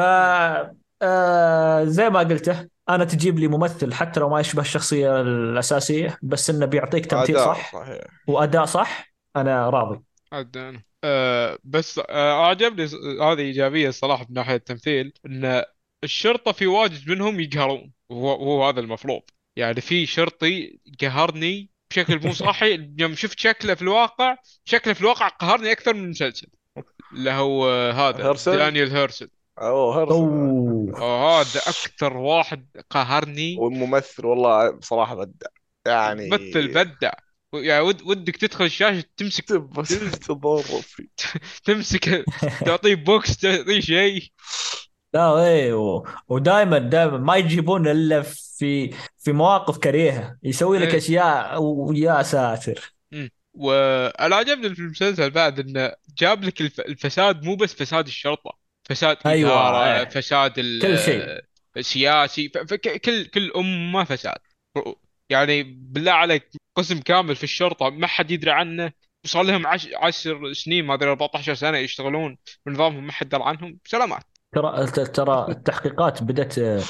آه 1.03 1.85
زي 1.85 2.11
ما 2.11 2.19
قلته 2.19 2.69
أنا 2.89 3.05
تجيب 3.05 3.39
لي 3.39 3.49
ممثل 3.49 3.95
حتى 3.95 4.21
لو 4.21 4.29
ما 4.29 4.41
يشبه 4.41 4.63
الشخصية 4.63 5.21
الأساسية 5.21 6.19
بس 6.23 6.51
إنه 6.51 6.67
بيعطيك 6.67 7.07
تمثيل 7.07 7.37
صح 7.41 7.73
صحيح. 7.73 8.01
وأداء 8.29 8.65
صح 8.65 9.15
أنا 9.37 9.71
راضي. 9.71 10.01
آه 11.05 11.59
بس 11.65 12.01
آه 12.09 12.45
أعجبني 12.45 12.85
هذه 13.23 13.39
إيجابية 13.41 13.89
الصراحة 13.89 14.27
من 14.29 14.35
ناحية 14.35 14.55
التمثيل 14.57 15.13
إن 15.27 15.63
الشرطة 16.05 16.53
في 16.53 16.67
واجد 16.67 17.11
منهم 17.11 17.41
يقهرون 17.41 17.93
وهو 18.09 18.69
هذا 18.69 18.81
المفروض. 18.81 19.21
يعني 19.57 19.81
في 19.81 20.07
شرطي 20.07 20.79
قهرني 21.01 21.71
بشكل 21.91 22.27
مو 22.27 22.33
صحي 22.33 22.89
يوم 22.99 23.15
شفت 23.15 23.39
شكله 23.39 23.75
في 23.75 23.83
الواقع 23.83 24.37
شكله 24.65 24.95
في 24.95 25.01
الواقع 25.01 25.29
قهرني 25.29 25.73
أكثر 25.73 25.95
من 25.95 26.05
المسلسل. 26.05 26.49
اللي 27.13 27.31
هو 27.31 27.71
هذا 27.91 28.25
هيرسل؟ 28.25 28.57
دانيال 28.57 28.97
هيرسل. 28.97 29.29
أوه 29.59 30.03
هرس 30.03 30.13
أوه. 30.13 31.01
آه، 31.01 31.41
هذا 31.41 31.61
أكثر 31.61 32.17
واحد 32.17 32.69
قهرني. 32.91 33.57
والممثل 33.59 34.27
والله 34.27 34.71
بصراحة 34.71 35.15
بدع. 35.15 35.47
يعني 35.87 36.29
مثل 36.29 36.69
بدع. 36.69 37.11
يعني 37.55 37.81
ود 37.81 38.03
ودك 38.03 38.37
تدخل 38.37 38.65
الشاشة 38.65 39.05
تمسك 39.17 39.45
تمسك 41.65 42.25
تعطيه 42.67 42.95
بوكس 42.95 43.37
تعطيه 43.37 43.81
شيء. 43.81 44.33
لا 45.15 45.45
إيه 45.45 45.75
و... 45.75 46.07
ودائما 46.29 46.79
دائما 46.79 47.19
ما 47.19 47.37
يجيبون 47.37 47.89
إلا 47.89 48.23
في 48.23 48.95
في 49.19 49.33
مواقف 49.33 49.79
كريهة 49.79 50.39
يسوي 50.43 50.79
لك 50.79 50.89
إيه. 50.89 50.99
أشياء 50.99 51.63
ويا 51.63 52.23
ساتر 52.23 52.95
وأنا 53.55 54.37
عجبني 54.37 54.75
في 54.75 54.81
المسلسل 54.81 55.31
بعد 55.31 55.61
إنه 55.61 55.93
جاب 56.19 56.45
لك 56.45 56.61
الف... 56.61 56.81
الفساد 56.81 57.45
مو 57.45 57.57
بس 57.57 57.75
فساد 57.75 58.07
الشرطة 58.07 58.59
فساد 58.85 59.17
أيوة، 59.27 59.51
إدارة 59.51 59.99
إيه. 59.99 60.09
فساد. 60.09 60.53
كل 60.83 60.99
شيء. 60.99 61.41
سياسي. 61.81 62.49
كل 63.05 63.25
كل 63.25 63.53
امه 63.57 64.05
فساد 64.05 64.39
يعني 65.31 65.63
بالله 65.63 66.13
عليك 66.13 66.51
قسم 66.77 67.01
كامل 67.01 67.37
في 67.37 67.45
الشرطة 67.45 67.91
ما 67.91 68.07
حد 68.07 68.31
يدري 68.31 68.51
عنه 68.51 68.93
وصار 69.25 69.43
لهم 69.43 69.67
عش... 69.67 69.89
عشر 69.95 70.53
سنين 70.53 70.85
ما 70.85 70.95
أدري 70.95 71.11
14 71.11 71.55
سنة 71.55 71.79
يشتغلون 71.79 72.39
ونظامهم 72.67 73.07
ما 73.07 73.13
حد 73.13 73.29
درى 73.29 73.43
عنهم 73.45 73.79
سلامات 73.85 74.34
ترى 74.55 74.87
ترى 74.87 75.47
التحقيقات 75.49 76.23
بدأت 76.23 76.59
آه، 76.59 76.83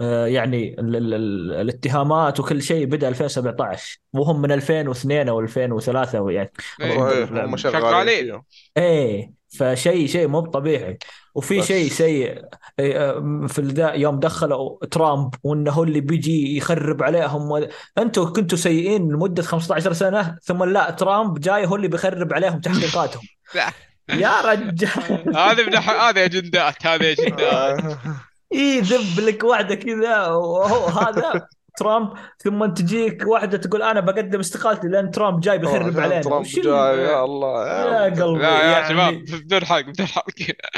آه، 0.00 0.26
يعني 0.26 0.80
ال 0.80 0.96
ال 0.96 1.14
ال 1.14 1.52
الاتهامات 1.52 2.40
وكل 2.40 2.62
شيء 2.62 2.86
بدأ 2.86 3.08
2017 3.08 3.98
وهم 4.12 4.42
من 4.42 4.52
2002 4.52 5.28
أو 5.28 5.40
2003 5.40 6.30
يعني 6.30 6.52
إيه. 6.80 7.24
هم 7.24 7.56
شغالين. 7.56 8.42
إيه 8.76 9.42
فشيء 9.58 10.06
شيء 10.06 10.28
مو 10.28 10.40
طبيعي 10.40 10.98
وفي 11.34 11.62
شيء 11.62 11.88
سيء 11.88 12.42
إيه، 12.78 13.10
آه، 13.10 13.46
في 13.48 13.58
الدا 13.58 13.94
يوم 13.94 14.20
دخلوا 14.20 14.86
ترامب 14.86 15.34
وإنه 15.42 15.70
هو 15.70 15.82
اللي 15.82 16.00
بيجي 16.00 16.56
يخرب 16.56 17.02
عليهم 17.02 17.50
و... 17.50 17.68
أنتم 17.98 18.32
كنتوا 18.32 18.58
سيئين 18.58 19.12
لمدة 19.12 19.42
15 19.42 19.92
سنة 19.92 20.38
ثم 20.42 20.64
لا 20.64 20.90
ترامب 20.90 21.40
جاي 21.40 21.66
هو 21.66 21.76
اللي 21.76 21.88
بيخرب 21.88 22.32
عليهم 22.32 22.60
تحقيقاتهم 22.60 23.22
لا. 23.54 23.70
يا 24.08 24.40
رجال. 24.40 25.36
هذه 25.36 25.66
من 25.66 25.76
هذه 25.76 26.24
أجندات 26.24 26.86
هذه 26.86 27.12
أجندات. 27.12 27.98
اي 28.52 28.80
ذب 28.80 29.20
لك 29.20 29.44
واحدة 29.44 29.74
كذا 29.74 30.26
وهو 30.26 30.86
هذا 30.86 31.46
ترامب 31.76 32.12
ثم 32.38 32.66
تجيك 32.66 33.26
واحدة 33.26 33.58
تقول 33.58 33.82
أنا 33.82 34.00
بقدم 34.00 34.40
استقالتي 34.40 34.88
لأن 34.88 35.10
ترامب 35.10 35.40
جاي 35.40 35.58
بيخرب 35.58 35.98
علينا 35.98 36.22
ترامب 36.22 36.44
جاي 36.44 36.98
يا 36.98 37.24
الله 37.24 37.66
يا 37.68 38.04
قلبي 38.04 38.42
لا 38.42 38.62
يا 38.62 38.70
يعني 38.70 38.88
شباب 38.88 39.42
بدون 39.42 39.64
حرق 39.64 39.84
بدون 39.84 40.06
حرق. 40.06 40.24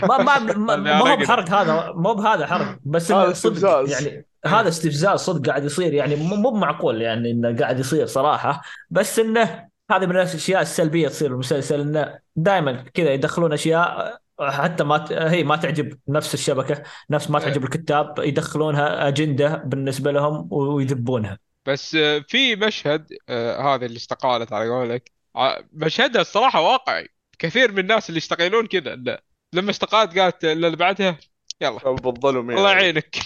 ما 0.08 0.38
ما 0.54 0.76
ما, 0.76 0.98
هو. 0.98 1.16
بحرق 1.16 1.50
هذا 1.50 1.92
مو 1.96 2.14
بهذا 2.14 2.46
حرق 2.46 2.78
بس 2.84 3.12
هذا 3.12 3.30
استفزاز. 3.30 3.90
يعني 3.90 4.26
هذا 4.46 4.68
استفزاز 4.68 5.20
صدق 5.20 5.46
قاعد 5.48 5.64
يصير 5.64 5.94
يعني 5.94 6.16
مو 6.16 6.36
مو 6.36 6.50
معقول 6.50 7.02
يعني 7.02 7.30
إنه 7.30 7.56
قاعد 7.56 7.80
يصير 7.80 8.06
صراحة 8.06 8.62
بس 8.90 9.18
إنه 9.18 9.68
هذه 9.90 10.06
من 10.06 10.10
الأشياء 10.16 10.62
السلبية 10.62 11.08
تصير 11.08 11.30
المسلسل 11.30 11.80
انه 11.80 12.18
دائما 12.36 12.72
كذا 12.94 13.14
يدخلون 13.14 13.52
أشياء 13.52 14.18
حتى 14.40 14.84
ما 14.84 14.98
ت... 14.98 15.12
هي 15.12 15.44
ما 15.44 15.56
تعجب 15.56 15.98
نفس 16.08 16.34
الشبكة 16.34 16.82
نفس 17.10 17.30
ما 17.30 17.38
تعجب 17.38 17.64
الكتاب 17.64 18.14
يدخلونها 18.18 19.08
أجندة 19.08 19.56
بالنسبة 19.56 20.12
لهم 20.12 20.48
ويذبونها. 20.50 21.38
بس 21.66 21.94
آه، 21.94 22.24
في 22.28 22.56
مشهد 22.56 23.06
آه، 23.28 23.74
هذه 23.74 23.84
اللي 23.84 23.96
استقالت 23.96 24.52
على 24.52 24.68
قولك. 24.70 25.12
ع- 25.36 25.58
مشهدها 25.72 26.20
الصراحة 26.20 26.60
واقعي. 26.60 27.08
كثير 27.38 27.72
من 27.72 27.78
الناس 27.78 28.08
اللي 28.08 28.18
يشتغلون 28.18 28.66
كذا 28.66 29.18
لما 29.52 29.70
استقالت 29.70 30.18
قالت 30.18 30.44
اللي 30.44 30.76
بعدها 30.76 31.18
يلا. 31.60 31.78
بالظلم 31.78 32.50
الله 32.50 32.70
يعني 32.70 32.82
يعينك. 32.82 33.16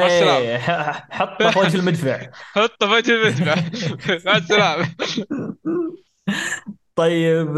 مع 0.00 0.06
السلامة. 0.06 0.58
ح- 0.58 1.06
حطه 1.10 1.48
في 1.50 1.58
وجه 1.58 1.76
المدفع. 1.76 2.30
حطه 2.32 2.86
في 2.86 2.92
وجه 2.94 3.12
المدفع. 3.12 3.54
مع 4.30 4.36
السلامة 4.36 4.94
طيب 6.96 7.48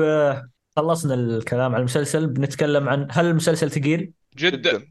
خلصنا 0.76 1.14
الكلام 1.14 1.72
عن 1.74 1.78
المسلسل. 1.80 2.26
بنتكلم 2.26 2.88
عن 2.88 3.08
هل 3.10 3.26
المسلسل 3.26 3.70
ثقيل؟ 3.70 4.12
جدا. 4.36 4.86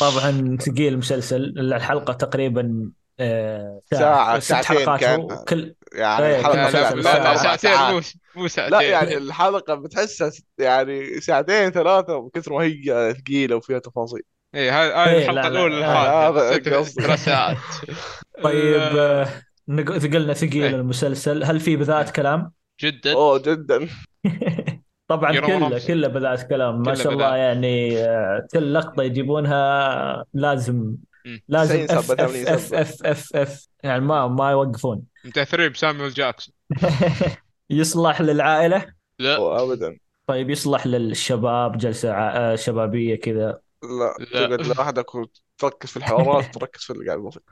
طبعا 0.00 0.56
ثقيل 0.60 0.92
المسلسل. 0.92 1.54
الحلقة 1.58 2.12
تقريبا 2.12 2.90
آه، 3.20 3.80
ساعة، 3.90 4.38
ست 4.38 4.48
ساعتين 4.48 4.76
حلقات 4.78 5.00
كان. 5.00 5.28
كل 5.48 5.74
يعني 5.92 6.26
إيه، 6.26 6.40
الحلقة 6.40 6.70
لا 6.94 6.94
لا 6.94 7.36
ساعتين. 7.36 7.70
مو 7.94 8.00
مو 8.36 8.48
ساعتين. 8.48 8.78
لا 8.78 8.80
يعني 8.80 9.16
الحلقة 9.16 9.74
بتحسها 9.74 10.30
يعني 10.58 11.20
ساعتين 11.20 11.70
ثلاثة 11.70 12.22
من 12.22 12.30
كثر 12.30 12.52
ما 12.52 12.62
هي 12.64 13.14
ثقيلة 13.14 13.56
وفيها 13.56 13.78
تفاصيل. 13.78 14.22
إيه 14.54 14.80
هاي 14.82 14.92
هاي 14.92 15.18
إيه، 15.18 15.30
لا، 15.30 15.68
للحلقة 15.68 16.28
هذا 16.28 16.76
قصدي. 16.78 17.02
طيب 18.42 18.74
آه، 18.80 19.22
آه، 19.22 19.28
نق- 19.68 19.98
ثقلنا 19.98 20.34
ثقيل 20.34 20.62
إيه. 20.64 20.74
المسلسل 20.74 21.44
هل 21.44 21.60
في 21.60 21.76
بذات 21.76 22.10
كلام؟ 22.10 22.52
جدا 22.80 23.12
أوه 23.12 23.38
جدا 23.38 23.88
طبعا 25.08 25.40
كله. 25.40 25.86
كله 25.86 26.08
بذات 26.08 26.48
كلام 26.48 26.82
ما 26.82 26.94
شاء 26.94 27.12
الله. 27.12 27.36
يعني 27.36 27.98
آه، 27.98 28.46
كل 28.52 28.74
لقطة 28.74 29.02
يجيبونها 29.02 30.24
لازم. 30.34 30.96
لازم 31.48 31.86
90 31.86 31.98
اف 31.98 32.10
اف 32.10 32.16
80 32.18 32.48
اف. 32.48 32.74
اف 32.74 33.02
اف 33.06 33.36
اف 33.36 33.66
يعني 33.82 34.00
ما 34.00 34.26
ما 34.28 34.50
يوقفون 34.50 35.02
متأثرين 35.24 35.68
بسامويل 35.72 36.10
جاكسون 36.12 36.54
يصلح 37.70 38.20
للعائلة 38.20 38.86
لا 39.18 39.62
ابدا 39.62 39.96
طيب 40.26 40.50
يصلح 40.50 40.86
للشباب 40.86 41.78
جلسة 41.78 42.54
شبابية 42.56 43.14
كذا 43.14 43.58
لا 43.84 44.14
لا. 44.18 44.46
تقعد 44.46 44.66
لوحدك 44.66 45.14
وتركز 45.14 45.90
في 45.90 45.96
الحوارات 45.96 46.56
وتركز 46.56 46.80
في 46.82 46.92
اللي 46.92 47.06
قاعد 47.06 47.24
يصير 47.26 47.42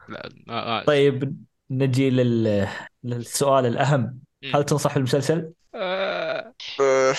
لا 0.47 0.85
طيب 0.87 1.45
نجي 1.71 2.11
لل... 2.11 2.69
للسؤال 3.05 3.67
الأهم. 3.67 4.21
هل 4.55 4.65
تنصح 4.65 4.97
المسلسل؟ 4.97 5.53
آه، 5.75 6.55
أه، 6.81 7.13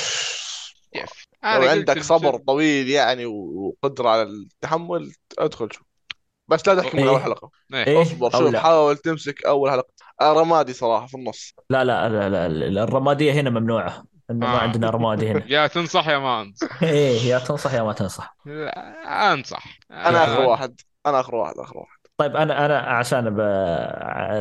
كيف 0.93 1.27
لو 1.43 1.61
عندك 1.69 2.01
صبر 2.01 2.29
المسلسل- 2.29 2.45
طويل 2.45 2.89
يعني 2.89 3.25
وقدرة 3.25 4.09
على 4.09 4.21
التحمل 4.21 5.13
ادخل 5.39 5.69
شوف. 5.71 5.83
بس 6.47 6.67
لا 6.67 6.75
تحكم 6.75 6.97
من 6.97 7.03
إيه. 7.03 7.09
أول 7.09 7.21
حلقة. 7.21 7.51
إيه. 7.73 7.83
إيه؟ 7.87 8.01
اصبر 8.01 8.29
شوف 8.29 8.41
لا؟ 8.41 8.59
حاول 8.61 8.97
تمسك 8.97 9.45
أول 9.45 9.71
حلقة. 9.71 9.93
آه، 10.21 10.33
رمادي 10.33 10.73
صراحة 10.73 11.07
في 11.07 11.17
النص. 11.17 11.53
لا 11.69 11.83
لا 11.83 12.09
لا, 12.09 12.29
لا, 12.29 12.49
لا 12.49 12.83
الرمادية 12.83 13.31
هنا 13.33 13.49
ممنوعة. 13.49 14.05
إنه 14.31 14.47
ما 14.47 14.55
آه. 14.55 14.59
عندنا 14.59 14.89
رمادي 14.89 15.31
هنا. 15.31 15.43
يا 15.53 15.67
تنصح 15.67 16.07
يا 16.07 16.17
ما 16.17 16.41
أنصح. 16.41 16.83
إيه 16.83 17.17
يا 17.21 17.39
تنصح 17.39 17.73
يا 17.73 17.83
ما 17.83 17.93
تنصح. 17.93 18.37
لا، 18.45 19.33
أنصح. 19.33 19.79
أنا 19.91 20.23
آخر 20.23 20.41
واحد. 20.41 20.81
أنا 21.05 21.19
آخر 21.19 21.35
واحد 21.35 21.57
آخر 21.57 21.77
واحد. 21.77 21.97
طيب 22.17 22.35
أنا 22.35 22.65
أنا 22.65 22.77
عشان 22.79 23.29
ب... 23.29 23.37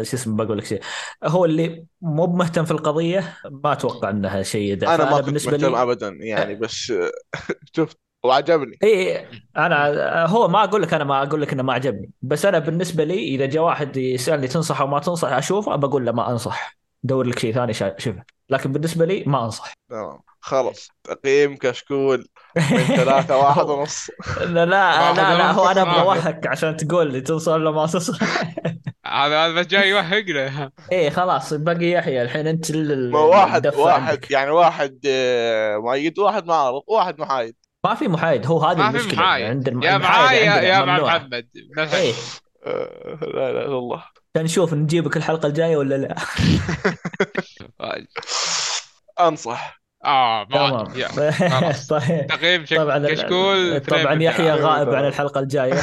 شو 0.03 0.17
اسمه 0.17 0.37
بقول 0.37 0.59
لك 0.59 0.65
شيء. 0.65 0.81
هو 1.25 1.45
اللي 1.45 1.87
مو 2.01 2.27
مهتم 2.27 2.65
في 2.65 2.71
القضية 2.71 3.37
ما 3.51 3.73
أتوقع 3.73 4.11
إنها 4.11 4.43
شيء 4.43 4.75
ده 4.75 4.95
أنا 4.95 5.05
ما 5.05 5.17
كنت 5.17 5.25
بالنسبة 5.27 5.53
مهتم 5.53 5.71
لي 5.73 5.83
ابدا 5.83 6.09
يعني 6.09 6.55
بس 6.55 6.93
شفت 7.77 7.99
وعجبني. 8.25 8.79
اي 8.83 9.27
أنا 9.57 10.27
هو 10.27 10.49
ما 10.49 10.65
أقول 10.65 10.83
لك 10.83 10.95
أنا 10.95 11.05
ما 11.05 11.23
أقول 11.23 11.43
لك 11.43 11.53
إنه 11.53 11.63
ما 11.63 11.73
عجبني. 11.73 12.11
بس 12.23 12.47
أنا 12.47 12.59
بالنسبة 12.59 13.05
لي 13.05 13.15
إذا 13.35 13.47
جاء 13.47 13.63
واحد 13.63 13.97
يسألني 13.97 14.49
تنصح 14.49 14.81
أو 14.81 14.87
ما 14.87 14.99
تنصح 15.01 15.29
أشوفه 15.29 15.77
بقول 15.77 16.07
له 16.07 16.13
ما 16.13 16.31
أنصح. 16.31 16.82
دور 17.03 17.27
لك 17.27 17.39
شيء 17.39 17.55
ثاني 17.55 17.73
شا- 17.73 17.99
شوفه 17.99 18.23
لكن 18.51 18.73
بالنسبة 18.73 19.05
لي 19.05 19.25
ما 19.27 19.45
أنصح. 19.45 19.73
تمام. 19.91 20.21
خلص 20.41 20.89
تقييم 21.05 21.57
كشكول. 21.57 22.27
من 22.57 22.79
ثلاثة 23.01 23.37
واحد 23.39 23.65
ونص. 23.65 24.11
لا 24.41 24.47
لا 24.47 24.67
لا, 24.67 25.39
لا 25.39 25.51
هو 25.53 25.69
أنا. 25.71 25.83
أبغى 25.83 26.01
اوهك 26.01 26.47
عشان 26.47 26.77
تقول 26.77 27.13
لي 27.13 27.21
تنصح 27.21 27.53
ولا 27.53 27.71
ما 27.71 27.87
تنصح 27.87 28.19
هذا 29.07 29.47
هذا 29.47 29.53
بس 29.61 29.67
جاي 29.67 29.89
يوهقنا. 29.91 30.71
إيه 30.93 31.11
خلاص 31.11 31.55
باقي 31.55 31.91
يحيى. 31.91 32.23
الحين 32.23 32.47
أنت 32.47 32.71
ال- 32.71 33.11
ما 33.11 33.19
واحد 33.19 33.67
واحد 33.67 34.03
عندك. 34.03 34.31
يعني 34.31 34.51
واحد 34.51 35.01
آه، 35.07 35.77
مؤيد 35.77 36.19
واحد 36.19 36.47
معارض 36.47 36.83
واحد 36.87 37.21
محايد. 37.21 37.57
ما 37.85 37.95
في 37.95 38.09
محايد. 38.09 38.47
هو 38.47 38.65
هذه 38.65 38.79
محايد. 39.13 39.47
عند. 39.47 39.69
يا 39.69 39.73
المحايد 39.97 40.03
معاي 40.03 40.45
يا 40.69 40.75
عندنا 40.77 40.97
يا. 40.99 41.03
محمد. 41.03 41.49
إيه. 41.79 42.13
آه، 42.67 43.19
لا 43.23 43.51
إله 43.51 43.65
إلا 43.65 43.79
الله. 43.79 44.05
عشان 44.37 44.45
نشوف 44.45 44.75
نجيبك 44.75 45.17
الحلقة 45.17 45.47
الجاية 45.47 45.77
ولا 45.77 45.95
لا. 45.95 46.17
أنصح. 49.21 49.83
آه 50.05 50.47
ما 50.51 50.85
طيب. 51.91 52.27
تقييم. 52.27 52.65
طبعا 52.65 53.09
كشكول 53.09 53.81
طبعا 53.81 54.23
يحيى. 54.23 54.53
غائب 54.53 54.95
عن 54.95 55.07
الحلقة 55.07 55.41
الجاية. 55.41 55.81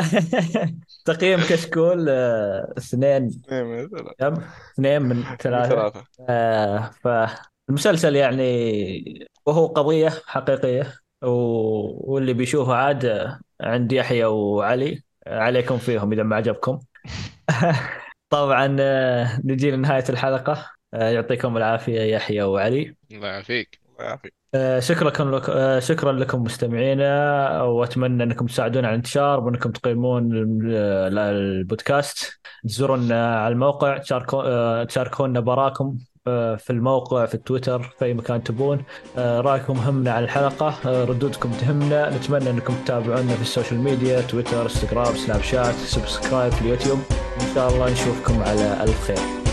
تقييم 1.04 1.40
كشكول 1.40 2.06
آه، 2.08 2.74
اثنين. 2.78 3.26
اثنين 3.26 3.64
من 3.64 3.88
ثلاثة. 3.88 4.12
كم؟ 4.18 4.34
اثنين 4.74 5.02
من 5.02 5.22
ثلاثة. 5.22 5.68
ثلاثة. 5.68 6.04
آه، 6.28 6.90
فالمسلسل 7.02 8.16
يعني 8.16 9.28
وهو 9.46 9.66
قضية 9.66 10.12
حقيقية 10.26 10.94
واللي 11.22 12.32
بيشوفه 12.32 12.74
عاد 12.74 13.32
عند 13.60 13.92
يحيى 13.92 14.24
وعلي. 14.24 15.02
عليكم 15.26 15.78
فيهم 15.78 16.12
إذا 16.12 16.22
ما 16.22 16.36
عجبكم. 16.36 16.78
طبعا 18.30 18.76
آه، 18.80 19.40
نجي 19.44 19.70
لنهاية 19.70 20.04
الحلقة. 20.08 20.70
آه، 20.94 21.10
يعطيكم 21.10 21.56
العافية 21.56 22.00
يحيى 22.00 22.42
وعلي. 22.42 22.94
الله 23.12 23.28
يعافيك. 23.28 23.80
الله 23.92 24.08
يعافيك. 24.08 24.34
آه، 24.54 24.80
شكرا 24.80 25.38
لك 25.38 25.50
آه، 25.50 25.78
شكرا 25.78 26.12
لكم 26.12 26.42
مستمعينا 26.42 27.62
وأتمنى 27.62 28.22
أنكم 28.22 28.46
تساعدونا 28.46 28.86
على 28.86 28.94
الانتشار 28.94 29.40
وأنكم 29.40 29.70
تقيمون 29.70 30.32
ال- 30.36 31.18
البودكاست. 31.18 32.40
تزورونا 32.64 33.40
على 33.40 33.52
الموقع 33.52 33.98
تشاركو- 33.98 34.86
تشاركونا 34.88 35.40
براكم. 35.40 35.98
في 36.56 36.70
الموقع 36.70 37.26
في 37.26 37.34
التويتر 37.34 37.82
في 37.82 38.04
أي 38.04 38.14
مكان 38.14 38.44
تبون. 38.44 38.82
آه، 39.18 39.40
رأيكم 39.40 39.78
همنا 39.78 40.12
على 40.12 40.24
الحلقة. 40.24 40.74
آه، 40.86 41.04
ردودكم 41.04 41.50
تهمنا. 41.52 42.16
نتمنى 42.16 42.50
أنكم 42.50 42.74
تتابعونا 42.84 43.34
في 43.34 43.42
السوشيال 43.42 43.80
ميديا 43.80 44.20
تويتر 44.20 44.62
إنستغرام 44.62 45.14
سناب 45.14 45.40
شات 45.40 45.74
subscribe 45.74 46.52
في 46.52 46.62
اليوتيوب. 46.62 46.98
إن 47.40 47.54
شاء 47.54 47.68
الله 47.68 47.92
نشوفكم 47.92 48.42
على 48.42 48.82
الف 48.82 49.06
خير 49.06 49.47